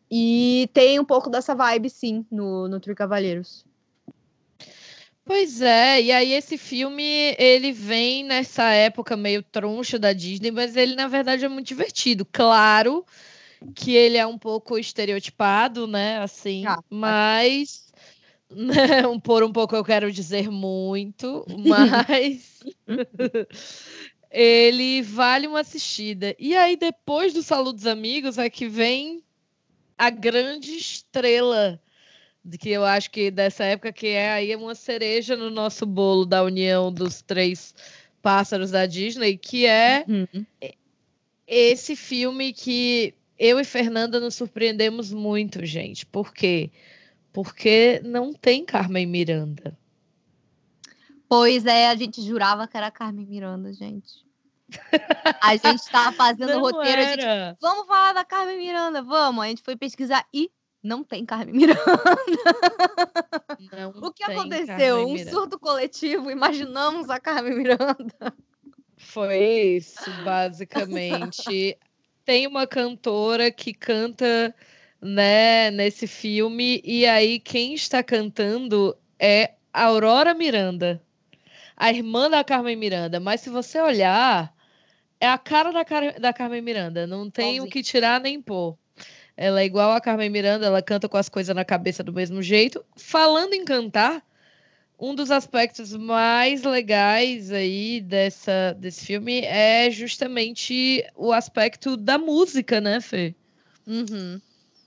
E 0.09 0.71
tem 0.73 1.01
um 1.01 1.05
pouco 1.05 1.29
dessa 1.29 1.53
vibe, 1.53 1.91
sim, 1.91 2.25
no, 2.31 2.69
no 2.69 2.79
Tree 2.79 2.95
Cavaleiros. 2.95 3.67
Pois 5.25 5.61
é, 5.61 6.01
e 6.01 6.13
aí 6.13 6.33
esse 6.33 6.57
filme, 6.57 7.35
ele 7.37 7.73
vem 7.73 8.23
nessa 8.23 8.71
época 8.71 9.17
meio 9.17 9.43
troncha 9.43 9.99
da 9.99 10.13
Disney, 10.13 10.53
mas 10.53 10.77
ele 10.77 10.95
na 10.95 11.09
verdade 11.09 11.45
é 11.45 11.49
muito 11.49 11.67
divertido. 11.67 12.25
Claro 12.25 13.05
que 13.75 13.97
ele 13.97 14.17
é 14.17 14.27
um 14.27 14.39
pouco 14.39 14.79
estereotipado, 14.79 15.89
né, 15.89 16.19
assim, 16.19 16.65
Ah, 16.67 16.79
mas 16.89 17.90
um- 19.11 19.21
por 19.21 19.43
um 19.43 19.53
pouco 19.53 19.77
eu 19.77 19.85
quero 19.85 20.11
dizer 20.13 20.51
muito, 20.51 21.45
mas 21.59 22.61
ele 24.31 25.03
vale 25.03 25.47
uma 25.47 25.61
assistida. 25.61 26.35
E 26.39 26.57
aí 26.57 26.77
depois 26.77 27.33
do 27.33 27.43
Saludo 27.43 27.75
dos 27.75 27.87
Amigos 27.87 28.39
é 28.39 28.49
que 28.51 28.69
vem 28.69 29.23
a 29.97 30.11
grande 30.11 30.73
estrela 30.77 31.81
de 32.45 32.57
que 32.57 32.71
eu 32.71 32.85
acho 32.85 33.11
que 33.11 33.31
dessa 33.31 33.65
época 33.65 33.93
que 33.93 34.07
é 34.09 34.33
aí 34.33 34.57
uma 34.57 34.75
cereja 34.75 35.37
no 35.37 35.51
nosso 35.51 35.85
bolo 35.85 36.25
da 36.25 36.43
união 36.43 36.93
dos 36.93 37.21
três 37.21 37.75
pássaros 38.23 38.71
da 38.71 38.87
Disney, 38.87 39.37
que 39.37 39.67
é 39.67 40.05
esse 41.47 41.95
filme 41.97 42.53
que 42.53 43.15
eu 43.39 43.59
e 43.61 43.65
Fernanda 43.65 44.21
nos 44.21 44.35
surpreendemos 44.35 45.13
muito, 45.13 45.65
gente. 45.67 46.07
Por 46.07 46.33
quê? 46.33 46.71
Porque 47.33 48.01
não 48.05 48.33
tem 48.33 48.65
Carmen 48.65 49.07
Miranda. 49.07 49.79
Pois 51.29 51.65
é, 51.65 51.89
a 51.89 51.95
gente 51.95 52.21
jurava 52.23 52.67
que 52.67 52.77
era 52.77 52.91
Carmen 52.91 53.27
Miranda, 53.27 53.73
gente. 53.73 54.25
A 55.41 55.57
gente 55.57 55.85
tava 55.91 56.13
fazendo 56.13 56.51
o 56.51 56.55
Não 56.55 56.61
roteiro, 56.61 57.03
gente, 57.03 57.57
vamos 57.61 57.87
falar 57.87 58.13
da 58.13 58.25
Carmen 58.25 58.59
Miranda, 58.59 59.03
vamos. 59.03 59.45
A 59.45 59.49
gente 59.49 59.63
foi 59.63 59.77
pesquisar 59.77 60.27
e 60.33 60.51
não 60.83 61.05
tem 61.05 61.25
Carmen 61.25 61.55
Miranda. 61.55 61.81
Não 63.73 64.09
O 64.09 64.13
que 64.13 64.25
aconteceu? 64.25 65.07
Um 65.07 65.19
surto 65.19 65.59
coletivo, 65.59 66.31
imaginamos 66.31 67.11
a 67.11 67.21
Carmen 67.21 67.55
Miranda. 67.55 68.35
Foi 68.97 69.39
isso, 69.77 70.11
basicamente. 70.25 71.79
Tem 72.25 72.47
uma 72.47 72.67
cantora 72.67 73.51
que 73.51 73.73
canta, 73.73 74.55
né, 75.01 75.71
nesse 75.71 76.07
filme, 76.07 76.81
e 76.85 77.07
aí 77.07 77.39
quem 77.39 77.75
está 77.75 78.03
cantando 78.03 78.97
é 79.19 79.53
Aurora 79.73 80.35
Miranda, 80.35 81.03
a 81.77 81.91
irmã 81.91 82.29
da 82.29 82.45
Carmen 82.45 82.77
Miranda. 82.77 83.19
Mas 83.19 83.41
se 83.41 83.51
você 83.51 83.81
olhar, 83.81 84.55
é 85.21 85.29
a 85.29 85.39
cara 85.39 85.73
da, 85.73 85.85
Car 85.85 86.19
da 86.21 86.33
Carmen 86.33 86.63
Miranda. 86.63 87.07
Não 87.07 87.31
tem 87.31 87.61
o 87.61 87.67
que 87.67 87.83
tirar 87.83 88.21
nem 88.21 88.41
pôr. 88.41 88.77
Ela 89.37 89.63
é 89.63 89.65
igual 89.65 89.93
a 89.93 90.01
Carmen 90.01 90.29
Miranda, 90.29 90.67
ela 90.67 90.83
canta 90.83 91.09
com 91.09 91.17
as 91.17 91.29
coisas 91.29 91.55
na 91.55 91.65
cabeça 91.65 92.03
do 92.03 92.13
mesmo 92.13 92.43
jeito. 92.43 92.85
Falando 92.97 93.55
em 93.55 93.65
cantar, 93.65 94.23
um 94.99 95.15
dos 95.15 95.31
aspectos 95.31 95.97
mais 95.97 96.63
legais 96.63 97.51
aí 97.51 98.03
dessa, 98.03 98.77
desse 98.79 99.07
filme 99.07 99.41
é 99.41 99.91
justamente 99.91 101.03
o 101.17 101.33
aspecto 101.33 101.97
da 101.97 102.19
música, 102.19 102.83
né, 102.83 103.01
Fê? 103.01 103.35
Uhum. 103.87 104.39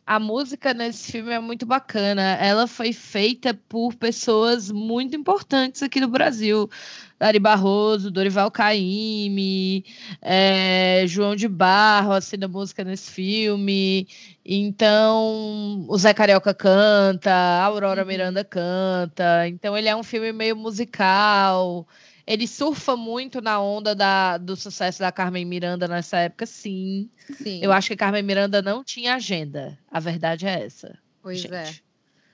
A 0.05 0.19
música 0.19 0.73
nesse 0.73 1.13
filme 1.13 1.31
é 1.31 1.39
muito 1.39 1.65
bacana. 1.65 2.21
Ela 2.35 2.67
foi 2.67 2.91
feita 2.91 3.53
por 3.53 3.95
pessoas 3.95 4.69
muito 4.69 5.15
importantes 5.15 5.81
aqui 5.81 6.01
no 6.01 6.09
Brasil. 6.09 6.69
Dari 7.17 7.39
Barroso, 7.39 8.11
Dorival 8.11 8.51
Caymmi, 8.51 9.85
é, 10.21 11.05
João 11.07 11.37
de 11.37 11.47
Barro 11.47 12.11
assina 12.11 12.49
música 12.49 12.83
nesse 12.83 13.09
filme. 13.11 14.05
Então, 14.45 15.85
o 15.87 15.97
Zé 15.97 16.13
Carioca 16.13 16.53
canta, 16.53 17.31
a 17.31 17.63
Aurora 17.63 18.01
uhum. 18.01 18.07
Miranda 18.07 18.43
canta. 18.43 19.47
Então, 19.47 19.77
ele 19.77 19.87
é 19.87 19.95
um 19.95 20.03
filme 20.03 20.33
meio 20.33 20.57
musical. 20.57 21.87
Ele 22.25 22.47
surfa 22.47 22.95
muito 22.95 23.41
na 23.41 23.61
onda 23.61 23.93
da, 23.93 24.37
do 24.37 24.55
sucesso 24.55 24.99
da 24.99 25.11
Carmen 25.11 25.45
Miranda 25.45 25.87
nessa 25.87 26.17
época, 26.17 26.45
sim. 26.45 27.09
sim. 27.37 27.59
Eu 27.61 27.71
acho 27.71 27.87
que 27.87 27.93
a 27.93 27.97
Carmen 27.97 28.23
Miranda 28.23 28.61
não 28.61 28.83
tinha 28.83 29.15
agenda. 29.15 29.77
A 29.91 29.99
verdade 29.99 30.47
é 30.47 30.65
essa. 30.65 30.97
Pois 31.21 31.41
gente. 31.41 31.53
é. 31.53 31.73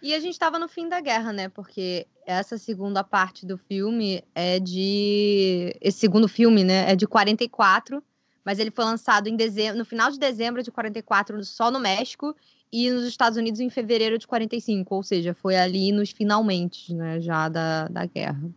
E 0.02 0.14
a 0.14 0.20
gente 0.20 0.34
estava 0.34 0.58
no 0.58 0.68
fim 0.68 0.88
da 0.88 1.02
guerra, 1.02 1.34
né? 1.34 1.50
Porque 1.50 2.08
essa 2.26 2.58
segunda 2.58 3.04
parte 3.04 3.46
do 3.46 3.58
filme 3.58 4.24
é 4.34 4.60
de. 4.60 5.76
Esse 5.82 6.00
segundo 6.00 6.28
filme, 6.28 6.64
né? 6.64 6.92
É 6.92 6.96
de 6.96 7.08
44, 7.08 8.02
mas 8.46 8.60
ele 8.60 8.72
foi 8.72 8.86
lançado 8.86 9.28
em 9.28 9.36
dezembro, 9.36 9.78
no 9.78 9.86
final 9.86 10.10
de 10.10 10.20
dezembro 10.20 10.64
de 10.64 10.72
44, 10.72 11.44
só 11.44 11.70
no 11.70 11.80
México, 11.80 12.36
e 12.72 12.90
nos 12.90 13.06
Estados 13.06 13.38
Unidos 13.38 13.60
em 13.60 13.70
fevereiro 13.70 14.18
de 14.18 14.28
45, 14.28 14.96
ou 14.96 15.04
seja, 15.04 15.34
foi 15.34 15.58
ali 15.58 15.92
nos 15.92 16.12
finalmente, 16.12 16.94
né? 16.94 17.20
Já 17.20 17.50
da, 17.50 17.88
da 17.88 18.06
guerra. 18.06 18.50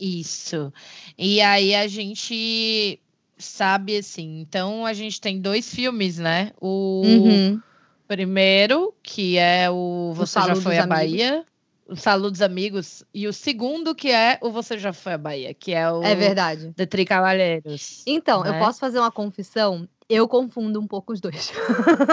Isso. 0.00 0.72
E 1.18 1.40
aí 1.40 1.74
a 1.74 1.86
gente 1.86 2.98
sabe 3.36 3.98
assim. 3.98 4.40
Então 4.40 4.86
a 4.86 4.92
gente 4.92 5.20
tem 5.20 5.40
dois 5.40 5.72
filmes, 5.72 6.18
né? 6.18 6.52
O. 6.60 7.02
Uhum 7.04 7.60
primeiro, 8.10 8.92
que 9.04 9.38
é 9.38 9.70
o 9.70 10.12
Você 10.16 10.36
o 10.40 10.42
Já 10.42 10.56
Foi 10.56 10.76
à 10.78 10.84
Bahia. 10.84 11.44
O 11.86 11.94
Saludos 11.94 12.42
Amigos. 12.42 13.04
E 13.14 13.28
o 13.28 13.32
segundo, 13.32 13.94
que 13.94 14.10
é 14.10 14.36
o 14.42 14.50
Você 14.50 14.76
Já 14.76 14.92
Foi 14.92 15.12
à 15.12 15.18
Bahia, 15.18 15.54
que 15.54 15.72
é 15.72 15.88
o. 15.88 16.02
É 16.02 16.16
verdade. 16.16 16.72
The 16.74 16.86
Tri 16.86 17.04
Cavalheiros. 17.04 18.02
Então, 18.04 18.42
né? 18.42 18.50
eu 18.50 18.58
posso 18.58 18.80
fazer 18.80 18.98
uma 18.98 19.12
confissão? 19.12 19.88
Eu 20.08 20.26
confundo 20.26 20.80
um 20.80 20.88
pouco 20.88 21.12
os 21.12 21.20
dois. 21.20 21.52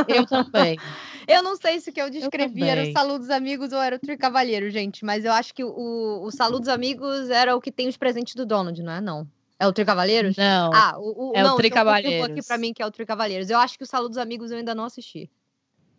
Eu 0.07 0.27
também. 0.27 0.77
eu 1.27 1.43
não 1.43 1.55
sei 1.55 1.79
se 1.79 1.89
o 1.89 1.93
que 1.93 2.01
eu 2.01 2.09
descrevi 2.09 2.61
eu 2.61 2.67
era 2.67 2.83
o 2.83 2.91
Saludos 2.91 3.29
Amigos 3.29 3.73
ou 3.73 3.81
era 3.81 3.97
o 3.97 3.99
Tri 3.99 4.17
Cavalheiro, 4.17 4.69
gente, 4.69 5.03
mas 5.03 5.25
eu 5.25 5.31
acho 5.31 5.53
que 5.53 5.63
o, 5.63 6.21
o 6.23 6.31
Saludos 6.31 6.69
Amigos 6.69 7.29
era 7.29 7.55
o 7.55 7.61
que 7.61 7.71
tem 7.71 7.87
os 7.87 7.97
presentes 7.97 8.33
do 8.33 8.45
Donald, 8.45 8.81
não 8.81 8.93
é? 8.93 9.01
Não. 9.01 9.27
É 9.59 9.67
o 9.67 9.73
Tri 9.73 9.85
Cavaleiros? 9.85 10.37
Não. 10.37 10.71
Ah, 10.73 10.95
o, 10.97 11.31
o 11.31 11.33
é 11.35 11.43
não, 11.43 11.55
o 11.55 11.57
Tri 11.57 11.69
Cavaleiros. 11.69 12.13
Então, 12.13 12.35
aqui 12.35 12.45
pra 12.45 12.57
mim 12.57 12.73
que 12.73 12.81
é 12.81 12.85
o 12.85 12.91
Tri 12.91 13.05
Cavaleiros. 13.05 13.49
Eu 13.49 13.59
acho 13.59 13.77
que 13.77 13.83
o 13.83 13.87
Saludos 13.87 14.17
Amigos 14.17 14.51
eu 14.51 14.57
ainda 14.57 14.73
não 14.73 14.85
assisti 14.85 15.29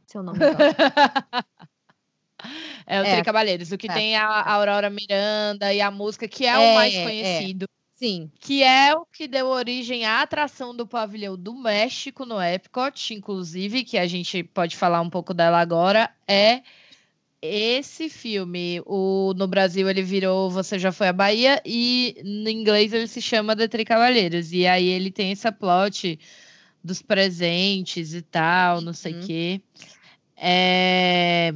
seu 0.07 0.23
nome. 0.23 0.39
é 2.87 3.01
o 3.01 3.05
é. 3.05 3.15
Tricabaleiros. 3.17 3.73
O 3.73 3.79
que 3.79 3.91
é. 3.91 3.93
tem 3.93 4.17
a 4.17 4.53
Aurora 4.53 4.91
Miranda 4.91 5.73
e 5.73 5.81
a 5.81 5.91
música, 5.91 6.27
que 6.27 6.47
é, 6.47 6.51
é 6.51 6.59
o 6.59 6.75
mais 6.75 6.95
é. 6.95 7.05
conhecido. 7.05 7.69
Sim. 7.99 8.31
Que 8.39 8.63
é 8.63 8.95
o 8.95 9.05
que 9.05 9.27
deu 9.27 9.49
origem 9.49 10.07
à 10.07 10.23
atração 10.23 10.75
do 10.75 10.87
pavilhão 10.87 11.37
do 11.37 11.53
México 11.53 12.25
no 12.25 12.41
Epcot, 12.41 13.13
inclusive, 13.13 13.83
que 13.83 13.99
a 13.99 14.07
gente 14.07 14.45
pode 14.45 14.77
falar 14.77 15.01
um 15.01 15.11
pouco 15.11 15.35
dela 15.35 15.59
agora, 15.59 16.09
é 16.27 16.63
esse 17.43 18.09
filme. 18.09 18.81
O, 18.87 19.35
no 19.37 19.49
Brasil 19.49 19.91
ele 19.91 20.03
virou 20.03 20.49
Você 20.49 20.79
Já 20.79 20.93
Foi 20.93 21.09
à 21.09 21.13
Bahia 21.13 21.61
e 21.67 22.15
no 22.25 22.49
inglês 22.49 22.93
ele 22.93 23.09
se 23.09 23.21
chama 23.21 23.57
The 23.57 23.67
Three 23.67 23.85
Cavaleiros. 23.85 24.53
E 24.53 24.65
aí 24.65 24.87
ele 24.87 25.11
tem 25.11 25.33
essa 25.33 25.51
plot 25.51 26.21
dos 26.83 27.03
presentes 27.03 28.15
e 28.15 28.23
tal, 28.23 28.81
não 28.81 28.93
sei 28.93 29.13
o 29.13 29.17
uhum. 29.17 29.27
quê. 29.27 29.61
É... 30.37 31.53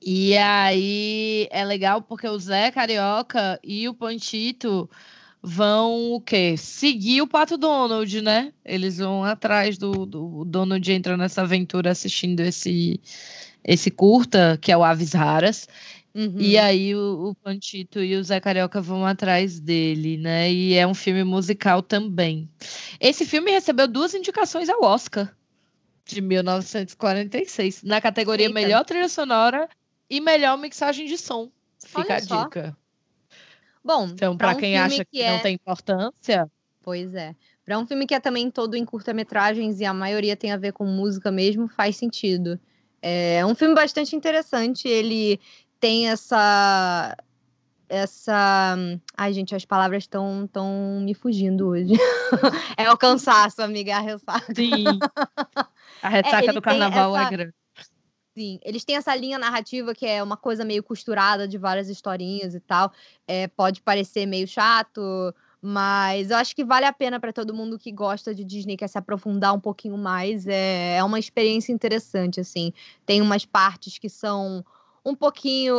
E 0.00 0.36
aí 0.36 1.48
é 1.50 1.64
legal 1.64 2.00
porque 2.00 2.28
o 2.28 2.38
Zé 2.38 2.70
Carioca 2.70 3.58
e 3.64 3.88
o 3.88 3.94
Pantito 3.94 4.88
vão 5.42 6.12
o 6.12 6.20
quê? 6.20 6.56
Seguir 6.56 7.22
o 7.22 7.26
Pato 7.26 7.56
Donald, 7.56 8.20
né? 8.20 8.52
Eles 8.64 8.98
vão 8.98 9.24
atrás 9.24 9.78
do, 9.78 10.04
do 10.04 10.44
Donald 10.44 10.92
entra 10.92 11.16
nessa 11.16 11.42
aventura 11.42 11.90
assistindo 11.90 12.40
esse 12.40 13.00
esse 13.64 13.90
curta, 13.90 14.58
que 14.60 14.72
é 14.72 14.76
o 14.76 14.84
Aves 14.84 15.12
Raras. 15.12 15.68
Uhum. 16.14 16.36
E 16.38 16.56
aí 16.56 16.94
o, 16.94 17.28
o 17.28 17.34
Pantito 17.34 18.02
e 18.02 18.16
o 18.16 18.24
Zé 18.24 18.40
Carioca 18.40 18.80
vão 18.80 19.04
atrás 19.04 19.60
dele, 19.60 20.16
né? 20.16 20.50
E 20.50 20.74
é 20.74 20.86
um 20.86 20.94
filme 20.94 21.22
musical 21.22 21.82
também. 21.82 22.48
Esse 22.98 23.26
filme 23.26 23.50
recebeu 23.50 23.86
duas 23.86 24.14
indicações 24.14 24.68
ao 24.68 24.82
Oscar 24.82 25.32
de 26.04 26.22
1946, 26.22 27.82
na 27.82 28.00
categoria 28.00 28.46
Eita. 28.46 28.54
Melhor 28.54 28.84
Trilha 28.84 29.08
Sonora 29.08 29.68
e 30.08 30.20
Melhor 30.20 30.56
Mixagem 30.56 31.06
de 31.06 31.18
Som. 31.18 31.50
Fica 31.84 32.00
Olha 32.00 32.16
a 32.16 32.20
só. 32.20 32.44
dica. 32.44 32.76
Bom, 33.88 34.04
então 34.04 34.36
para 34.36 34.50
um 34.50 34.56
quem 34.56 34.76
acha 34.76 35.02
que, 35.02 35.12
que 35.12 35.22
é... 35.22 35.32
não 35.32 35.38
tem 35.40 35.54
importância, 35.54 36.46
pois 36.82 37.14
é. 37.14 37.34
Para 37.64 37.78
um 37.78 37.86
filme 37.86 38.06
que 38.06 38.14
é 38.14 38.20
também 38.20 38.50
todo 38.50 38.74
em 38.76 38.84
curta-metragens 38.84 39.80
e 39.80 39.86
a 39.86 39.94
maioria 39.94 40.36
tem 40.36 40.52
a 40.52 40.58
ver 40.58 40.74
com 40.74 40.84
música 40.84 41.30
mesmo, 41.30 41.68
faz 41.68 41.96
sentido. 41.96 42.60
É 43.00 43.46
um 43.46 43.54
filme 43.54 43.74
bastante 43.74 44.14
interessante. 44.14 44.86
Ele 44.86 45.40
tem 45.80 46.10
essa 46.10 47.16
essa. 47.88 48.76
Ai, 49.16 49.32
gente, 49.32 49.54
as 49.54 49.64
palavras 49.64 50.02
estão 50.02 50.46
tão 50.52 51.00
me 51.00 51.14
fugindo 51.14 51.68
hoje. 51.68 51.94
é 52.76 52.92
o 52.92 52.96
cansaço, 52.98 53.62
amiga, 53.62 53.96
a 53.96 54.00
ressaca. 54.00 54.54
Sim. 54.54 54.84
A 56.00 56.08
ressaca 56.10 56.50
é, 56.50 56.52
do 56.52 56.62
carnaval 56.62 57.16
é 57.16 57.20
essa... 57.20 57.26
é 57.26 57.36
grande. 57.36 57.54
Sim, 58.38 58.60
eles 58.62 58.84
têm 58.84 58.94
essa 58.94 59.12
linha 59.16 59.36
narrativa 59.36 59.92
que 59.92 60.06
é 60.06 60.22
uma 60.22 60.36
coisa 60.36 60.64
meio 60.64 60.80
costurada 60.80 61.48
de 61.48 61.58
várias 61.58 61.88
historinhas 61.88 62.54
e 62.54 62.60
tal. 62.60 62.92
É, 63.26 63.48
pode 63.48 63.82
parecer 63.82 64.26
meio 64.26 64.46
chato, 64.46 65.34
mas 65.60 66.30
eu 66.30 66.36
acho 66.36 66.54
que 66.54 66.64
vale 66.64 66.86
a 66.86 66.92
pena 66.92 67.18
para 67.18 67.32
todo 67.32 67.52
mundo 67.52 67.76
que 67.80 67.90
gosta 67.90 68.32
de 68.32 68.44
Disney, 68.44 68.76
quer 68.76 68.86
se 68.86 68.96
aprofundar 68.96 69.52
um 69.52 69.58
pouquinho 69.58 69.98
mais. 69.98 70.46
É, 70.46 70.98
é 70.98 71.02
uma 71.02 71.18
experiência 71.18 71.72
interessante, 71.72 72.38
assim. 72.38 72.72
Tem 73.04 73.20
umas 73.20 73.44
partes 73.44 73.98
que 73.98 74.08
são 74.08 74.64
um 75.08 75.14
pouquinho. 75.14 75.74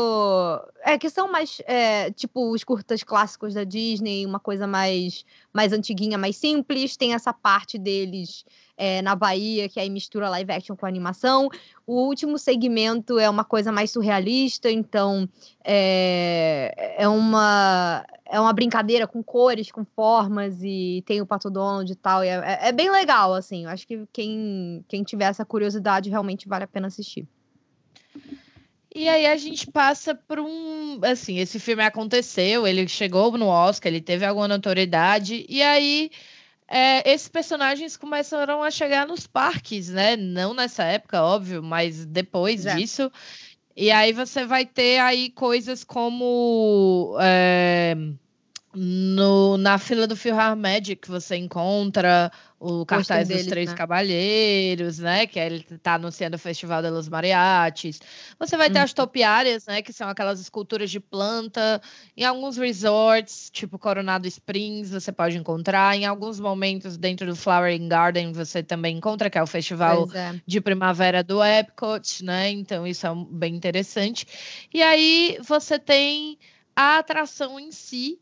É, 0.84 0.98
que 0.98 1.10
são 1.10 1.32
mais. 1.32 1.62
É, 1.66 2.12
tipo, 2.12 2.52
os 2.52 2.64
curtas 2.64 3.04
clássicos 3.04 3.54
da 3.54 3.64
Disney, 3.64 4.26
uma 4.26 4.40
coisa 4.40 4.66
mais, 4.66 5.24
mais 5.54 5.72
antiguinha, 5.72 6.18
mais 6.18 6.36
simples. 6.36 6.98
Tem 6.98 7.14
essa 7.14 7.32
parte 7.32 7.78
deles 7.78 8.44
é, 8.76 9.02
na 9.02 9.16
Bahia, 9.16 9.70
que 9.70 9.80
aí 9.80 9.90
mistura 9.90 10.30
live 10.30 10.52
action 10.52 10.76
com 10.76 10.86
animação. 10.86 11.50
O 11.86 12.08
último 12.08 12.38
segmento 12.38 13.20
é 13.20 13.30
uma 13.30 13.44
coisa 13.44 13.72
mais 13.72 13.92
surrealista, 13.92 14.72
então 14.72 15.30
é, 15.64 16.96
é, 16.98 17.08
uma, 17.08 18.04
é 18.26 18.40
uma 18.40 18.54
brincadeira 18.54 19.06
com 19.06 19.22
cores, 19.22 19.72
com 19.72 19.86
formas, 19.86 20.64
e 20.64 21.04
tem 21.06 21.22
o 21.22 21.26
Pato 21.26 21.52
Donald 21.52 21.92
e 21.92 21.96
tal. 21.96 22.24
E 22.24 22.30
é, 22.30 22.34
é, 22.34 22.70
é 22.70 22.72
bem 22.72 22.90
legal, 22.90 23.34
assim. 23.34 23.66
Eu 23.66 23.70
acho 23.70 23.86
que 23.86 24.08
quem, 24.12 24.84
quem 24.88 25.04
tiver 25.04 25.26
essa 25.26 25.46
curiosidade 25.46 26.10
realmente 26.10 26.48
vale 26.48 26.64
a 26.64 26.68
pena 26.68 26.88
assistir. 26.88 27.28
E 28.94 29.08
aí 29.08 29.28
a 29.28 29.38
gente 29.38 29.70
passa 29.70 30.16
por 30.16 30.40
um. 30.40 31.00
Assim, 31.04 31.38
esse 31.38 31.60
filme 31.60 31.84
aconteceu, 31.84 32.66
ele 32.66 32.88
chegou 32.88 33.38
no 33.38 33.48
Oscar, 33.48 33.92
ele 33.92 34.02
teve 34.02 34.26
alguma 34.26 34.48
notoriedade, 34.48 35.46
e 35.48 35.62
aí 35.62 36.10
é, 36.68 37.12
esses 37.12 37.28
personagens 37.28 37.98
começaram 37.98 38.62
a 38.62 38.70
chegar 38.70 39.08
nos 39.08 39.26
parques, 39.26 39.90
né? 39.90 40.16
Não 40.16 40.54
nessa 40.54 40.84
época, 40.84 41.24
óbvio, 41.24 41.64
mas 41.64 42.06
depois 42.06 42.66
é. 42.66 42.76
disso. 42.76 43.12
E 43.76 43.90
aí 43.92 44.14
você 44.14 44.46
vai 44.46 44.66
ter 44.66 45.00
aí 45.00 45.32
coisas 45.32 45.84
como. 45.84 47.18
É, 47.20 47.96
No, 48.72 49.58
na 49.58 49.80
fila 49.80 50.06
do 50.06 50.16
Philharmonic 50.16 51.08
você 51.08 51.36
encontra 51.36 52.32
o 52.60 52.86
cartaz 52.86 53.28
dos 53.28 53.46
Três 53.48 53.70
né? 53.70 53.76
Cabalheiros, 53.76 55.00
né? 55.00 55.26
Que 55.26 55.40
ele 55.40 55.66
está 55.72 55.96
anunciando 55.96 56.36
o 56.36 56.40
Festival 56.40 56.82
de 56.82 56.90
los 56.90 57.10
Mariachis. 57.10 58.00
Você 58.38 58.58
vai 58.58 58.70
ter 58.70 58.80
as 58.80 58.92
uhum. 58.92 58.96
topiárias, 58.96 59.66
né? 59.66 59.82
Que 59.82 59.92
são 59.92 60.08
aquelas 60.08 60.40
esculturas 60.40 60.92
de 60.92 61.00
planta. 61.00 61.82
Em 62.16 62.26
alguns 62.26 62.58
resorts, 62.58 63.50
tipo 63.50 63.80
Coronado 63.80 64.28
Springs, 64.28 64.92
você 64.92 65.12
pode 65.12 65.38
encontrar. 65.38 65.96
Em 65.96 66.06
alguns 66.06 66.40
momentos, 66.40 66.98
dentro 66.98 67.26
do 67.26 67.36
Flowering 67.36 67.88
Garden, 67.88 68.34
você 68.34 68.62
também 68.62 68.98
encontra, 68.98 69.30
que 69.30 69.38
é 69.38 69.42
o 69.42 69.48
festival 69.48 70.08
é. 70.14 70.36
de 70.46 70.62
primavera 70.62 71.24
do 71.24 71.44
Epcot, 71.44 72.24
né? 72.24 72.52
Então, 72.52 72.86
isso 72.86 73.08
é 73.08 73.12
bem 73.32 73.56
interessante. 73.56 74.28
E 74.72 74.84
aí, 74.84 75.40
você 75.42 75.80
tem 75.80 76.38
a 76.76 76.98
atração 76.98 77.60
em 77.60 77.72
si, 77.72 78.20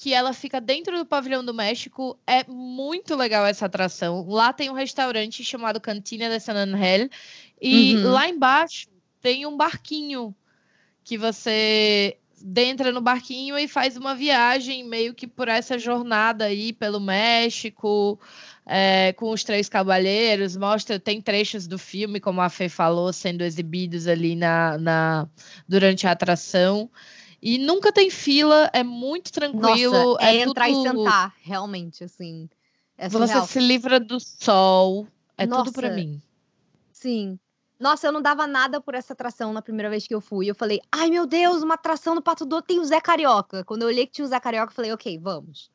que 0.00 0.14
ela 0.14 0.32
fica 0.32 0.62
dentro 0.62 0.96
do 0.96 1.04
pavilhão 1.04 1.44
do 1.44 1.52
México. 1.52 2.18
É 2.26 2.42
muito 2.48 3.14
legal 3.14 3.44
essa 3.44 3.66
atração. 3.66 4.26
Lá 4.26 4.50
tem 4.50 4.70
um 4.70 4.72
restaurante 4.72 5.44
chamado 5.44 5.78
Cantina 5.78 6.30
de 6.30 6.40
San 6.40 6.54
Angel 6.54 7.10
e 7.60 7.96
uhum. 7.96 8.10
lá 8.10 8.26
embaixo 8.26 8.88
tem 9.20 9.44
um 9.44 9.58
barquinho 9.58 10.34
que 11.04 11.18
você 11.18 12.16
entra 12.56 12.90
no 12.92 13.02
barquinho 13.02 13.58
e 13.58 13.68
faz 13.68 13.98
uma 13.98 14.14
viagem 14.14 14.84
meio 14.84 15.12
que 15.12 15.26
por 15.26 15.48
essa 15.48 15.78
jornada 15.78 16.46
aí 16.46 16.72
pelo 16.72 16.98
México. 16.98 18.18
É, 18.64 19.12
com 19.14 19.30
os 19.30 19.42
três 19.44 19.68
cavalheiros, 19.68 20.56
mostra, 20.56 20.98
tem 20.98 21.20
trechos 21.20 21.66
do 21.66 21.76
filme, 21.76 22.20
como 22.20 22.40
a 22.40 22.48
Fê 22.48 22.68
falou, 22.68 23.12
sendo 23.12 23.42
exibidos 23.42 24.06
ali 24.06 24.36
na, 24.36 24.78
na 24.78 25.28
durante 25.68 26.06
a 26.06 26.12
atração. 26.12 26.88
E 27.42 27.58
nunca 27.58 27.92
tem 27.92 28.10
fila, 28.10 28.70
é 28.72 28.82
muito 28.82 29.32
tranquilo. 29.32 30.14
Nossa, 30.14 30.24
é, 30.24 30.36
é 30.36 30.42
entrar 30.42 30.66
tudo... 30.66 30.78
e 30.78 30.88
sentar, 30.88 31.34
realmente, 31.40 32.04
assim. 32.04 32.48
É 32.98 33.08
Você 33.08 33.40
se 33.46 33.60
livra 33.60 33.98
do 33.98 34.20
sol. 34.20 35.06
É 35.38 35.46
Nossa, 35.46 35.64
tudo 35.64 35.74
para 35.74 35.90
mim. 35.90 36.20
Sim. 36.92 37.38
Nossa, 37.78 38.06
eu 38.06 38.12
não 38.12 38.20
dava 38.20 38.46
nada 38.46 38.78
por 38.78 38.94
essa 38.94 39.14
atração 39.14 39.54
na 39.54 39.62
primeira 39.62 39.88
vez 39.88 40.06
que 40.06 40.14
eu 40.14 40.20
fui. 40.20 40.50
Eu 40.50 40.54
falei, 40.54 40.82
ai 40.92 41.08
meu 41.08 41.26
Deus, 41.26 41.62
uma 41.62 41.74
atração 41.74 42.14
do 42.14 42.20
Pato 42.20 42.44
Doce 42.44 42.66
tem 42.66 42.78
o 42.78 42.84
Zé 42.84 43.00
Carioca. 43.00 43.64
Quando 43.64 43.82
eu 43.82 43.88
olhei 43.88 44.06
que 44.06 44.12
tinha 44.12 44.24
o 44.26 44.28
Zé 44.28 44.38
Carioca, 44.38 44.70
eu 44.70 44.76
falei, 44.76 44.92
ok, 44.92 45.18
vamos. 45.18 45.70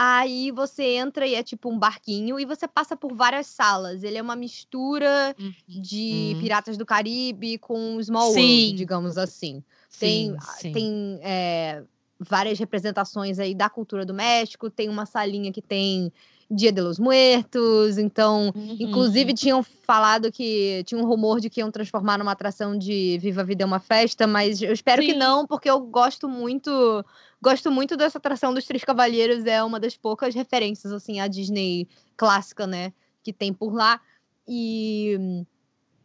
Aí 0.00 0.52
você 0.52 0.94
entra 0.94 1.26
e 1.26 1.34
é 1.34 1.42
tipo 1.42 1.68
um 1.68 1.76
barquinho 1.76 2.38
e 2.38 2.44
você 2.44 2.68
passa 2.68 2.96
por 2.96 3.12
várias 3.12 3.48
salas. 3.48 4.04
Ele 4.04 4.16
é 4.16 4.22
uma 4.22 4.36
mistura 4.36 5.34
uhum. 5.36 5.52
de 5.66 6.34
uhum. 6.34 6.40
Piratas 6.40 6.76
do 6.76 6.86
Caribe 6.86 7.58
com 7.58 8.00
Small 8.00 8.32
Sim. 8.32 8.38
World, 8.38 8.72
digamos 8.74 9.18
assim. 9.18 9.60
Tem, 9.98 10.36
sim, 10.60 10.72
tem 10.72 11.18
é, 11.20 11.82
várias 12.16 12.60
representações 12.60 13.40
aí 13.40 13.56
da 13.56 13.68
cultura 13.68 14.06
do 14.06 14.14
México, 14.14 14.70
tem 14.70 14.88
uma 14.88 15.04
salinha 15.04 15.50
que 15.50 15.60
tem 15.60 16.12
Dia 16.50 16.72
de 16.72 16.80
los 16.80 16.98
Muertos, 16.98 17.98
então, 17.98 18.50
uhum. 18.54 18.76
inclusive 18.80 19.34
tinham 19.34 19.62
falado 19.62 20.32
que 20.32 20.82
tinha 20.86 20.98
um 20.98 21.06
rumor 21.06 21.40
de 21.40 21.50
que 21.50 21.60
iam 21.60 21.70
transformar 21.70 22.18
numa 22.18 22.32
atração 22.32 22.76
de 22.76 23.18
Viva 23.18 23.42
a 23.42 23.44
Vida 23.44 23.64
é 23.64 23.66
uma 23.66 23.78
festa, 23.78 24.26
mas 24.26 24.62
eu 24.62 24.72
espero 24.72 25.02
Sim. 25.02 25.08
que 25.08 25.14
não, 25.14 25.46
porque 25.46 25.68
eu 25.68 25.78
gosto 25.80 26.26
muito, 26.26 27.04
gosto 27.42 27.70
muito 27.70 27.98
dessa 27.98 28.16
atração 28.16 28.54
dos 28.54 28.64
Três 28.64 28.82
Cavalheiros, 28.82 29.44
é 29.44 29.62
uma 29.62 29.78
das 29.78 29.94
poucas 29.94 30.34
referências 30.34 30.90
assim 30.90 31.20
à 31.20 31.26
Disney 31.26 31.86
clássica, 32.16 32.66
né, 32.66 32.94
que 33.22 33.32
tem 33.32 33.52
por 33.52 33.74
lá. 33.74 34.00
E 34.48 35.44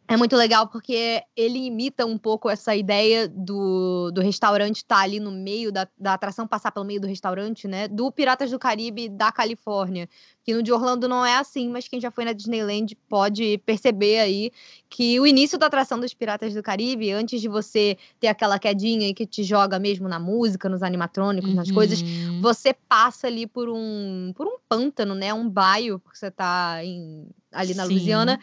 é 0.06 0.18
muito 0.18 0.36
legal 0.36 0.68
porque 0.68 1.22
ele 1.34 1.58
imita 1.58 2.04
um 2.04 2.18
pouco 2.18 2.50
essa 2.50 2.76
ideia 2.76 3.26
do, 3.26 4.10
do 4.12 4.20
restaurante 4.20 4.76
estar 4.76 4.96
tá 4.96 5.02
ali 5.02 5.18
no 5.18 5.30
meio 5.30 5.72
da, 5.72 5.88
da 5.98 6.12
atração, 6.12 6.46
passar 6.46 6.70
pelo 6.70 6.84
meio 6.84 7.00
do 7.00 7.06
restaurante, 7.06 7.66
né? 7.66 7.88
Do 7.88 8.12
Piratas 8.12 8.50
do 8.50 8.58
Caribe 8.58 9.08
da 9.08 9.32
Califórnia. 9.32 10.06
Que 10.44 10.52
no 10.52 10.62
de 10.62 10.70
Orlando 10.70 11.08
não 11.08 11.24
é 11.24 11.36
assim, 11.36 11.70
mas 11.70 11.88
quem 11.88 11.98
já 11.98 12.10
foi 12.10 12.26
na 12.26 12.34
Disneyland 12.34 12.94
pode 13.08 13.56
perceber 13.64 14.18
aí 14.18 14.52
que 14.90 15.18
o 15.18 15.26
início 15.26 15.58
da 15.58 15.66
atração 15.66 15.98
dos 15.98 16.12
Piratas 16.12 16.52
do 16.52 16.62
Caribe, 16.62 17.10
antes 17.10 17.40
de 17.40 17.48
você 17.48 17.96
ter 18.20 18.26
aquela 18.26 18.58
quedinha 18.58 19.14
que 19.14 19.24
te 19.24 19.42
joga 19.42 19.78
mesmo 19.78 20.06
na 20.06 20.20
música, 20.20 20.68
nos 20.68 20.82
animatrônicos, 20.82 21.48
uhum. 21.48 21.56
nas 21.56 21.70
coisas, 21.70 22.02
você 22.42 22.74
passa 22.74 23.26
ali 23.26 23.46
por 23.46 23.70
um, 23.70 24.34
por 24.36 24.46
um 24.46 24.58
pântano, 24.68 25.14
né? 25.14 25.32
Um 25.32 25.48
baio, 25.48 25.98
porque 25.98 26.18
você 26.18 26.30
tá 26.30 26.84
em, 26.84 27.26
ali 27.50 27.72
na 27.72 27.84
Sim. 27.84 27.88
Louisiana 27.88 28.38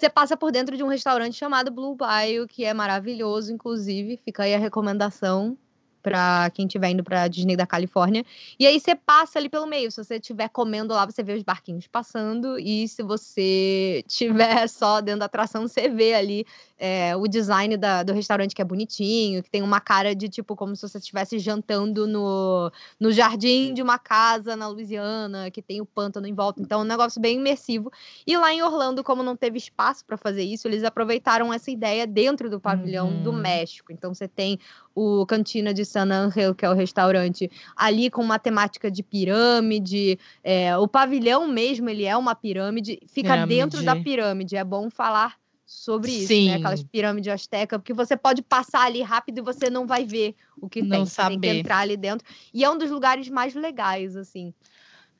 você 0.00 0.08
passa 0.08 0.36
por 0.36 0.50
dentro 0.50 0.76
de 0.76 0.82
um 0.82 0.88
restaurante 0.88 1.36
chamado 1.36 1.70
Blue 1.70 1.94
Bayou, 1.94 2.46
que 2.46 2.64
é 2.64 2.72
maravilhoso, 2.72 3.52
inclusive. 3.52 4.16
Fica 4.16 4.44
aí 4.44 4.54
a 4.54 4.58
recomendação 4.58 5.58
para 6.02 6.50
quem 6.54 6.66
estiver 6.66 6.88
indo 6.88 7.04
para 7.04 7.28
Disney 7.28 7.54
da 7.54 7.66
Califórnia. 7.66 8.24
E 8.58 8.66
aí 8.66 8.80
você 8.80 8.94
passa 8.94 9.38
ali 9.38 9.50
pelo 9.50 9.66
meio. 9.66 9.90
Se 9.90 10.02
você 10.02 10.16
estiver 10.16 10.48
comendo 10.48 10.94
lá, 10.94 11.04
você 11.04 11.22
vê 11.22 11.34
os 11.34 11.42
barquinhos 11.42 11.86
passando. 11.86 12.58
E 12.58 12.88
se 12.88 13.02
você 13.02 14.02
estiver 14.06 14.66
só 14.68 15.02
dentro 15.02 15.20
da 15.20 15.26
atração, 15.26 15.68
você 15.68 15.90
vê 15.90 16.14
ali 16.14 16.46
é, 16.80 17.14
o 17.14 17.28
design 17.28 17.76
da, 17.76 18.02
do 18.02 18.14
restaurante 18.14 18.54
que 18.54 18.62
é 18.62 18.64
bonitinho, 18.64 19.42
que 19.42 19.50
tem 19.50 19.60
uma 19.60 19.80
cara 19.80 20.14
de 20.14 20.30
tipo 20.30 20.56
como 20.56 20.74
se 20.74 20.88
você 20.88 20.96
estivesse 20.96 21.38
jantando 21.38 22.06
no, 22.06 22.72
no 22.98 23.12
jardim 23.12 23.74
de 23.74 23.82
uma 23.82 23.98
casa 23.98 24.56
na 24.56 24.66
Louisiana, 24.66 25.50
que 25.50 25.60
tem 25.60 25.82
o 25.82 25.86
pântano 25.86 26.26
em 26.26 26.32
volta. 26.32 26.62
Então 26.62 26.80
é 26.80 26.82
um 26.82 26.86
negócio 26.86 27.20
bem 27.20 27.36
imersivo. 27.36 27.92
E 28.26 28.34
lá 28.34 28.50
em 28.54 28.62
Orlando, 28.62 29.04
como 29.04 29.22
não 29.22 29.36
teve 29.36 29.58
espaço 29.58 30.06
para 30.06 30.16
fazer 30.16 30.42
isso, 30.42 30.66
eles 30.66 30.82
aproveitaram 30.82 31.52
essa 31.52 31.70
ideia 31.70 32.06
dentro 32.06 32.48
do 32.48 32.58
pavilhão 32.58 33.10
uhum. 33.10 33.22
do 33.24 33.32
México. 33.34 33.92
Então 33.92 34.14
você 34.14 34.26
tem 34.26 34.58
o 34.94 35.26
Cantina 35.26 35.74
de 35.74 35.84
San 35.84 36.10
Angel, 36.10 36.54
que 36.54 36.64
é 36.64 36.70
o 36.70 36.74
restaurante, 36.74 37.50
ali 37.76 38.08
com 38.08 38.22
uma 38.22 38.38
temática 38.38 38.90
de 38.90 39.02
pirâmide. 39.02 40.18
É, 40.42 40.74
o 40.78 40.88
pavilhão 40.88 41.46
mesmo, 41.46 41.90
ele 41.90 42.06
é 42.06 42.16
uma 42.16 42.34
pirâmide, 42.34 42.98
fica 43.06 43.34
pirâmide. 43.34 43.54
dentro 43.54 43.84
da 43.84 43.94
pirâmide. 43.96 44.56
É 44.56 44.64
bom 44.64 44.88
falar 44.88 45.38
sobre 45.70 46.10
isso, 46.10 46.26
Sim. 46.26 46.48
né? 46.48 46.56
Aquelas 46.56 46.82
pirâmides 46.82 47.32
astecas, 47.32 47.78
porque 47.78 47.94
você 47.94 48.16
pode 48.16 48.42
passar 48.42 48.86
ali 48.86 49.02
rápido 49.02 49.38
e 49.38 49.40
você 49.40 49.70
não 49.70 49.86
vai 49.86 50.04
ver 50.04 50.34
o 50.60 50.68
que 50.68 50.82
não 50.82 50.90
tem. 50.90 51.06
Você 51.06 51.14
saber. 51.14 51.38
tem 51.38 51.40
que 51.40 51.58
entrar 51.60 51.78
ali 51.78 51.96
dentro. 51.96 52.26
E 52.52 52.64
é 52.64 52.68
um 52.68 52.76
dos 52.76 52.90
lugares 52.90 53.28
mais 53.28 53.54
legais, 53.54 54.16
assim. 54.16 54.52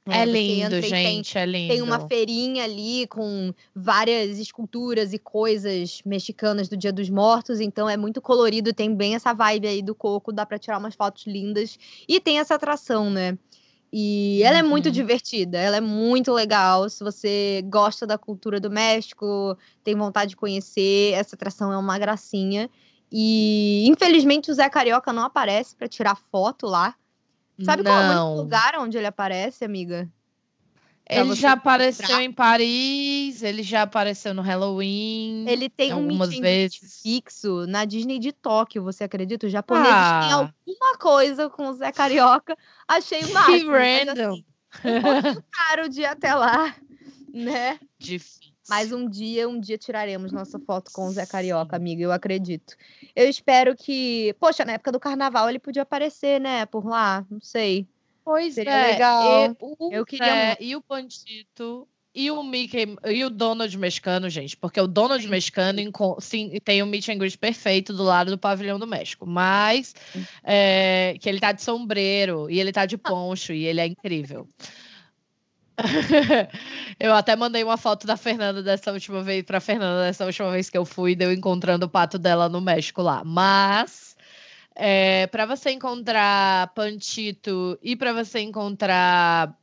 É, 0.09 0.23
é 0.23 0.25
lindo, 0.25 0.81
gente, 0.81 1.35
tem, 1.35 1.43
é 1.43 1.47
lindo. 1.47 1.73
Tem 1.73 1.83
uma 1.83 2.09
feirinha 2.09 2.65
ali 2.65 3.07
com 3.07 3.55
várias 3.73 4.41
esculturas 4.41 5.13
e 5.13 5.19
coisas 5.19 6.03
mexicanas 6.05 6.69
do 6.69 6.77
Dia 6.77 6.93
dos 6.93 7.09
Mortos, 7.09 7.61
então 7.61 7.89
é 7.89 7.97
muito 7.97 8.21
colorido, 8.21 8.75
tem 8.75 8.93
bem 8.93 9.15
essa 9.15 9.33
vibe 9.33 9.69
aí 9.69 9.83
do 9.83 9.95
coco, 9.95 10.33
dá 10.33 10.45
para 10.45 10.59
tirar 10.59 10.79
umas 10.79 10.97
fotos 10.97 11.29
lindas. 11.29 11.79
E 12.09 12.19
tem 12.19 12.41
essa 12.41 12.57
atração, 12.57 13.09
né? 13.09 13.39
E 13.93 14.41
ela 14.45 14.59
é 14.59 14.63
muito 14.63 14.87
uhum. 14.87 14.93
divertida, 14.93 15.59
ela 15.59 15.77
é 15.77 15.81
muito 15.81 16.33
legal. 16.33 16.89
Se 16.89 17.03
você 17.03 17.63
gosta 17.67 18.07
da 18.07 18.17
cultura 18.17 18.61
do 18.61 18.71
México, 18.71 19.57
tem 19.83 19.97
vontade 19.97 20.31
de 20.31 20.37
conhecer, 20.37 21.13
essa 21.15 21.35
atração 21.35 21.73
é 21.73 21.77
uma 21.77 21.99
gracinha. 21.99 22.71
E 23.11 23.85
infelizmente 23.89 24.51
o 24.51 24.55
Zé 24.55 24.69
Carioca 24.69 25.13
não 25.13 25.25
aparece 25.25 25.75
para 25.75 25.89
tirar 25.89 26.17
foto 26.31 26.67
lá. 26.67 26.95
Sabe 27.65 27.83
não. 27.83 27.91
qual 27.91 28.03
é 28.03 28.21
o 28.23 28.37
lugar 28.37 28.79
onde 28.79 28.97
ele 28.97 29.09
aparece, 29.09 29.65
amiga? 29.65 30.09
Ele 31.11 31.35
já 31.35 31.53
apareceu 31.53 32.07
comprar. 32.07 32.23
em 32.23 32.33
Paris, 32.33 33.43
ele 33.43 33.63
já 33.63 33.83
apareceu 33.83 34.33
no 34.33 34.43
Halloween. 34.43 35.45
Ele 35.49 35.69
tem 35.69 35.93
um 35.93 36.07
meeting 36.07 36.41
vezes. 36.41 37.01
fixo 37.03 37.67
na 37.67 37.85
Disney 37.85 38.21
de 38.21 38.31
Tóquio, 38.31 38.85
você 38.85 39.05
acredita? 39.05 39.47
Os 39.47 39.53
japoneses 39.53 39.93
ah. 39.93 40.21
têm 40.23 40.33
alguma 40.33 40.99
coisa 40.99 41.51
com 41.51 41.69
o 41.69 41.73
Zé 41.73 41.91
Carioca. 41.91 42.57
Achei 42.87 43.25
o 43.25 43.33
máximo. 43.33 43.73
Que 43.73 44.05
random. 44.05 44.33
Assim, 44.33 44.45
um 44.85 45.03
pouquinho 45.03 45.45
caro 45.51 45.89
de 45.89 46.01
ir 46.03 46.07
até 46.07 46.33
lá, 46.33 46.77
né? 47.33 47.81
Difícil. 47.99 48.51
Mas 48.69 48.93
um 48.93 49.09
dia, 49.09 49.49
um 49.49 49.59
dia 49.59 49.77
tiraremos 49.77 50.31
nossa 50.31 50.57
foto 50.61 50.93
com 50.93 51.07
o 51.07 51.11
Zé 51.11 51.27
Carioca, 51.27 51.75
amiga, 51.75 52.05
eu 52.05 52.13
acredito. 52.13 52.77
Eu 53.17 53.29
espero 53.29 53.75
que. 53.75 54.33
Poxa, 54.39 54.65
na 54.65 54.75
época 54.75 54.93
do 54.93 55.01
carnaval 55.01 55.49
ele 55.49 55.59
podia 55.59 55.83
aparecer, 55.83 56.41
né? 56.41 56.65
Por 56.67 56.87
lá, 56.87 57.27
não 57.29 57.41
sei. 57.41 57.89
Pois 58.31 58.55
Seria 58.55 58.71
é. 58.71 58.93
legal. 58.93 59.45
E, 59.45 59.57
o 59.61 59.93
eu 59.93 60.07
queria. 60.07 60.53
É, 60.53 60.57
e 60.61 60.77
o 60.77 60.81
Pantito. 60.81 61.89
E 62.15 62.31
o 62.31 62.45
Mickey 62.45 62.97
e 63.07 63.25
o 63.25 63.31
Donald 63.31 63.77
mexicano, 63.77 64.31
gente, 64.31 64.57
porque 64.57 64.81
o 64.81 64.87
Donald 64.87 65.27
mexicano 65.29 65.81
sim, 66.21 66.59
tem 66.65 66.81
um 66.81 66.87
meet 66.87 67.09
and 67.09 67.19
greet 67.19 67.37
perfeito 67.37 67.93
do 67.93 68.05
lado 68.05 68.31
do 68.31 68.39
pavilhão 68.39 68.79
do 68.79 68.87
México, 68.87 69.27
mas 69.27 69.95
é, 70.45 71.17
que 71.21 71.29
ele 71.29 71.41
tá 71.41 71.53
de 71.53 71.63
sombreiro 71.63 72.49
e 72.51 72.59
ele 72.61 72.73
tá 72.73 72.85
de 72.87 72.97
poncho 72.97 73.53
e 73.53 73.65
ele 73.65 73.81
é 73.81 73.87
incrível. 73.87 74.49
eu 76.99 77.13
até 77.15 77.35
mandei 77.35 77.63
uma 77.65 77.77
foto 77.77 78.07
da 78.07 78.17
Fernanda 78.17 78.63
dessa 78.63 78.93
última 78.93 79.23
vez 79.23 79.45
para 79.45 79.61
Fernanda 79.61 80.03
dessa 80.03 80.25
última 80.25 80.51
vez 80.51 80.69
que 80.69 80.79
eu 80.79 80.85
fui, 80.85 81.17
deu 81.17 81.33
encontrando 81.33 81.87
o 81.87 81.91
pato 81.91 82.19
dela 82.19 82.49
no 82.49 82.61
México 82.61 83.03
lá. 83.03 83.23
Mas 83.25 84.17
é, 84.75 85.27
para 85.27 85.47
você 85.47 85.71
encontrar 85.71 86.73
Pantito 86.75 87.79
e 87.83 87.97
para 87.97 88.13
você 88.13 88.41
encontrar 88.41 89.57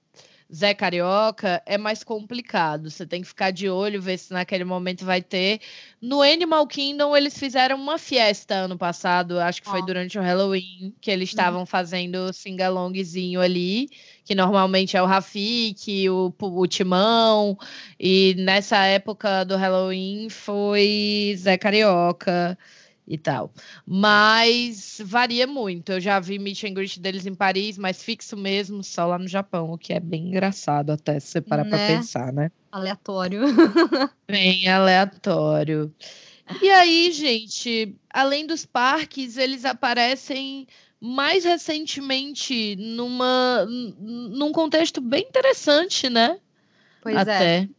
Zé 0.54 0.74
Carioca, 0.74 1.62
é 1.66 1.78
mais 1.78 2.04
complicado. 2.04 2.90
Você 2.90 3.06
tem 3.06 3.22
que 3.22 3.28
ficar 3.28 3.52
de 3.52 3.70
olho, 3.70 4.02
ver 4.02 4.18
se 4.18 4.32
naquele 4.32 4.64
momento 4.64 5.04
vai 5.04 5.22
ter. 5.22 5.60
No 6.02 6.22
Animal 6.22 6.66
Kingdom, 6.68 7.16
eles 7.18 7.38
fizeram 7.38 7.76
uma 7.76 7.98
fiesta 7.98 8.54
ano 8.56 8.78
passado, 8.78 9.40
acho 9.40 9.62
que 9.62 9.70
foi 9.70 9.86
durante 9.86 10.18
o 10.18 10.22
Halloween, 10.22 10.94
que 11.02 11.12
eles 11.12 11.30
uhum. 11.30 11.34
estavam 11.34 11.60
uhum. 11.62 11.66
fazendo 11.66 12.32
singalongzinho 12.32 13.42
ali, 13.42 13.90
que 14.24 14.34
normalmente 14.34 14.96
é 14.96 15.02
o 15.02 15.06
Rafik, 15.06 16.10
o, 16.10 16.34
o 16.40 16.68
Timão, 16.68 17.58
e 18.00 18.34
nessa 18.38 18.86
época 18.86 19.44
do 19.44 19.58
Halloween 19.58 20.30
foi 20.30 21.36
Zé 21.38 21.58
Carioca 21.58 22.58
e 23.08 23.18
tal. 23.18 23.52
Mas 23.86 25.02
varia 25.04 25.48
muito. 25.48 25.94
Eu 25.94 26.02
já 26.02 26.20
vi 26.20 26.38
meet 26.38 26.64
and 26.66 26.74
greet 26.74 27.00
deles 27.00 27.26
em 27.26 27.34
Paris, 27.34 27.78
mas 27.78 28.04
fixo 28.04 28.36
mesmo 28.36 28.84
só 28.84 29.06
lá 29.08 29.18
no 29.18 29.28
Japão, 29.28 29.72
o 29.72 29.78
que 29.78 29.94
é 29.94 30.00
bem 30.00 30.28
engraçado 30.28 30.92
até 30.92 31.20
se 31.20 31.28
você 31.28 31.42
parar 31.42 31.64
né? 31.64 31.70
para 31.70 31.88
pensar, 31.88 32.34
né? 32.34 32.52
Aleatório. 32.72 33.44
bem 34.28 34.68
aleatório. 34.68 35.94
E 36.62 36.70
aí, 36.70 37.12
gente, 37.12 37.96
além 38.10 38.46
dos 38.46 38.66
parques, 38.66 39.38
eles 39.38 39.66
aparecem 39.66 40.68
mais 41.00 41.44
recentemente 41.44 42.76
numa 42.76 43.66
num 43.68 44.52
contexto 44.52 45.00
bem 45.00 45.24
interessante, 45.24 46.10
né? 46.10 46.40
Pois 47.02 47.16
é. 47.16 47.20
Até. 47.20 47.58
é. 47.62 47.70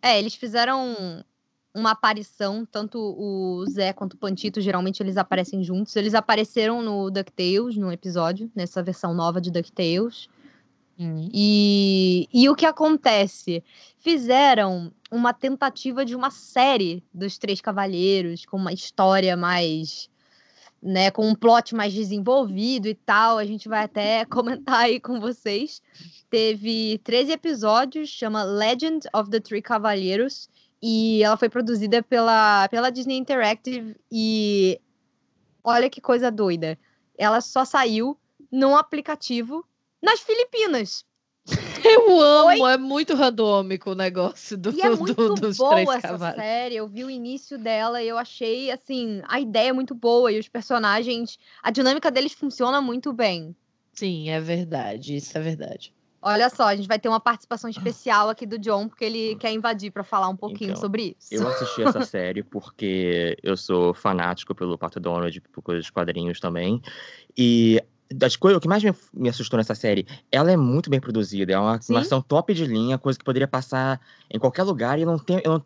É, 0.00 0.18
eles 0.18 0.34
fizeram 0.34 1.24
uma 1.78 1.92
aparição, 1.92 2.66
tanto 2.66 2.98
o 2.98 3.64
Zé 3.70 3.92
quanto 3.92 4.14
o 4.14 4.16
Pantito, 4.16 4.60
geralmente 4.60 5.02
eles 5.02 5.16
aparecem 5.16 5.62
juntos. 5.62 5.94
Eles 5.96 6.14
apareceram 6.14 6.82
no 6.82 7.10
DuckTales, 7.10 7.76
no 7.76 7.92
episódio, 7.92 8.50
nessa 8.54 8.82
versão 8.82 9.14
nova 9.14 9.40
de 9.40 9.50
DuckTales. 9.50 10.28
Hum. 10.98 11.28
E, 11.32 12.28
e 12.32 12.48
o 12.48 12.56
que 12.56 12.66
acontece? 12.66 13.62
Fizeram 13.98 14.92
uma 15.10 15.32
tentativa 15.32 16.04
de 16.04 16.16
uma 16.16 16.30
série 16.30 17.04
dos 17.14 17.38
Três 17.38 17.60
Cavalheiros, 17.60 18.44
com 18.44 18.56
uma 18.56 18.72
história 18.72 19.36
mais. 19.36 20.10
Né, 20.80 21.10
com 21.10 21.28
um 21.28 21.34
plot 21.34 21.74
mais 21.74 21.92
desenvolvido 21.92 22.86
e 22.86 22.94
tal. 22.94 23.36
A 23.36 23.44
gente 23.44 23.68
vai 23.68 23.82
até 23.82 24.24
comentar 24.30 24.82
aí 24.82 25.00
com 25.00 25.18
vocês. 25.18 25.82
Teve 26.30 27.00
13 27.02 27.32
episódios, 27.32 28.08
chama 28.08 28.44
Legend 28.44 29.08
of 29.12 29.28
the 29.28 29.40
Three 29.40 29.60
Cavalheiros. 29.60 30.48
E 30.82 31.22
ela 31.22 31.36
foi 31.36 31.48
produzida 31.48 32.02
pela, 32.02 32.68
pela 32.68 32.90
Disney 32.90 33.16
Interactive 33.16 33.96
e 34.10 34.80
olha 35.62 35.90
que 35.90 36.00
coisa 36.00 36.30
doida. 36.30 36.78
Ela 37.16 37.40
só 37.40 37.64
saiu 37.64 38.16
num 38.50 38.76
aplicativo 38.76 39.64
nas 40.02 40.20
Filipinas. 40.20 41.04
Eu 41.84 42.20
amo, 42.20 42.64
Oi? 42.64 42.72
é 42.72 42.76
muito 42.76 43.14
randômico 43.14 43.90
o 43.92 43.94
negócio 43.94 44.56
do, 44.56 44.70
e 44.70 44.82
é 44.82 44.90
muito 44.90 45.14
do, 45.14 45.34
dos 45.34 45.56
boa 45.56 45.70
três 45.70 45.88
essa 45.88 46.00
cavalos. 46.08 46.36
série. 46.36 46.76
Eu 46.76 46.86
vi 46.86 47.04
o 47.04 47.10
início 47.10 47.58
dela 47.58 48.02
e 48.02 48.08
eu 48.08 48.18
achei 48.18 48.70
assim 48.70 49.22
a 49.26 49.40
ideia 49.40 49.72
muito 49.72 49.94
boa 49.94 50.30
e 50.30 50.38
os 50.38 50.48
personagens, 50.48 51.38
a 51.62 51.70
dinâmica 51.70 52.10
deles 52.10 52.32
funciona 52.32 52.80
muito 52.80 53.12
bem. 53.12 53.56
Sim, 53.94 54.28
é 54.28 54.40
verdade, 54.40 55.16
isso 55.16 55.36
é 55.36 55.40
verdade. 55.40 55.92
Olha 56.20 56.50
só, 56.50 56.64
a 56.64 56.74
gente 56.74 56.88
vai 56.88 56.98
ter 56.98 57.08
uma 57.08 57.20
participação 57.20 57.70
especial 57.70 58.28
aqui 58.28 58.44
do 58.44 58.58
John, 58.58 58.88
porque 58.88 59.04
ele 59.04 59.36
quer 59.36 59.52
invadir 59.52 59.92
para 59.92 60.02
falar 60.02 60.28
um 60.28 60.36
pouquinho 60.36 60.70
então, 60.70 60.80
sobre 60.80 61.16
isso. 61.18 61.32
Eu 61.32 61.46
assisti 61.46 61.82
essa 61.82 62.02
série 62.06 62.42
porque 62.42 63.36
eu 63.42 63.56
sou 63.56 63.94
fanático 63.94 64.54
pelo 64.54 64.76
Pato 64.76 64.98
Donald, 64.98 65.40
por 65.52 65.62
coisas 65.62 65.84
de 65.84 65.92
quadrinhos 65.92 66.40
também. 66.40 66.82
E 67.36 67.80
das 68.12 68.34
coisas, 68.34 68.58
o 68.58 68.60
que 68.60 68.68
mais 68.68 68.82
me, 68.82 68.92
me, 69.14 69.28
assustou 69.28 69.58
nessa 69.58 69.74
série, 69.74 70.06
ela 70.32 70.50
é 70.50 70.56
muito 70.56 70.90
bem 70.90 70.98
produzida, 70.98 71.52
é 71.52 71.58
uma 71.58 71.74
animação 71.74 72.20
top 72.20 72.52
de 72.52 72.64
linha, 72.64 72.98
coisa 72.98 73.18
que 73.18 73.24
poderia 73.24 73.46
passar 73.46 74.00
em 74.30 74.38
qualquer 74.38 74.64
lugar 74.64 74.98
e 74.98 75.04
não 75.04 75.18
tem, 75.18 75.40
eu 75.44 75.52
não 75.52 75.62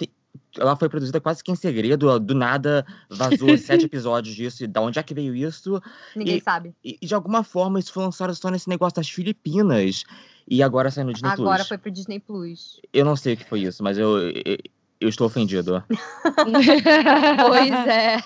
ela 0.59 0.77
foi 0.77 0.89
produzida 0.89 1.21
quase 1.21 1.43
que 1.43 1.51
em 1.51 1.55
segredo, 1.55 2.19
do 2.19 2.35
nada 2.35 2.87
vazou 3.09 3.57
sete 3.57 3.87
episódios 3.87 4.35
disso, 4.35 4.65
e 4.65 4.67
da 4.67 4.81
onde 4.81 4.99
é 4.99 5.03
que 5.03 5.15
veio 5.15 5.35
isso? 5.35 5.81
Ninguém 6.15 6.39
e, 6.39 6.41
sabe. 6.41 6.75
E, 6.85 6.99
de 7.07 7.15
alguma 7.15 7.43
forma 7.43 7.79
isso 7.79 7.93
foi 7.93 8.03
lançado 8.03 8.35
só 8.35 8.51
nesse 8.51 8.69
negócio 8.69 8.97
das 8.97 9.09
Filipinas, 9.09 10.05
e 10.49 10.63
agora 10.63 10.91
saiu 10.91 11.07
no 11.07 11.13
Disney 11.13 11.29
agora 11.29 11.37
Plus. 11.37 11.49
Agora 11.49 11.65
foi 11.65 11.79
pro 11.79 11.91
Disney 11.91 12.21
Plus. 12.21 12.81
Eu 12.93 13.05
não 13.05 13.17
sei 13.17 13.35
o 13.35 13.37
que 13.37 13.45
foi 13.45 13.61
isso, 13.61 13.83
mas 13.83 13.99
eu, 13.99 14.31
eu, 14.31 14.59
eu 15.01 15.09
estou 15.09 15.27
ofendido. 15.27 15.83
pois 17.47 17.73
é. 17.89 18.23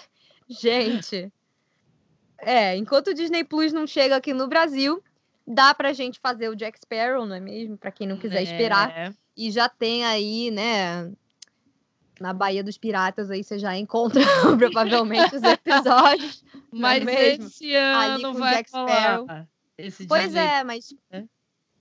Gente. 0.49 1.33
É, 2.39 2.77
enquanto 2.77 3.09
o 3.09 3.15
Disney 3.15 3.45
Plus 3.45 3.73
não 3.73 3.87
chega 3.87 4.17
aqui 4.17 4.33
no 4.33 4.47
Brasil, 4.47 5.03
dá 5.47 5.75
pra 5.75 5.93
gente 5.93 6.21
fazer 6.21 6.49
o 6.49 6.57
Jack 6.57 6.79
Sparrow, 6.79 7.27
não 7.27 7.35
é 7.35 7.41
mesmo? 7.41 7.77
Pra 7.77 7.91
quem 7.91 8.07
não 8.07 8.19
quiser 8.19 8.41
é. 8.41 8.43
esperar. 8.43 9.15
E 9.37 9.51
já 9.51 9.69
tem 9.69 10.05
aí, 10.05 10.51
né, 10.51 11.13
na 12.21 12.33
Baía 12.33 12.65
dos 12.65 12.79
Piratas 12.79 13.31
aí 13.31 13.45
você 13.45 13.59
já 13.59 13.77
encontra 13.77 14.23
provavelmente 14.59 15.37
os 15.37 15.43
episódios. 15.43 16.45
É 16.55 16.59
mas 16.73 17.07
é 17.07 17.35
esse 17.35 17.75
ano 17.75 18.35
vai 18.35 18.57
Jack 18.57 18.71
Sparrow. 18.71 19.27
Pois 20.09 20.35
é, 20.35 20.65
mas 20.65 20.95
é? 21.11 21.25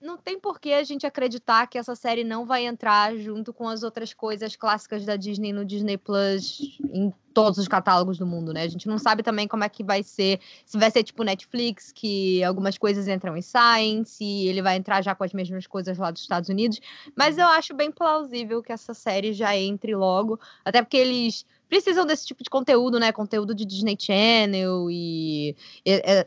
Não 0.05 0.17
tem 0.17 0.39
por 0.39 0.59
que 0.59 0.71
a 0.71 0.83
gente 0.83 1.05
acreditar 1.05 1.67
que 1.67 1.77
essa 1.77 1.95
série 1.95 2.23
não 2.23 2.45
vai 2.45 2.65
entrar 2.65 3.17
junto 3.17 3.51
com 3.51 3.67
as 3.67 3.81
outras 3.81 4.13
coisas 4.13 4.55
clássicas 4.55 5.03
da 5.03 5.15
Disney 5.15 5.51
no 5.51 5.65
Disney 5.65 5.97
Plus 5.97 6.79
em 6.93 7.11
todos 7.33 7.57
os 7.57 7.67
catálogos 7.67 8.17
do 8.17 8.25
mundo, 8.25 8.53
né? 8.53 8.63
A 8.63 8.67
gente 8.67 8.87
não 8.87 8.97
sabe 8.97 9.21
também 9.21 9.47
como 9.47 9.63
é 9.63 9.69
que 9.69 9.83
vai 9.83 10.03
ser, 10.03 10.39
se 10.65 10.77
vai 10.77 10.89
ser 10.89 11.03
tipo 11.03 11.23
Netflix, 11.23 11.91
que 11.91 12.41
algumas 12.43 12.77
coisas 12.77 13.07
entram 13.07 13.35
e 13.35 13.43
saem, 13.43 14.05
se 14.05 14.47
ele 14.47 14.61
vai 14.61 14.77
entrar 14.77 15.01
já 15.01 15.13
com 15.13 15.23
as 15.23 15.33
mesmas 15.33 15.67
coisas 15.67 15.97
lá 15.97 16.11
dos 16.11 16.21
Estados 16.21 16.49
Unidos, 16.49 16.79
mas 17.15 17.37
eu 17.37 17.47
acho 17.47 17.73
bem 17.73 17.91
plausível 17.91 18.63
que 18.63 18.71
essa 18.71 18.93
série 18.93 19.33
já 19.33 19.57
entre 19.57 19.95
logo, 19.95 20.39
até 20.63 20.81
porque 20.81 20.97
eles 20.97 21.45
precisam 21.67 22.05
desse 22.05 22.25
tipo 22.25 22.43
de 22.43 22.49
conteúdo, 22.49 22.99
né? 22.99 23.11
Conteúdo 23.11 23.53
de 23.53 23.65
Disney 23.65 23.97
Channel 23.99 24.89
e, 24.89 25.55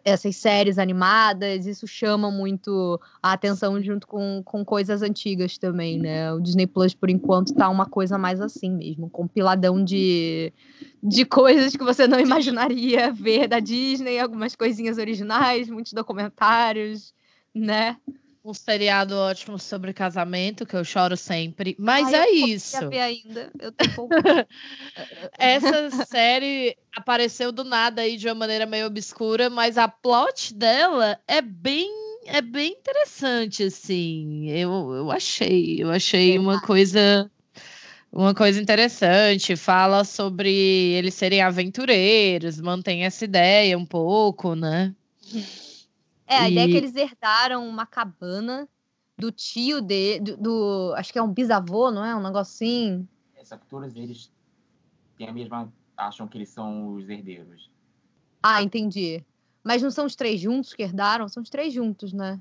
essas 0.05 0.37
séries 0.37 0.79
animadas. 0.79 1.67
Isso 1.67 1.87
chama 1.87 2.31
muito 2.31 3.01
a 3.23 3.33
atenção 3.33 3.81
junto 3.83 4.07
com, 4.07 4.43
com 4.45 4.65
coisas 4.65 5.03
antigas 5.03 5.59
também, 5.59 5.99
né? 5.99 6.33
O 6.33 6.41
Disney 6.41 6.67
Plus, 6.67 6.95
por 6.95 7.11
enquanto, 7.11 7.55
tá 7.55 7.69
uma 7.69 7.87
coisa 7.87 8.19
mais 8.19 8.41
assim 8.41 8.71
mesmo, 8.71 9.07
um 9.07 9.11
compiladão 9.11 9.83
de, 9.83 10.53
de 11.03 11.25
coisas 11.25 11.75
que 11.77 11.85
você 11.85 12.07
não 12.07 12.19
imaginaria 12.21 13.13
ver 13.13 13.49
da 13.49 13.61
Disney, 13.61 14.19
algumas 14.19 14.55
coisinhas 14.55 14.99
originais, 14.99 15.69
muitos 15.69 15.93
documentários, 15.93 17.15
né? 17.55 17.97
Um 18.45 18.55
seriado 18.55 19.15
ótimo 19.15 19.59
sobre 19.59 19.93
casamento, 19.93 20.65
que 20.65 20.77
eu 20.77 20.85
choro 20.85 21.17
sempre. 21.17 21.77
Mas 21.79 22.13
Ai, 22.13 22.15
é 22.15 22.31
eu 22.31 22.47
isso. 22.47 22.89
Ver 22.89 23.01
ainda. 23.01 23.51
Eu 23.59 23.73
tô 23.73 23.89
pouco... 23.95 24.15
Essa 25.39 25.91
série 26.07 26.77
apareceu 26.95 27.53
do 27.53 27.65
nada 27.65 28.03
aí 28.03 28.17
de 28.17 28.27
uma 28.29 28.35
maneira 28.35 28.67
meio 28.67 28.87
obscura, 28.87 29.51
mas 29.51 29.79
a 29.79 29.89
plot 29.89 30.55
dela 30.55 31.19
é 31.27 31.41
bem 31.41 31.89
é 32.27 32.43
bem 32.43 32.73
interessante 32.73 33.63
assim. 33.63 34.51
Eu, 34.51 34.93
eu 34.95 35.11
achei, 35.11 35.83
eu 35.83 35.91
achei 35.91 36.39
uma 36.39 36.61
coisa 36.61 37.31
uma 38.13 38.35
coisa 38.35 38.61
interessante, 38.61 39.55
fala 39.55 40.05
sobre 40.05 40.51
eles 40.51 41.15
serem 41.15 41.43
aventureiros, 41.43 42.61
mantém 42.61 43.05
essa 43.05 43.25
ideia 43.25 43.77
um 43.77 43.87
pouco, 43.87 44.55
né? 44.55 44.95
É, 46.29 46.37
a 46.37 46.49
e... 46.49 46.53
ideia 46.53 46.67
é 46.67 46.71
que 46.71 46.77
eles 46.77 46.95
herdaram 46.95 47.67
uma 47.67 47.87
cabana 47.87 48.69
do 49.17 49.33
tio 49.33 49.81
de, 49.81 50.21
do, 50.21 50.37
do, 50.37 50.95
Acho 50.97 51.13
que 51.13 51.19
é 51.19 51.23
um 51.23 51.33
bisavô, 51.33 51.91
não 51.91 52.05
é? 52.05 52.15
Um 52.15 52.23
negócio 52.23 52.55
assim. 52.55 53.09
É, 53.35 53.45
só 53.45 53.57
que 53.57 53.67
todos 53.67 53.97
eles 53.97 54.31
têm 55.17 55.29
a 55.29 55.33
mesma. 55.33 55.73
acham 55.97 56.29
que 56.29 56.37
eles 56.39 56.51
são 56.51 56.95
os 56.95 57.09
herdeiros. 57.09 57.71
Ah, 58.43 58.63
entendi. 58.63 59.25
Mas 59.65 59.83
não 59.83 59.91
são 59.91 60.07
os 60.07 60.15
três 60.15 60.41
juntos 60.41 60.73
que 60.73 60.83
herdaram? 60.83 61.29
São 61.29 61.43
os 61.43 61.51
três 61.51 61.73
juntos, 61.73 62.13
né? 62.13 62.39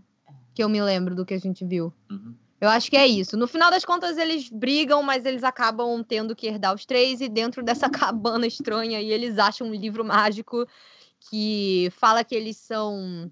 Que 0.54 0.64
eu 0.64 0.70
me 0.70 0.82
lembro 0.82 1.16
do 1.16 1.26
que 1.26 1.34
a 1.34 1.40
gente 1.40 1.66
viu. 1.66 1.92
Uhum. 2.12 2.36
Eu 2.60 2.70
acho 2.70 2.90
que 2.90 2.98
é 2.98 3.08
isso. 3.08 3.38
No 3.38 3.48
final 3.48 3.70
das 3.70 3.86
contas, 3.86 4.18
eles 4.18 4.50
brigam, 4.50 5.02
mas 5.04 5.26
eles 5.26 5.44
acabam 5.44 6.04
tendo 6.04 6.36
que 6.36 6.48
herdar 6.48 6.74
os 6.74 6.86
três, 6.86 7.22
e 7.22 7.30
dentro 7.30 7.64
dessa 7.64 7.90
cabana 7.90 8.46
estranha 8.48 8.98
aí, 8.98 9.12
eles 9.12 9.38
acham 9.38 9.68
um 9.68 9.74
livro 9.74 10.04
mágico 10.04 10.68
que 11.20 11.92
fala 11.96 12.24
que 12.24 12.36
eles 12.36 12.58
são 12.58 13.32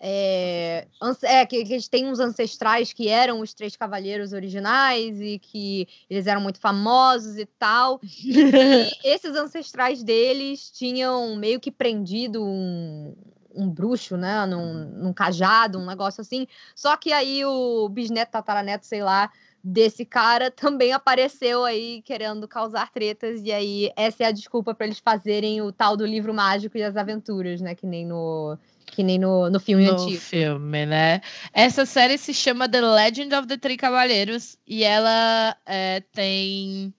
é, 0.00 0.86
é 1.22 1.46
que, 1.46 1.64
que, 1.64 1.72
eles 1.72 1.88
têm 1.88 2.08
uns 2.08 2.20
ancestrais 2.20 2.92
que 2.92 3.08
eram 3.08 3.40
os 3.40 3.54
três 3.54 3.76
cavaleiros 3.76 4.32
originais 4.32 5.20
e 5.20 5.38
que 5.38 5.88
eles 6.10 6.26
eram 6.26 6.40
muito 6.40 6.60
famosos 6.60 7.38
e 7.38 7.46
tal. 7.46 8.00
e 8.02 8.90
esses 9.04 9.34
ancestrais 9.36 10.02
deles 10.02 10.70
tinham 10.70 11.36
meio 11.36 11.60
que 11.60 11.70
prendido 11.70 12.44
um, 12.44 13.14
um 13.54 13.68
bruxo, 13.68 14.16
né, 14.16 14.44
num, 14.46 14.84
num, 14.90 15.12
cajado, 15.12 15.78
um 15.78 15.86
negócio 15.86 16.20
assim. 16.20 16.46
Só 16.74 16.96
que 16.96 17.12
aí 17.12 17.44
o 17.44 17.88
bisneto, 17.88 18.32
tataraneto, 18.32 18.86
sei 18.86 19.02
lá, 19.02 19.30
desse 19.62 20.04
cara 20.04 20.50
também 20.50 20.92
apareceu 20.92 21.64
aí 21.64 22.02
querendo 22.02 22.46
causar 22.46 22.92
tretas 22.92 23.40
e 23.42 23.50
aí 23.50 23.90
essa 23.96 24.24
é 24.24 24.26
a 24.26 24.32
desculpa 24.32 24.74
para 24.74 24.84
eles 24.84 24.98
fazerem 24.98 25.62
o 25.62 25.72
tal 25.72 25.96
do 25.96 26.04
livro 26.04 26.34
mágico 26.34 26.76
e 26.76 26.82
as 26.82 26.96
aventuras, 26.96 27.62
né, 27.62 27.74
que 27.74 27.86
nem 27.86 28.04
no 28.04 28.58
que 28.86 29.02
nem 29.02 29.18
no, 29.18 29.50
no 29.50 29.58
filme 29.58 29.86
no 29.86 29.92
antigo. 29.92 30.20
filme, 30.20 30.86
né? 30.86 31.20
Essa 31.52 31.84
série 31.86 32.18
se 32.18 32.32
chama 32.32 32.68
The 32.68 32.80
Legend 32.80 33.34
of 33.34 33.48
the 33.48 33.56
Three 33.56 33.76
Cavaleiros 33.76 34.56
e 34.66 34.84
ela 34.84 35.56
é, 35.66 36.02
tem 36.12 36.94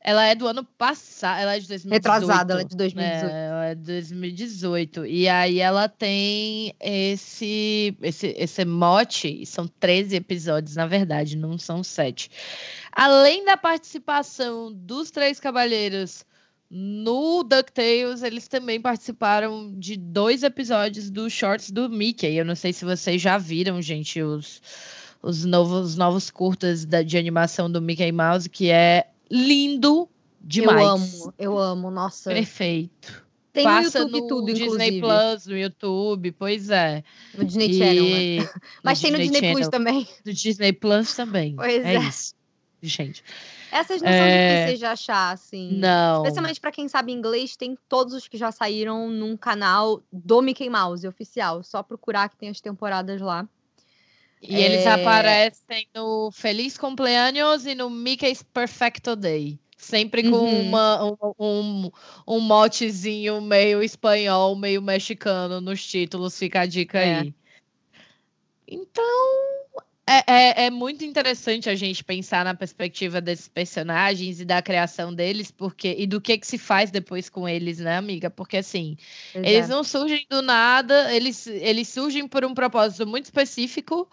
ela 0.00 0.24
é 0.24 0.34
do 0.34 0.46
ano 0.46 0.64
passado, 0.64 1.40
ela 1.40 1.56
é 1.56 1.60
de 1.60 1.68
2018. 1.68 1.92
Retrasada, 1.92 2.52
ela 2.54 2.62
é 2.62 2.64
de 2.64 2.76
2018. 2.76 3.30
É, 3.30 3.46
ela 3.46 3.66
é 3.66 3.74
de 3.74 3.82
2018. 3.82 5.06
E 5.06 5.28
aí 5.28 5.58
ela 5.58 5.88
tem 5.88 6.74
esse, 6.80 7.96
esse, 8.00 8.34
esse 8.38 8.64
mote, 8.64 9.44
são 9.44 9.66
13 9.66 10.16
episódios, 10.16 10.76
na 10.76 10.86
verdade, 10.86 11.36
não 11.36 11.58
são 11.58 11.84
sete. 11.84 12.30
Além 12.92 13.44
da 13.44 13.56
participação 13.56 14.72
dos 14.72 15.10
Três 15.10 15.38
Cavaleiros 15.40 16.24
no 16.70 17.42
DuckTales, 17.42 18.22
eles 18.22 18.46
também 18.46 18.80
participaram 18.80 19.72
de 19.78 19.96
dois 19.96 20.42
episódios 20.42 21.10
dos 21.10 21.32
shorts 21.32 21.70
do 21.70 21.88
Mickey. 21.88 22.34
Eu 22.36 22.44
não 22.44 22.54
sei 22.54 22.72
se 22.72 22.84
vocês 22.84 23.20
já 23.20 23.38
viram, 23.38 23.80
gente, 23.80 24.20
os, 24.20 24.60
os, 25.22 25.44
novos, 25.44 25.96
novos 25.96 26.30
curtas 26.30 26.84
da, 26.84 27.02
de 27.02 27.16
animação 27.16 27.70
do 27.70 27.80
Mickey 27.80 28.12
Mouse, 28.12 28.48
que 28.48 28.70
é 28.70 29.06
lindo 29.30 30.08
demais. 30.40 30.78
Eu 30.80 30.88
amo, 30.88 31.34
eu 31.38 31.58
amo, 31.58 31.90
nossa. 31.90 32.30
Perfeito. 32.30 33.26
Tem 33.50 33.64
Passa 33.64 34.04
no 34.04 34.16
YouTube 34.16 34.28
tudo, 34.28 34.46
Disney 34.52 34.98
inclusive. 34.98 35.00
Plus, 35.00 35.46
no 35.46 35.58
YouTube, 35.58 36.32
pois 36.32 36.70
é. 36.70 37.02
No 37.36 37.44
Disney 37.44 37.70
E- 37.70 37.78
Channel, 37.78 38.04
né? 38.44 38.50
Mas 38.84 39.00
tem 39.00 39.10
no 39.10 39.16
Disney 39.18 39.40
Disney 39.40 39.52
Plus 39.52 39.64
Channel. 39.64 39.70
também. 39.70 40.08
Do 40.24 40.32
Disney 40.34 40.72
Plus 40.74 41.14
também. 41.14 41.56
Pois 41.56 41.84
é, 41.84 41.96
é. 41.96 41.98
isso. 41.98 42.34
Gente, 42.80 43.24
Essas 43.70 44.00
não 44.00 44.12
são 44.12 44.26
É. 44.26 44.48
difíceis 44.54 44.78
de 44.78 44.84
achar, 44.86 45.32
assim. 45.32 45.72
não. 45.72 46.22
Especialmente 46.22 46.60
pra 46.60 46.72
quem 46.72 46.88
sabe 46.88 47.12
inglês, 47.12 47.56
tem 47.56 47.76
todos 47.88 48.14
os 48.14 48.26
que 48.26 48.36
já 48.38 48.50
saíram 48.50 49.08
num 49.10 49.36
canal 49.36 50.02
do 50.12 50.40
Mickey 50.40 50.70
Mouse 50.70 51.06
oficial. 51.06 51.62
Só 51.62 51.82
procurar 51.82 52.28
que 52.28 52.36
tem 52.36 52.48
as 52.48 52.60
temporadas 52.60 53.20
lá. 53.20 53.46
E 54.40 54.60
eles 54.60 54.86
É. 54.86 54.92
aparecem 54.92 55.88
no 55.94 56.30
Feliz 56.32 56.78
Cumpleaños 56.78 57.66
e 57.66 57.74
no 57.74 57.90
Mickey's 57.90 58.42
Perfecto 58.42 59.14
Day. 59.16 59.58
Sempre 59.76 60.22
com 60.22 60.36
Uhum. 60.36 60.60
uma, 60.62 61.04
um, 61.04 61.16
um, 61.38 61.90
um 62.26 62.40
motezinho 62.40 63.40
meio 63.40 63.82
espanhol, 63.82 64.56
meio 64.56 64.80
mexicano 64.82 65.60
nos 65.60 65.86
títulos, 65.86 66.36
fica 66.38 66.60
a 66.62 66.66
dica 66.66 66.98
É. 66.98 67.20
aí. 67.20 67.34
Então, 68.66 69.04
é, 70.08 70.24
é, 70.26 70.66
é 70.66 70.70
muito 70.70 71.04
interessante 71.04 71.68
a 71.68 71.74
gente 71.74 72.02
pensar 72.02 72.44
na 72.44 72.54
perspectiva 72.54 73.20
desses 73.20 73.48
personagens 73.48 74.40
e 74.40 74.44
da 74.44 74.62
criação 74.62 75.14
deles, 75.14 75.50
porque 75.50 75.94
e 75.98 76.06
do 76.06 76.20
que 76.20 76.38
que 76.38 76.46
se 76.46 76.56
faz 76.56 76.90
depois 76.90 77.28
com 77.28 77.48
eles, 77.48 77.78
né, 77.78 77.96
amiga? 77.96 78.30
Porque 78.30 78.56
assim, 78.56 78.96
Pois 79.32 79.46
eles 79.46 79.68
não 79.68 79.84
surgem 79.84 80.26
do 80.30 80.40
nada, 80.40 81.14
eles, 81.14 81.46
eles 81.46 81.88
surgem 81.88 82.26
por 82.26 82.44
um 82.44 82.54
propósito 82.54 83.06
muito 83.06 83.26
específico, 83.26 84.08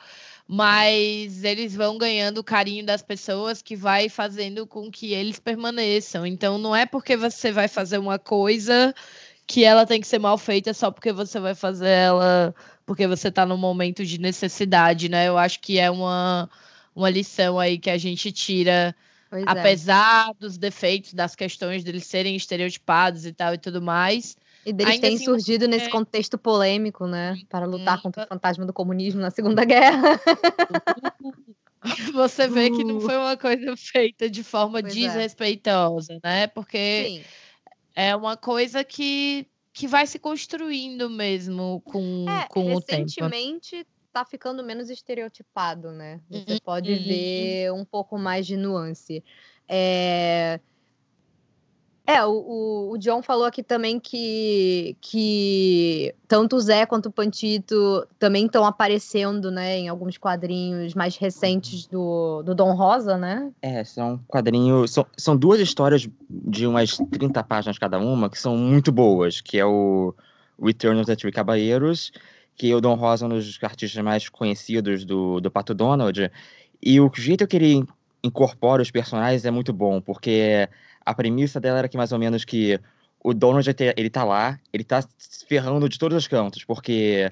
mas 0.48 1.44
eles 1.44 1.76
vão 1.76 1.98
ganhando 1.98 2.40
o 2.40 2.44
carinho 2.44 2.86
das 2.86 3.02
pessoas 3.02 3.62
que 3.62 3.76
vai 3.76 4.10
fazendo 4.10 4.68
com 4.68 4.92
que 4.92 5.14
eles 5.14 5.40
permaneçam. 5.40 6.26
Então 6.26 6.58
não 6.58 6.76
é 6.76 6.86
porque 6.86 7.16
você 7.18 7.52
vai 7.52 7.68
fazer 7.68 7.98
uma 7.98 8.20
coisa 8.20 8.94
que 9.48 9.64
ela 9.64 9.86
tem 9.86 10.02
que 10.02 10.08
ser 10.08 10.20
mal 10.20 10.38
feita 10.38 10.74
só 10.74 10.90
porque 10.92 11.12
você 11.12 11.40
vai 11.40 11.54
fazer 11.54 11.90
ela 11.90 12.54
porque 12.86 13.08
você 13.08 13.30
está 13.30 13.46
num 13.46 13.58
momento 13.58 14.06
de 14.06 14.20
necessidade, 14.20 15.10
né? 15.10 15.28
Eu 15.28 15.38
acho 15.38 15.60
que 15.60 15.80
é 15.80 15.90
uma, 15.90 16.50
uma 16.96 17.10
lição 17.10 17.60
aí 17.60 17.78
que 17.78 17.90
a 17.90 17.98
gente 17.98 18.32
tira 18.32 18.96
Pois 19.30 19.44
é. 19.44 19.50
apesar 19.50 20.34
dos 20.40 20.58
defeitos, 20.58 21.14
das 21.14 21.36
questões 21.36 21.84
deles 21.84 22.06
serem 22.06 22.36
estereotipados 22.36 23.26
e 23.26 23.34
tal 23.34 23.54
e 23.54 23.58
tudo 23.58 23.82
mais, 23.82 24.38
E 24.66 24.72
deles 24.72 25.00
terem 25.00 25.16
assim, 25.16 25.26
surgido 25.26 25.68
nesse 25.68 25.88
é- 25.88 25.90
contexto 25.90 26.38
polêmico, 26.38 27.06
né? 27.08 27.36
Para 27.50 27.66
lutar 27.66 28.02
contra 28.02 28.24
o 28.24 28.28
fantasma 28.28 28.66
do 28.66 28.74
comunismo 28.74 29.20
na 29.20 29.32
Segunda 29.32 29.66
Guerra. 29.66 30.20
você 32.14 32.48
vê 32.48 32.70
que 32.70 32.84
não 32.84 33.02
foi 33.02 33.18
uma 33.18 33.36
coisa 33.36 33.76
feita 33.76 34.30
de 34.30 34.44
forma 34.44 34.82
Pois 34.82 34.96
é. 34.96 35.00
desrespeitosa, 35.00 36.20
né? 36.24 36.48
Porque 36.48 37.06
Sim. 37.08 37.24
É 37.96 38.16
uma 38.16 38.38
coisa 38.38 38.84
que, 38.84 39.50
que 39.74 39.88
vai 39.88 40.08
se 40.08 40.20
construindo 40.20 41.10
mesmo 41.10 41.82
com, 41.84 42.44
É, 42.44 42.48
com 42.48 42.74
o 42.76 42.82
tempo. 42.82 43.32
recentemente 43.32 43.86
tá 44.12 44.26
ficando 44.26 44.64
menos 44.64 44.90
estereotipado, 44.90 45.92
né? 45.92 46.22
Você 46.30 46.56
Uhum, 46.56 46.58
pode 46.58 46.98
ver 46.98 47.72
um 47.74 47.86
pouco 47.86 48.18
mais 48.18 48.48
de 48.48 48.58
nuance. 48.58 49.24
É, 49.70 50.60
é 52.08 52.24
o, 52.24 52.92
o, 52.92 52.98
John 52.98 53.24
falou 53.24 53.46
aqui 53.46 53.64
também 53.64 54.00
que, 54.00 54.96
que 55.02 56.14
tanto 56.28 56.56
o 56.56 56.60
Zé 56.60 56.86
quanto 56.86 57.08
o 57.08 57.12
Pantito 57.12 58.08
também 58.20 58.46
estão 58.46 58.64
aparecendo, 58.64 59.50
né, 59.50 59.80
em 59.80 59.90
alguns 59.90 60.18
quadrinhos 60.18 60.94
mais 60.94 61.18
recentes 61.18 61.88
do, 61.88 62.44
do 62.44 62.54
Dom 62.54 62.76
Rosa, 62.76 63.18
né? 63.18 63.52
É, 63.62 63.84
são 63.84 64.20
quadrinhos. 64.28 64.92
São, 64.92 65.06
são 65.18 65.36
duas 65.36 65.60
histórias 65.60 66.08
de 66.30 66.68
umas 66.68 66.98
30 67.12 67.44
páginas 67.44 67.80
cada 67.80 67.98
uma 67.98 68.30
que 68.30 68.38
são 68.38 68.56
muito 68.56 68.92
boas, 68.92 69.42
que 69.42 69.58
é 69.58 69.66
o 69.66 70.14
Return 70.62 71.00
of 71.00 71.08
the 71.08 71.16
Three 71.16 71.32
Caballeros, 71.32 72.12
que 72.56 72.74
o 72.74 72.80
Don 72.80 72.94
Rosa 72.94 73.26
é 73.26 73.28
um 73.28 73.30
dos 73.30 73.58
artistas 73.64 74.04
mais 74.04 74.30
conhecidos 74.30 75.04
do, 75.04 75.42
do 75.42 75.50
Pato 75.50 75.74
Donald. 75.74 76.32
E 76.82 77.00
o 77.02 77.12
jeito 77.16 77.48
que 77.48 77.56
ele 77.56 77.84
incorpora 78.24 78.82
os 78.82 78.92
personagens 78.92 79.46
é 79.46 79.52
muito 79.52 79.74
bom, 79.74 80.00
porque 80.02 80.70
a 81.06 81.14
premissa 81.14 81.60
dela 81.60 81.80
era 81.80 81.88
que 81.88 81.98
mais 81.98 82.12
ou 82.12 82.20
menos 82.20 82.44
que 82.44 82.80
o 83.24 83.34
Donald 83.34 83.68
ele- 83.70 83.94
ele 83.98 84.10
tá 84.10 84.24
lá, 84.24 84.60
ele 84.74 84.84
tá 84.84 85.02
se 85.18 85.46
ferrando 85.48 85.88
de 85.90 85.98
todos 86.00 86.18
os 86.18 86.28
cantos, 86.28 86.64
porque 86.64 87.32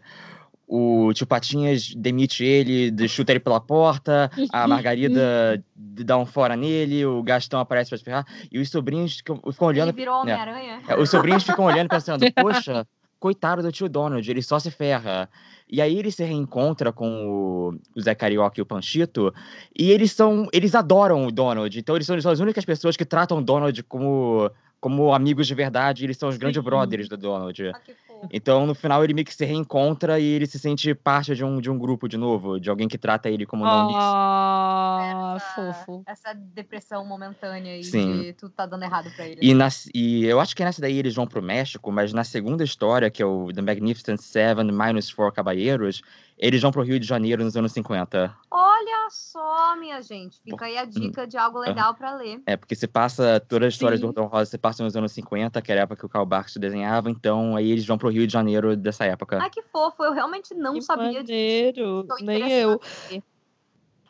o 0.67 1.11
tio 1.13 1.27
Patinhas 1.27 1.93
demite 1.93 2.43
ele, 2.43 2.89
de- 2.89 3.07
chuta 3.07 3.31
ele 3.31 3.39
pela 3.39 3.59
porta, 3.59 4.31
a 4.51 4.67
Margarida 4.67 5.63
dá 5.75 6.17
um 6.17 6.25
fora 6.25 6.55
nele, 6.55 7.05
o 7.05 7.21
Gastão 7.21 7.59
aparece 7.59 7.89
pra 7.89 7.97
se 7.97 8.03
ferrar, 8.03 8.25
e 8.51 8.59
os 8.59 8.69
sobrinhos 8.69 9.17
ficam, 9.17 9.39
olhando. 9.59 9.89
Ele 9.89 9.97
virou 9.97 10.23
né, 10.25 10.33
Homem-Aranha. 10.35 10.81
é, 10.87 10.95
Os 10.99 11.09
sobrinhos 11.09 11.43
ficam 11.43 11.65
olhando 11.65 11.89
pensando, 11.89 12.25
poxa, 12.33 12.87
coitado 13.23 13.61
do 13.61 13.71
tio 13.71 13.87
Donald, 13.87 14.29
ele 14.29 14.43
só 14.43 14.59
se 14.59 14.69
ferra. 14.69 15.29
E 15.69 15.81
aí 15.81 15.97
ele 15.97 16.11
se 16.11 16.25
reencontra 16.25 16.91
com 16.91 17.07
o, 17.25 17.79
o 17.95 18.01
Zé 18.01 18.13
Carioca 18.13 18.59
e 18.59 18.61
o 18.61 18.65
Panchito, 18.65 19.33
e 19.73 19.91
eles 19.91 20.11
são. 20.11 20.49
Eles 20.51 20.75
adoram 20.75 21.25
o 21.25 21.31
Donald. 21.31 21.79
Então 21.79 21.95
eles 21.95 22.05
são, 22.05 22.15
eles 22.15 22.23
são 22.23 22.33
as 22.33 22.41
únicas 22.41 22.65
pessoas 22.65 22.97
que 22.97 23.05
tratam 23.05 23.37
o 23.37 23.41
Donald 23.41 23.81
como, 23.83 24.51
como 24.77 25.13
amigos 25.13 25.47
de 25.47 25.55
verdade, 25.55 26.03
eles 26.03 26.17
são 26.17 26.27
os 26.27 26.35
grandes 26.35 26.61
Sim. 26.61 26.69
brothers 26.69 27.07
do 27.07 27.15
Donald. 27.15 27.69
Ah, 27.69 27.79
que. 27.79 27.95
Então, 28.31 28.65
no 28.65 28.73
final, 28.75 29.03
ele 29.03 29.13
meio 29.13 29.25
que 29.25 29.33
se 29.33 29.45
reencontra 29.45 30.19
e 30.19 30.25
ele 30.25 30.45
se 30.45 30.57
sente 30.59 30.93
parte 30.93 31.35
de 31.35 31.43
um, 31.43 31.59
de 31.59 31.69
um 31.69 31.77
grupo 31.77 32.07
de 32.07 32.17
novo, 32.17 32.59
de 32.59 32.69
alguém 32.69 32.87
que 32.87 32.97
trata 32.97 33.29
ele 33.29 33.45
como 33.45 33.63
não 33.65 33.89
Ah, 33.95 35.35
Essa- 35.37 35.73
fofo. 35.73 36.03
Essa 36.05 36.33
depressão 36.33 37.05
momentânea 37.05 37.73
aí 37.73 37.83
Sim. 37.83 38.21
de 38.21 38.33
tudo 38.33 38.51
tá 38.53 38.65
dando 38.65 38.83
errado 38.83 39.09
pra 39.15 39.27
ele. 39.27 39.39
E, 39.41 39.53
na, 39.53 39.67
e 39.93 40.25
eu 40.25 40.39
acho 40.39 40.55
que 40.55 40.63
nessa 40.63 40.81
daí 40.81 40.97
eles 40.97 41.15
vão 41.15 41.27
pro 41.27 41.41
México, 41.41 41.91
mas 41.91 42.13
na 42.13 42.23
segunda 42.23 42.63
história, 42.63 43.09
que 43.09 43.21
é 43.21 43.25
o 43.25 43.51
The 43.53 43.61
Magnificent 43.61 44.19
Seven 44.19 44.71
Minus 44.71 45.09
Four 45.09 45.31
Caballeros, 45.31 46.01
eles 46.37 46.61
vão 46.61 46.71
pro 46.71 46.81
Rio 46.83 46.99
de 46.99 47.05
Janeiro 47.07 47.43
nos 47.43 47.55
anos 47.55 47.71
50. 47.71 48.35
Olha 48.49 49.07
só, 49.09 49.75
minha 49.75 50.01
gente. 50.01 50.41
Fica 50.41 50.65
aí 50.65 50.77
a 50.77 50.85
dica 50.85 51.25
de 51.27 51.37
algo 51.37 51.59
legal 51.59 51.93
pra 51.93 52.15
ler. 52.15 52.41
É, 52.45 52.57
porque 52.57 52.75
se 52.75 52.87
passa, 52.87 53.39
todas 53.39 53.67
as 53.69 53.73
histórias 53.75 53.99
Sim. 53.99 54.07
do 54.07 54.13
Don 54.13 54.25
Rosa 54.25 54.49
se 54.51 54.57
passam 54.57 54.83
nos 54.85 54.95
anos 54.95 55.11
50, 55.11 55.61
que 55.61 55.71
era 55.71 55.81
a 55.81 55.83
época 55.83 55.99
que 55.99 56.05
o 56.05 56.09
Karl 56.09 56.25
Barks 56.25 56.57
desenhava, 56.57 57.09
então 57.09 57.55
aí 57.55 57.71
eles 57.71 57.85
vão 57.85 57.97
pro 57.97 58.09
Rio 58.09 58.25
de 58.27 58.33
Janeiro 58.33 58.75
dessa 58.75 59.05
época. 59.05 59.39
Ai, 59.41 59.49
que 59.49 59.61
fofo. 59.61 60.03
Eu 60.03 60.13
realmente 60.13 60.53
não 60.53 60.73
Que 60.73 60.81
sabia 60.81 61.23
disso. 61.23 61.31
maneiro. 61.31 62.07
Nem 62.21 62.51
eu. 62.51 62.81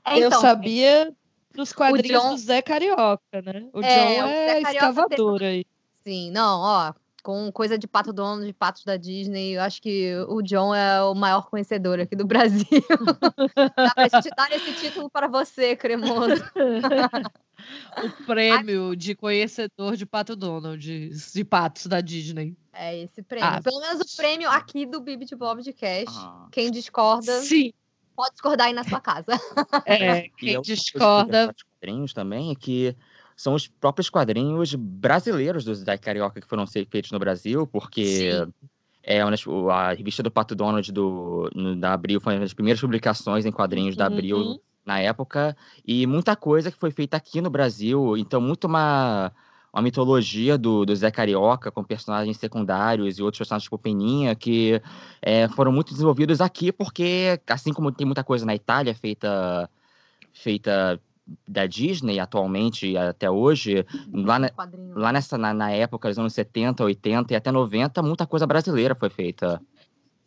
É, 0.05 0.19
eu 0.19 0.27
então, 0.27 0.41
sabia 0.41 1.13
dos 1.55 1.71
quadrinhos 1.71 2.21
John- 2.21 2.31
do 2.31 2.37
Zé 2.37 2.61
Carioca, 2.61 3.41
né? 3.43 3.69
O 3.73 3.81
É, 3.81 4.15
John 4.15 4.23
o 4.23 4.27
Zé 4.27 4.59
é 4.59 4.61
Carioca 4.61 4.69
escavador 4.89 5.41
aí. 5.43 5.65
Sim, 6.05 6.31
não, 6.31 6.59
ó. 6.59 6.93
Com 7.23 7.49
coisa 7.53 7.77
de 7.77 7.87
pato 7.87 8.11
dono, 8.11 8.45
de 8.45 8.51
patos 8.51 8.83
da 8.83 8.97
Disney, 8.97 9.55
eu 9.55 9.61
acho 9.61 9.81
que 9.81 10.13
o 10.27 10.41
John 10.41 10.75
é 10.75 11.01
o 11.01 11.15
maior 11.15 11.49
conhecedor 11.49 11.97
aqui 12.01 12.17
do 12.17 12.25
Brasil. 12.25 12.67
Dá 13.77 13.91
pra 13.95 14.09
gente 14.09 14.29
dar 14.35 14.51
esse 14.51 14.73
título 14.73 15.09
para 15.09 15.29
você, 15.29 15.73
cremoso. 15.73 16.43
o 18.03 18.25
prêmio 18.25 18.93
de 18.93 19.15
conhecedor 19.15 19.95
de 19.95 20.05
Pato 20.05 20.35
Donald, 20.35 21.09
de 21.09 21.45
patos 21.45 21.85
da 21.85 22.01
Disney. 22.01 22.57
É 22.73 23.03
esse 23.03 23.23
prêmio. 23.23 23.47
Ah. 23.47 23.61
Pelo 23.61 23.79
menos 23.79 24.01
o 24.01 24.17
prêmio 24.17 24.49
aqui 24.49 24.85
do 24.85 24.99
Bibi 24.99 25.23
de 25.23 25.35
Bob 25.37 25.63
de 25.63 25.71
Cash. 25.71 26.09
Ah. 26.09 26.49
Quem 26.51 26.69
discorda, 26.69 27.39
Sim, 27.39 27.71
pode 28.17 28.33
discordar 28.33 28.67
aí 28.67 28.73
na 28.73 28.83
sua 28.83 28.99
casa. 28.99 29.39
é, 29.85 30.27
quem 30.37 30.61
discorda. 30.61 31.55
quadrinhos 31.79 32.13
também 32.13 32.51
é 32.51 32.55
que 32.55 32.95
são 33.35 33.53
os 33.53 33.67
próprios 33.67 34.09
quadrinhos 34.09 34.75
brasileiros 34.75 35.65
do 35.65 35.73
Zé 35.73 35.97
Carioca 35.97 36.39
que 36.39 36.47
foram 36.47 36.65
feitos 36.67 37.11
no 37.11 37.19
Brasil, 37.19 37.67
porque 37.67 38.05
Sim. 38.45 38.53
é 39.03 39.21
a 39.21 39.93
revista 39.93 40.23
do 40.23 40.31
Pato 40.31 40.55
Donald 40.55 40.91
do, 40.91 41.49
no- 41.53 41.75
da 41.75 41.93
Abril 41.93 42.21
foi 42.21 42.33
uma 42.35 42.41
das 42.41 42.53
primeiras 42.53 42.79
publicações 42.79 43.45
em 43.45 43.51
quadrinhos 43.51 43.95
da 43.95 44.05
Abril 44.05 44.37
Uhum. 44.37 44.59
na 44.85 44.99
época, 44.99 45.55
e 45.85 46.05
muita 46.05 46.35
coisa 46.35 46.71
que 46.71 46.77
foi 46.77 46.91
feita 46.91 47.17
aqui 47.17 47.41
no 47.41 47.49
Brasil, 47.49 48.17
então 48.17 48.39
muito 48.41 48.65
uma, 48.65 49.31
uma 49.73 49.81
mitologia 49.81 50.57
do, 50.57 50.85
do 50.85 50.95
Zé 50.95 51.09
Carioca 51.09 51.71
com 51.71 51.83
personagens 51.83 52.37
secundários 52.37 53.17
e 53.17 53.23
outros 53.23 53.39
personagens 53.39 53.63
tipo 53.63 53.77
Peninha, 53.77 54.35
que 54.35 54.81
é, 55.21 55.47
foram 55.49 55.71
muito 55.71 55.91
desenvolvidos 55.91 56.39
aqui, 56.41 56.71
porque 56.71 57.39
assim 57.47 57.73
como 57.73 57.91
tem 57.91 58.05
muita 58.05 58.23
coisa 58.23 58.45
na 58.45 58.53
Itália 58.53 58.93
feita 58.93 59.69
feita 60.33 60.99
da 61.47 61.65
Disney 61.65 62.19
atualmente 62.19 62.91
e 62.91 62.97
até 62.97 63.29
hoje, 63.29 63.85
lá, 64.11 64.39
na, 64.39 64.51
lá 64.95 65.13
nessa, 65.13 65.37
na, 65.37 65.53
na, 65.53 65.71
época 65.71 66.09
dos 66.09 66.19
anos 66.19 66.33
70, 66.33 66.83
80 66.83 67.33
e 67.33 67.35
até 67.35 67.51
90, 67.51 68.01
muita 68.01 68.27
coisa 68.27 68.45
brasileira 68.45 68.95
foi 68.95 69.09
feita. 69.09 69.61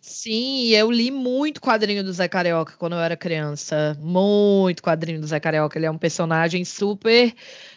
Sim, 0.00 0.68
eu 0.68 0.90
li 0.90 1.10
muito 1.10 1.60
quadrinho 1.60 2.04
do 2.04 2.12
Zé 2.12 2.28
Carioca 2.28 2.74
quando 2.78 2.92
eu 2.92 3.00
era 3.00 3.16
criança. 3.16 3.98
Muito 4.00 4.80
quadrinho 4.80 5.20
do 5.20 5.26
Zé 5.26 5.40
Carioca. 5.40 5.76
Ele 5.76 5.86
é 5.86 5.90
um 5.90 5.98
personagem 5.98 6.64
super 6.64 7.34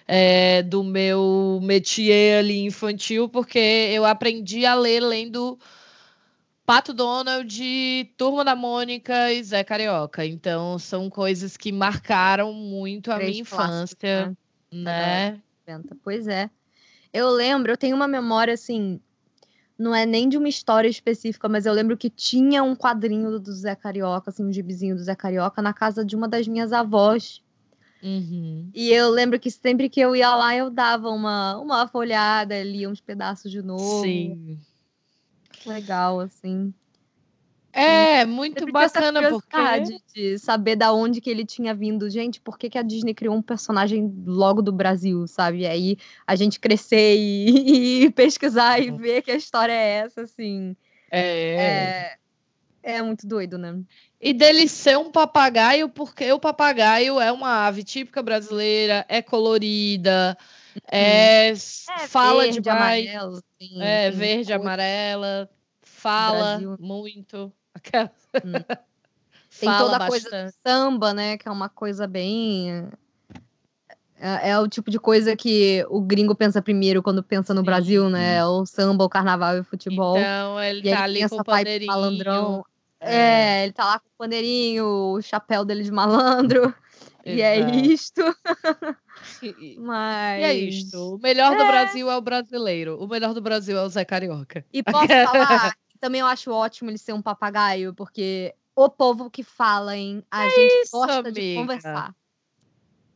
é, 0.07 0.61
do 0.61 0.83
meu 0.83 1.59
métier 1.63 2.39
ali 2.39 2.63
infantil, 2.63 3.27
porque 3.27 3.57
eu 3.57 4.05
aprendi 4.05 4.63
a 4.63 4.75
ler 4.75 4.99
lendo 4.99 5.57
Pato 6.69 6.93
Donald, 6.93 8.13
Turma 8.15 8.45
da 8.45 8.55
Mônica 8.55 9.33
e 9.33 9.43
Zé 9.43 9.63
Carioca. 9.63 10.23
Então, 10.23 10.77
são 10.77 11.09
coisas 11.09 11.57
que 11.57 11.71
marcaram 11.71 12.53
muito 12.53 13.11
a 13.11 13.15
Três 13.15 13.31
minha 13.31 13.41
infância, 13.41 14.37
né? 14.71 15.41
né? 15.65 15.81
Pois 16.03 16.27
é. 16.27 16.47
Eu 17.11 17.31
lembro, 17.31 17.71
eu 17.71 17.77
tenho 17.77 17.95
uma 17.95 18.07
memória 18.07 18.53
assim, 18.53 18.99
não 19.79 19.95
é 19.95 20.05
nem 20.05 20.29
de 20.29 20.37
uma 20.37 20.47
história 20.47 20.87
específica, 20.87 21.49
mas 21.49 21.65
eu 21.65 21.73
lembro 21.73 21.97
que 21.97 22.07
tinha 22.07 22.61
um 22.61 22.75
quadrinho 22.75 23.39
do 23.39 23.51
Zé 23.51 23.73
Carioca, 23.73 24.29
assim, 24.29 24.45
um 24.45 24.53
gibizinho 24.53 24.95
do 24.95 25.01
Zé 25.01 25.15
Carioca, 25.15 25.63
na 25.63 25.73
casa 25.73 26.05
de 26.05 26.15
uma 26.15 26.27
das 26.27 26.47
minhas 26.47 26.71
avós. 26.71 27.41
Uhum. 28.03 28.69
E 28.75 28.91
eu 28.91 29.09
lembro 29.09 29.39
que 29.39 29.49
sempre 29.49 29.89
que 29.89 29.99
eu 29.99 30.15
ia 30.15 30.35
lá, 30.35 30.55
eu 30.55 30.69
dava 30.69 31.09
uma, 31.09 31.57
uma 31.57 31.87
folhada, 31.87 32.61
lia 32.61 32.87
uns 32.87 33.01
pedaços 33.01 33.51
de 33.51 33.63
novo. 33.63 34.03
Sim 34.03 34.59
legal, 35.67 36.19
assim. 36.19 36.73
É, 37.71 38.25
muito 38.25 38.71
bacana 38.71 39.29
porque 39.29 39.57
de 40.13 40.39
saber 40.39 40.75
da 40.75 40.91
onde 40.91 41.21
que 41.21 41.29
ele 41.29 41.45
tinha 41.45 41.73
vindo. 41.73 42.09
Gente, 42.09 42.41
por 42.41 42.57
que, 42.57 42.69
que 42.69 42.77
a 42.77 42.81
Disney 42.81 43.13
criou 43.13 43.35
um 43.35 43.41
personagem 43.41 44.11
logo 44.25 44.61
do 44.61 44.71
Brasil, 44.71 45.27
sabe? 45.27 45.59
E 45.59 45.67
aí 45.67 45.97
a 46.25 46.35
gente 46.35 46.59
crescer 46.59 47.15
e, 47.15 48.05
e 48.05 48.09
pesquisar 48.09 48.79
e 48.79 48.91
ver 48.91 49.21
que 49.21 49.31
a 49.31 49.35
história 49.35 49.73
é 49.73 49.99
essa, 49.99 50.21
assim. 50.21 50.75
É. 51.11 51.55
é. 51.55 52.19
É 52.81 53.01
muito 53.01 53.27
doido, 53.27 53.57
né? 53.57 53.77
E 54.21 54.33
dele 54.33 54.67
ser 54.67 54.97
um 54.97 55.11
papagaio, 55.11 55.89
porque 55.89 56.31
o 56.31 56.39
papagaio 56.39 57.19
é 57.19 57.31
uma 57.31 57.67
ave 57.67 57.83
típica 57.83 58.23
brasileira, 58.23 59.05
é 59.07 59.21
colorida, 59.21 60.37
é, 60.91 61.49
é 61.49 61.55
fala 62.07 62.43
verde, 62.43 62.61
demais. 62.61 63.07
Amarelo, 63.09 63.43
sim, 63.59 63.81
é, 63.81 64.11
verde, 64.11 64.53
amarela, 64.53 65.49
fala 65.81 66.57
Brasil. 66.57 66.77
muito. 66.79 67.53
Hum. 68.45 68.77
Tem 69.59 69.69
toda 69.77 69.97
a 69.97 70.07
coisa 70.07 70.29
do 70.29 70.53
samba, 70.65 71.13
né? 71.13 71.37
Que 71.37 71.47
é 71.47 71.51
uma 71.51 71.69
coisa 71.69 72.07
bem. 72.07 72.87
É, 74.15 74.51
é, 74.51 74.59
o 74.59 74.67
tipo 74.67 74.91
de 74.91 74.99
coisa 74.99 75.35
que 75.35 75.85
o 75.89 76.01
gringo 76.01 76.35
pensa 76.35 76.61
primeiro 76.61 77.01
quando 77.01 77.23
pensa 77.23 77.53
no 77.53 77.61
sim, 77.61 77.65
Brasil, 77.65 78.09
né? 78.09 78.37
É 78.37 78.45
o 78.45 78.65
samba, 78.65 79.03
o 79.03 79.09
carnaval 79.09 79.57
e 79.57 79.59
o 79.61 79.63
futebol. 79.63 80.17
Então, 80.17 80.61
ele 80.61 80.87
e 80.87 80.91
tá 80.91 81.03
ali 81.03 81.27
com 81.27 81.37
o 81.37 81.43
pandeirinho. 81.43 81.91
Malandrão. 81.91 82.65
É. 82.99 83.15
é, 83.15 83.63
ele 83.63 83.73
tá 83.73 83.85
lá 83.85 83.99
com 83.99 84.07
o 84.07 84.17
pandeirinho, 84.17 84.85
o 84.85 85.21
chapéu 85.21 85.63
dele 85.63 85.83
de 85.83 85.91
malandro. 85.91 86.73
E 87.25 87.41
é 87.41 87.59
isto. 87.59 88.21
Mas. 89.77 90.39
E 90.39 90.43
é 90.43 90.53
isto. 90.53 91.15
O 91.15 91.19
melhor 91.19 91.53
é... 91.53 91.57
do 91.57 91.65
Brasil 91.65 92.09
é 92.09 92.17
o 92.17 92.21
brasileiro. 92.21 92.97
O 93.01 93.07
melhor 93.07 93.33
do 93.33 93.41
Brasil 93.41 93.77
é 93.77 93.83
o 93.83 93.89
Zé 93.89 94.05
Carioca. 94.05 94.65
E 94.71 94.81
posso 94.83 95.07
falar, 95.07 95.75
também 95.99 96.21
eu 96.21 96.27
acho 96.27 96.51
ótimo 96.51 96.89
ele 96.89 96.97
ser 96.97 97.13
um 97.13 97.21
papagaio, 97.21 97.93
porque 97.93 98.53
o 98.75 98.89
povo 98.89 99.29
que 99.29 99.43
fala, 99.43 99.97
hein? 99.97 100.23
A 100.31 100.45
é 100.45 100.49
gente 100.49 100.73
isso, 100.83 100.91
gosta 100.91 101.19
amiga. 101.19 101.31
de 101.31 101.55
conversar. 101.55 102.15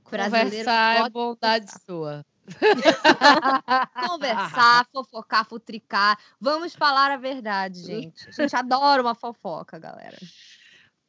Conversar 0.04 1.06
é 1.06 1.10
bondade 1.10 1.66
conversar. 1.66 1.82
sua. 1.86 2.26
Conversar, 4.10 4.86
fofocar, 4.92 5.46
futricar. 5.46 6.20
Vamos 6.40 6.76
falar 6.76 7.12
a 7.12 7.18
verdade, 7.18 7.82
gente. 7.82 8.28
A 8.28 8.32
gente 8.32 8.56
adora 8.56 9.02
uma 9.02 9.16
fofoca, 9.16 9.80
galera. 9.80 10.18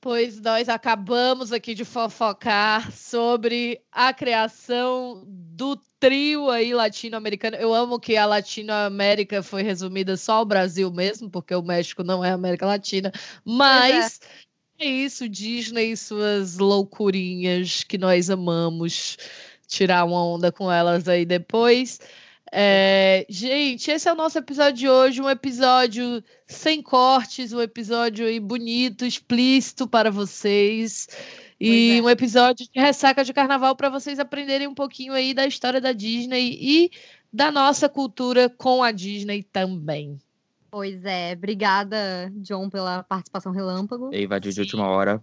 Pois 0.04 0.38
nós 0.38 0.68
acabamos 0.68 1.50
aqui 1.50 1.74
de 1.74 1.82
fofocar 1.82 2.92
sobre 2.92 3.80
a 3.90 4.12
criação 4.12 5.24
do 5.26 5.80
trio 5.98 6.50
aí 6.50 6.74
latino-americano. 6.74 7.56
Eu 7.56 7.72
amo 7.72 7.98
que 7.98 8.14
a 8.14 8.26
Latinoamérica 8.26 9.42
foi 9.42 9.62
resumida 9.62 10.14
só 10.18 10.34
ao 10.34 10.44
Brasil 10.44 10.92
mesmo, 10.92 11.30
porque 11.30 11.54
o 11.54 11.62
México 11.62 12.04
não 12.04 12.22
é 12.22 12.32
América 12.32 12.66
Latina. 12.66 13.10
Mas 13.46 14.20
é. 14.78 14.84
é 14.84 14.86
isso, 14.86 15.26
Disney 15.26 15.92
e 15.92 15.96
suas 15.96 16.58
loucurinhas 16.58 17.82
que 17.82 17.96
nós 17.96 18.28
amamos 18.28 19.16
tirar 19.66 20.04
uma 20.04 20.22
onda 20.22 20.52
com 20.52 20.70
elas 20.70 21.08
aí 21.08 21.24
depois. 21.24 21.98
É, 22.56 23.26
gente, 23.28 23.90
esse 23.90 24.08
é 24.08 24.12
o 24.12 24.14
nosso 24.14 24.38
episódio 24.38 24.74
de 24.74 24.88
hoje, 24.88 25.20
um 25.20 25.28
episódio 25.28 26.22
sem 26.46 26.80
cortes, 26.80 27.52
um 27.52 27.60
episódio 27.60 28.24
aí 28.24 28.38
bonito, 28.38 29.04
explícito 29.04 29.88
para 29.88 30.08
vocês. 30.08 31.08
E 31.58 31.98
é. 31.98 32.00
um 32.00 32.08
episódio 32.08 32.64
de 32.72 32.80
ressaca 32.80 33.24
de 33.24 33.32
carnaval 33.32 33.74
para 33.74 33.88
vocês 33.88 34.20
aprenderem 34.20 34.68
um 34.68 34.74
pouquinho 34.74 35.14
aí 35.14 35.34
da 35.34 35.44
história 35.44 35.80
da 35.80 35.90
Disney 35.90 36.56
e 36.60 36.92
da 37.32 37.50
nossa 37.50 37.88
cultura 37.88 38.48
com 38.48 38.84
a 38.84 38.92
Disney 38.92 39.42
também. 39.42 40.16
Pois 40.70 41.04
é, 41.04 41.32
obrigada, 41.32 42.32
John, 42.36 42.70
pela 42.70 43.02
participação 43.02 43.50
relâmpago. 43.50 44.10
E 44.12 44.22
invadiu 44.22 44.52
de 44.52 44.60
última 44.60 44.86
hora. 44.86 45.20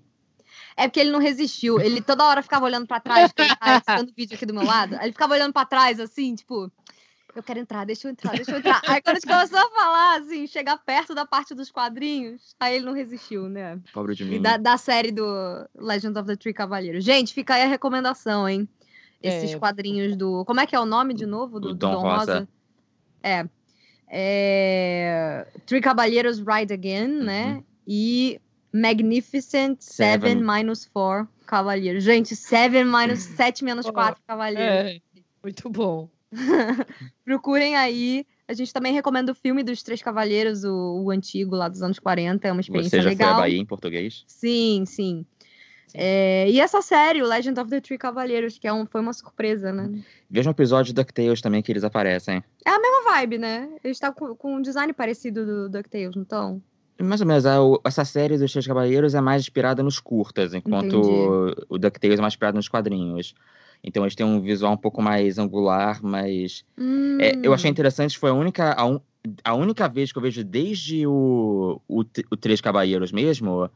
É 0.76 0.90
porque 0.90 1.00
ele 1.00 1.12
não 1.12 1.20
resistiu. 1.20 1.80
Ele 1.80 2.02
toda 2.02 2.26
hora 2.26 2.42
ficava 2.42 2.66
olhando 2.66 2.88
para 2.88 3.00
trás, 3.00 3.32
porque 3.32 3.44
ele 3.44 3.56
tá 3.56 3.78
editando 3.88 4.14
vídeo 4.18 4.36
aqui 4.36 4.46
do 4.46 4.54
meu 4.54 4.66
lado. 4.66 4.96
Ele 4.96 5.14
ficava 5.14 5.34
olhando 5.34 5.54
para 5.54 5.66
trás, 5.66 5.98
assim, 5.98 6.36
tipo, 6.36 6.70
eu 7.36 7.44
quero 7.44 7.60
entrar, 7.60 7.86
deixa 7.86 8.08
eu 8.08 8.12
entrar, 8.12 8.32
deixa 8.32 8.52
eu 8.52 8.58
entrar. 8.58 8.82
Aí 8.88 9.02
quando 9.02 9.18
a 9.18 9.20
gente 9.20 9.28
começou 9.28 9.60
a 9.60 9.70
falar, 9.72 10.20
assim, 10.20 10.48
chegar 10.48 10.78
perto 10.78 11.16
da 11.16 11.26
parte 11.26 11.54
dos 11.54 11.72
quadrinhos, 11.72 12.56
aí 12.60 12.76
ele 12.76 12.86
não 12.86 12.94
resistiu, 12.94 13.48
né? 13.48 13.80
Pobre 13.94 14.16
de 14.16 14.26
mim. 14.26 14.42
Da, 14.42 14.58
da 14.58 14.78
série 14.78 15.12
do 15.12 15.26
Legends 15.76 16.16
of 16.16 16.28
the 16.28 16.36
Three 16.36 16.54
Cavaleiros. 16.54 17.04
Gente, 17.04 17.34
fica 17.34 17.56
aí 17.56 17.64
a 17.64 17.68
recomendação, 17.68 18.48
hein? 18.48 18.68
Esses 19.22 19.54
é... 19.54 19.60
quadrinhos 19.60 20.16
do. 20.16 20.44
Como 20.46 20.60
é 20.60 20.66
que 20.66 20.76
é 20.76 20.80
o 20.80 20.86
nome 20.86 21.14
de 21.14 21.26
novo? 21.26 21.60
Do, 21.60 21.70
do 21.70 21.76
Dom, 21.76 21.92
Dom 21.92 22.02
Rosa. 22.02 22.34
Rosa. 22.34 22.48
É. 23.22 23.46
é. 24.10 25.48
Three 25.66 25.82
Cavaleiros 25.82 26.40
Ride 26.40 26.74
Again, 26.74 27.08
né? 27.08 27.46
uhum. 27.46 27.54
né? 27.56 27.64
E 27.88 28.42
Magnificent 28.74 29.82
Seven, 29.82 30.30
Seven 30.30 30.44
minus 30.44 30.86
Four 30.86 31.28
Cavaleiros. 31.46 32.04
Gente, 32.04 32.36
Seven 32.36 32.86
minus 32.86 33.20
7 33.20 33.64
menos 33.64 33.90
4 33.90 34.22
Cavaleiros. 34.26 34.92
É, 34.92 35.02
muito 35.44 35.70
bom. 35.70 36.10
Procurem 37.26 37.76
aí. 37.76 38.26
A 38.48 38.54
gente 38.54 38.74
também 38.74 38.94
recomenda 38.94 39.32
o 39.32 39.36
filme 39.36 39.64
dos 39.64 39.82
Três 39.82 40.02
Cavalheiros, 40.02 40.64
o, 40.64 41.04
o 41.06 41.12
antigo, 41.12 41.56
lá 41.56 41.70
dos 41.70 41.82
anos 41.82 42.00
40. 42.00 42.48
É 42.48 42.52
uma 42.52 42.62
experiência 42.62 42.98
Você 42.98 43.02
já 43.02 43.10
legal. 43.10 43.30
foi 43.30 43.38
a 43.38 43.40
Bahia 43.42 43.60
em 43.60 43.66
português? 43.66 44.24
Sim, 44.28 44.84
sim. 44.86 45.26
É, 45.94 46.50
e 46.50 46.60
essa 46.60 46.82
série, 46.82 47.22
o 47.22 47.28
Legend 47.28 47.60
of 47.60 47.70
the 47.70 47.82
Three 47.82 47.98
Cavaleiros, 47.98 48.58
que 48.58 48.68
é 48.68 48.74
um, 48.74 48.86
foi 48.86 49.02
uma 49.02 49.14
surpresa, 49.14 49.74
né? 49.74 49.90
Veja 50.30 50.50
um 50.50 50.52
episódio 50.52 50.94
do 50.94 51.02
DuckTales 51.02 51.42
também 51.42 51.62
que 51.62 51.72
eles 51.72 51.84
aparecem. 51.84 52.44
É 52.66 52.70
a 52.70 52.80
mesma 52.80 53.12
vibe, 53.12 53.38
né? 53.38 53.70
Eles 53.84 53.98
estão 53.98 54.14
com, 54.14 54.36
com 54.36 54.56
um 54.56 54.62
design 54.62 54.94
parecido 54.94 55.46
do 55.46 55.70
DuckTales, 55.70 56.16
não 56.16 56.24
estão? 56.24 56.62
Mais 57.02 57.20
ou 57.20 57.28
menos. 57.28 57.46
A, 57.46 57.58
essa 57.84 58.06
série 58.06 58.38
dos 58.38 58.52
Três 58.52 58.66
Cavaleiros 58.66 59.16
é 59.16 59.22
mais 59.22 59.42
inspirada 59.42 59.84
nos 59.84 60.00
curtas, 60.00 60.54
enquanto 60.54 60.98
Entendi. 60.98 61.10
o, 61.10 61.76
o 61.76 61.78
DuckTales 61.78 62.20
é 62.20 62.22
mais 62.22 62.34
inspirado 62.34 62.58
nos 62.58 62.70
quadrinhos. 62.70 63.34
Então 63.84 64.04
eles 64.04 64.16
têm 64.16 64.26
um 64.26 64.42
visual 64.42 64.74
um 64.74 64.78
pouco 64.78 65.02
mais 65.02 65.38
angular, 65.38 66.00
mas. 66.04 66.64
Hum. 66.78 67.18
É, 67.20 67.34
eu 67.44 67.54
achei 67.54 67.70
hum. 67.70 67.74
interessante, 67.74 68.18
foi 68.18 68.30
a 68.30 68.34
única. 68.34 68.74
A, 68.74 68.86
un... 68.86 69.00
a, 69.44 69.54
única 69.54 69.88
vez 69.88 70.12
que 70.12 70.18
eu 70.18 70.22
vejo 70.22 70.44
desde 70.44 71.06
o, 71.08 71.82
o, 71.88 72.02
o 72.02 72.38
Três 72.38 72.62
Caballeiros 72.62 73.12
mesmo, 73.12 73.70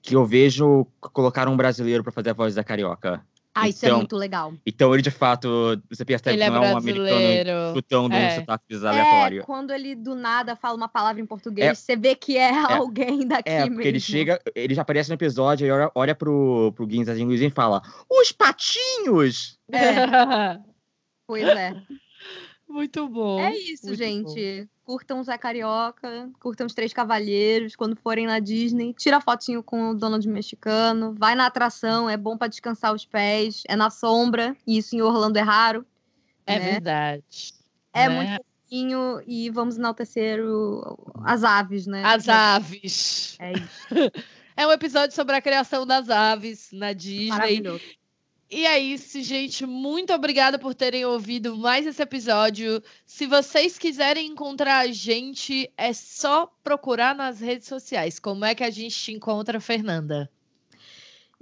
que 0.00 0.14
eu 0.14 0.24
vejo 0.24 0.86
colocar 1.00 1.48
um 1.48 1.56
brasileiro 1.56 2.02
para 2.02 2.12
fazer 2.12 2.30
a 2.30 2.34
voz 2.34 2.54
da 2.54 2.64
carioca. 2.64 3.24
Ah, 3.54 3.68
isso 3.68 3.84
é 3.84 3.88
então, 3.88 3.96
é 3.96 4.00
muito 4.00 4.16
legal. 4.16 4.54
Então 4.64 4.94
ele 4.94 5.02
de 5.02 5.10
fato, 5.10 5.80
você 5.90 6.04
percebe 6.04 6.38
que 6.38 6.50
não 6.50 6.64
é, 6.64 6.70
é 6.70 6.74
um 6.74 6.76
americano 6.78 7.74
chutando 7.74 8.14
é. 8.14 8.26
um 8.26 8.34
sotaque 8.36 8.74
aleatório. 8.74 9.40
É, 9.40 9.44
quando 9.44 9.72
ele 9.72 9.94
do 9.94 10.14
nada 10.14 10.56
fala 10.56 10.74
uma 10.74 10.88
palavra 10.88 11.20
em 11.20 11.26
português, 11.26 11.68
é, 11.68 11.74
você 11.74 11.94
vê 11.96 12.14
que 12.14 12.38
é, 12.38 12.50
é, 12.50 12.72
alguém 12.74 13.26
daqui 13.26 13.50
é, 13.50 13.68
porque 13.68 13.88
ele 13.88 14.00
chega, 14.00 14.40
ele 14.54 14.74
já 14.74 14.82
aparece 14.82 15.10
no 15.10 15.14
episódio, 15.14 15.66
e 15.66 15.70
olha, 15.70 15.90
olha 15.94 16.14
pro, 16.14 16.72
pro 16.74 16.86
Guinzazinho 16.86 17.32
e 17.32 17.50
fala, 17.50 17.82
os 18.08 18.32
patinhos! 18.32 19.58
É. 19.70 20.58
pois 21.26 21.46
é. 21.46 21.74
Muito 22.72 23.06
bom. 23.06 23.38
É 23.38 23.54
isso, 23.54 23.86
muito 23.86 23.98
gente. 23.98 24.62
Bom. 24.62 24.68
Curtam 24.84 25.22
Zé 25.22 25.36
Carioca, 25.36 26.30
curtam 26.40 26.66
os 26.66 26.74
Três 26.74 26.92
Cavalheiros 26.92 27.76
quando 27.76 27.94
forem 27.94 28.26
na 28.26 28.38
Disney. 28.38 28.94
Tira 28.94 29.20
fotinho 29.20 29.62
com 29.62 29.90
o 29.90 29.94
Donald 29.94 30.26
mexicano, 30.26 31.14
vai 31.16 31.34
na 31.34 31.46
atração, 31.46 32.08
é 32.08 32.16
bom 32.16 32.36
para 32.36 32.48
descansar 32.48 32.94
os 32.94 33.04
pés, 33.04 33.62
é 33.68 33.76
na 33.76 33.90
sombra, 33.90 34.56
e 34.66 34.78
isso 34.78 34.96
em 34.96 35.02
Orlando 35.02 35.38
é 35.38 35.42
raro. 35.42 35.86
É 36.46 36.58
né? 36.58 36.72
verdade. 36.72 37.54
É 37.92 38.08
né? 38.08 38.16
muito 38.16 38.44
pouquinho 38.72 39.22
e 39.26 39.50
vamos 39.50 39.76
enaltecer 39.76 40.42
o... 40.42 40.96
as 41.24 41.44
aves, 41.44 41.86
né? 41.86 42.02
As 42.04 42.26
aves. 42.28 43.36
É 43.38 43.52
isso. 43.52 43.86
é 44.56 44.66
um 44.66 44.72
episódio 44.72 45.14
sobre 45.14 45.36
a 45.36 45.42
criação 45.42 45.86
das 45.86 46.08
aves 46.08 46.70
na 46.72 46.94
Disney. 46.94 47.28
Maravilhoso. 47.28 47.84
E 48.54 48.66
é 48.66 48.78
isso, 48.78 49.22
gente. 49.22 49.64
Muito 49.64 50.12
obrigada 50.12 50.58
por 50.58 50.74
terem 50.74 51.06
ouvido 51.06 51.56
mais 51.56 51.86
esse 51.86 52.02
episódio. 52.02 52.82
Se 53.06 53.26
vocês 53.26 53.78
quiserem 53.78 54.26
encontrar 54.26 54.80
a 54.80 54.88
gente, 54.88 55.72
é 55.74 55.94
só 55.94 56.52
procurar 56.62 57.14
nas 57.14 57.40
redes 57.40 57.66
sociais. 57.66 58.18
Como 58.18 58.44
é 58.44 58.54
que 58.54 58.62
a 58.62 58.68
gente 58.68 58.94
te 58.94 59.10
encontra, 59.10 59.58
Fernanda? 59.58 60.30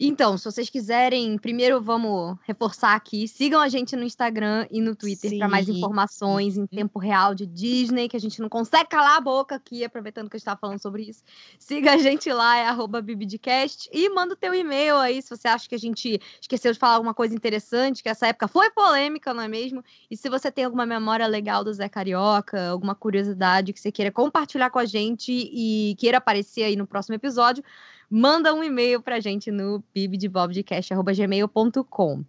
Então, 0.03 0.38
se 0.38 0.46
vocês 0.46 0.70
quiserem, 0.70 1.36
primeiro 1.36 1.78
vamos 1.78 2.38
reforçar 2.46 2.94
aqui, 2.94 3.28
sigam 3.28 3.61
a 3.61 3.68
gente 3.68 3.94
no 3.94 4.03
Instagram 4.03 4.66
e 4.70 4.80
no 4.80 4.96
Twitter 4.96 5.36
para 5.36 5.46
mais 5.46 5.68
informações 5.68 6.57
em 6.57 6.66
tempo 6.66 6.98
real 6.98 7.34
de 7.34 7.44
Disney, 7.44 8.09
que 8.09 8.16
a 8.16 8.20
gente 8.20 8.40
não 8.40 8.48
consegue 8.48 8.88
calar 8.88 9.18
a 9.18 9.20
boca 9.20 9.57
aqui, 9.57 9.84
aproveitando 9.84 10.30
que 10.30 10.36
a 10.36 10.38
gente 10.38 10.48
está 10.48 10.57
falando 10.57 10.80
sobre 10.80 11.03
isso. 11.03 11.22
Siga 11.59 11.92
a 11.92 11.98
gente 11.98 12.32
lá, 12.32 12.57
é 12.57 12.66
arroba 12.66 13.03
Bibidcast, 13.03 13.90
e 13.92 14.09
manda 14.09 14.32
o 14.32 14.36
teu 14.36 14.55
e-mail 14.55 14.96
aí, 14.96 15.20
se 15.20 15.28
você 15.28 15.46
acha 15.46 15.68
que 15.68 15.74
a 15.74 15.78
gente 15.78 16.18
esqueceu 16.40 16.72
de 16.72 16.78
falar 16.78 16.94
alguma 16.94 17.12
coisa 17.12 17.34
interessante, 17.34 18.03
que 18.03 18.09
essa 18.09 18.26
época 18.26 18.48
foi 18.48 18.70
polêmica, 18.70 19.34
não 19.34 19.42
é 19.42 19.48
mesmo? 19.48 19.84
E 20.11 20.16
se 20.16 20.30
você 20.30 20.51
tem 20.51 20.64
alguma 20.64 20.86
memória 20.86 21.26
legal 21.26 21.62
do 21.62 21.74
Zé 21.74 21.90
Carioca, 21.90 22.70
alguma 22.70 22.94
curiosidade 22.94 23.74
que 23.74 23.78
você 23.78 23.92
queira 23.92 24.11
compartilhar 24.11 24.70
com 24.70 24.78
a 24.78 24.86
gente 24.86 25.30
e 25.30 25.94
queira 25.98 26.16
aparecer 26.16 26.62
aí 26.62 26.74
no 26.74 26.86
próximo 26.86 27.16
episódio, 27.16 27.62
manda 28.11 28.52
um 28.52 28.64
e-mail 28.64 29.00
para 29.00 29.14
a 29.16 29.20
gente 29.20 29.52
no 29.52 29.84
bibdebobdecast.gmail.com. 29.94 32.24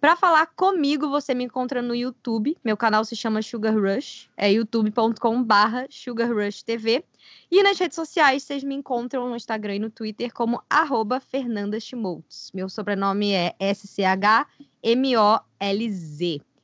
Para 0.00 0.16
falar 0.16 0.46
comigo, 0.46 1.08
você 1.08 1.32
me 1.34 1.44
encontra 1.44 1.80
no 1.80 1.94
YouTube. 1.94 2.56
Meu 2.64 2.76
canal 2.76 3.04
se 3.04 3.14
chama 3.14 3.40
Sugar 3.42 3.74
Rush, 3.74 4.28
é 4.36 4.50
youtube.com/barra 4.50 5.86
Sugar 5.88 6.34
Rush 6.34 6.62
TV. 6.62 7.04
E 7.50 7.62
nas 7.62 7.78
redes 7.78 7.94
sociais, 7.94 8.42
vocês 8.42 8.64
me 8.64 8.74
encontram 8.74 9.28
no 9.28 9.36
Instagram 9.36 9.76
e 9.76 9.78
no 9.78 9.90
Twitter 9.90 10.32
como 10.32 10.60
arroba 10.68 11.20
Fernanda 11.20 11.78
Schmoltz. 11.78 12.50
Meu 12.52 12.68
sobrenome 12.68 13.32
é 13.32 13.54
S-C-H-M-O-L-Z. 13.60 14.00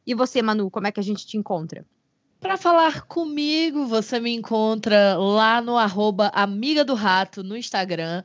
E 0.07 0.15
você, 0.15 0.41
Manu, 0.41 0.71
como 0.71 0.87
é 0.87 0.93
que 0.93 1.01
a 1.01 1.03
gente 1.03 1.27
te 1.27 1.37
encontra? 1.37 1.85
Para 2.41 2.57
falar 2.57 3.03
comigo, 3.03 3.87
você 3.87 4.21
me 4.21 4.33
encontra 4.33 5.19
lá 5.19 5.61
no 5.61 5.77
arroba 5.77 6.31
Amiga 6.33 6.85
do 6.85 6.95
Rato 6.95 7.43
no 7.43 7.57
Instagram. 7.57 8.23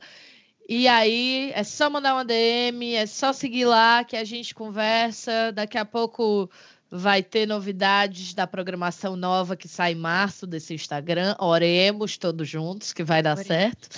E 0.68 0.86
aí 0.88 1.50
é 1.54 1.64
só 1.64 1.90
mandar 1.90 2.14
uma 2.14 2.24
DM, 2.24 2.94
é 2.94 3.06
só 3.06 3.32
seguir 3.32 3.64
lá 3.64 4.04
que 4.04 4.16
a 4.16 4.24
gente 4.24 4.54
conversa. 4.54 5.52
Daqui 5.52 5.76
a 5.76 5.84
pouco 5.84 6.48
vai 6.90 7.22
ter 7.22 7.46
novidades 7.46 8.34
da 8.34 8.46
programação 8.46 9.16
nova 9.16 9.56
que 9.56 9.66
sai 9.66 9.92
em 9.92 9.96
março 9.96 10.46
desse 10.46 10.74
Instagram. 10.74 11.34
Oremos 11.38 12.16
todos 12.16 12.48
juntos 12.48 12.92
que 12.92 13.02
vai 13.02 13.22
dar 13.22 13.32
Oremos. 13.32 13.46
certo. 13.46 13.88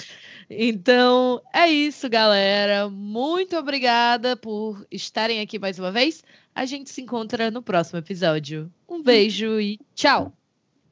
Então 0.49 1.41
é 1.53 1.69
isso, 1.69 2.09
galera. 2.09 2.89
Muito 2.89 3.57
obrigada 3.57 4.37
por 4.37 4.87
estarem 4.91 5.41
aqui 5.41 5.59
mais 5.59 5.79
uma 5.79 5.91
vez. 5.91 6.23
A 6.55 6.65
gente 6.65 6.91
se 6.91 7.03
encontra 7.03 7.51
no 7.51 7.63
próximo 7.63 7.99
episódio. 7.99 8.73
Um 8.89 9.03
beijo 9.03 9.61
e 9.61 9.79
tchau. 9.95 10.33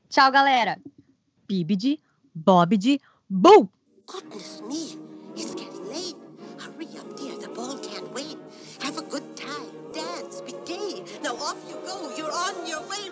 Tchau, 0.09 0.31
galera. 0.31 0.79
Bibidi, 1.47 2.01
Bobidi, 2.35 3.01
Boo! 3.29 3.68
Goodness 4.07 4.61
me, 4.62 5.01
it's 5.37 5.55
getting 5.55 5.89
late. 5.89 6.16
Hurry 6.59 6.87
up, 6.99 7.16
dear. 7.16 7.37
The 7.39 7.49
ball 7.49 7.78
can't 7.78 8.12
wait. 8.12 8.37
Have 8.80 8.99
a 8.99 9.03
good 9.03 9.37
time. 9.37 9.70
Dance. 9.93 10.41
Be 10.43 10.55
gay. 10.64 11.05
Now 11.22 11.37
off 11.37 11.57
you 11.68 11.76
go. 11.87 12.14
You're 12.16 12.30
on 12.30 12.66
your 12.66 12.80
way. 12.89 13.11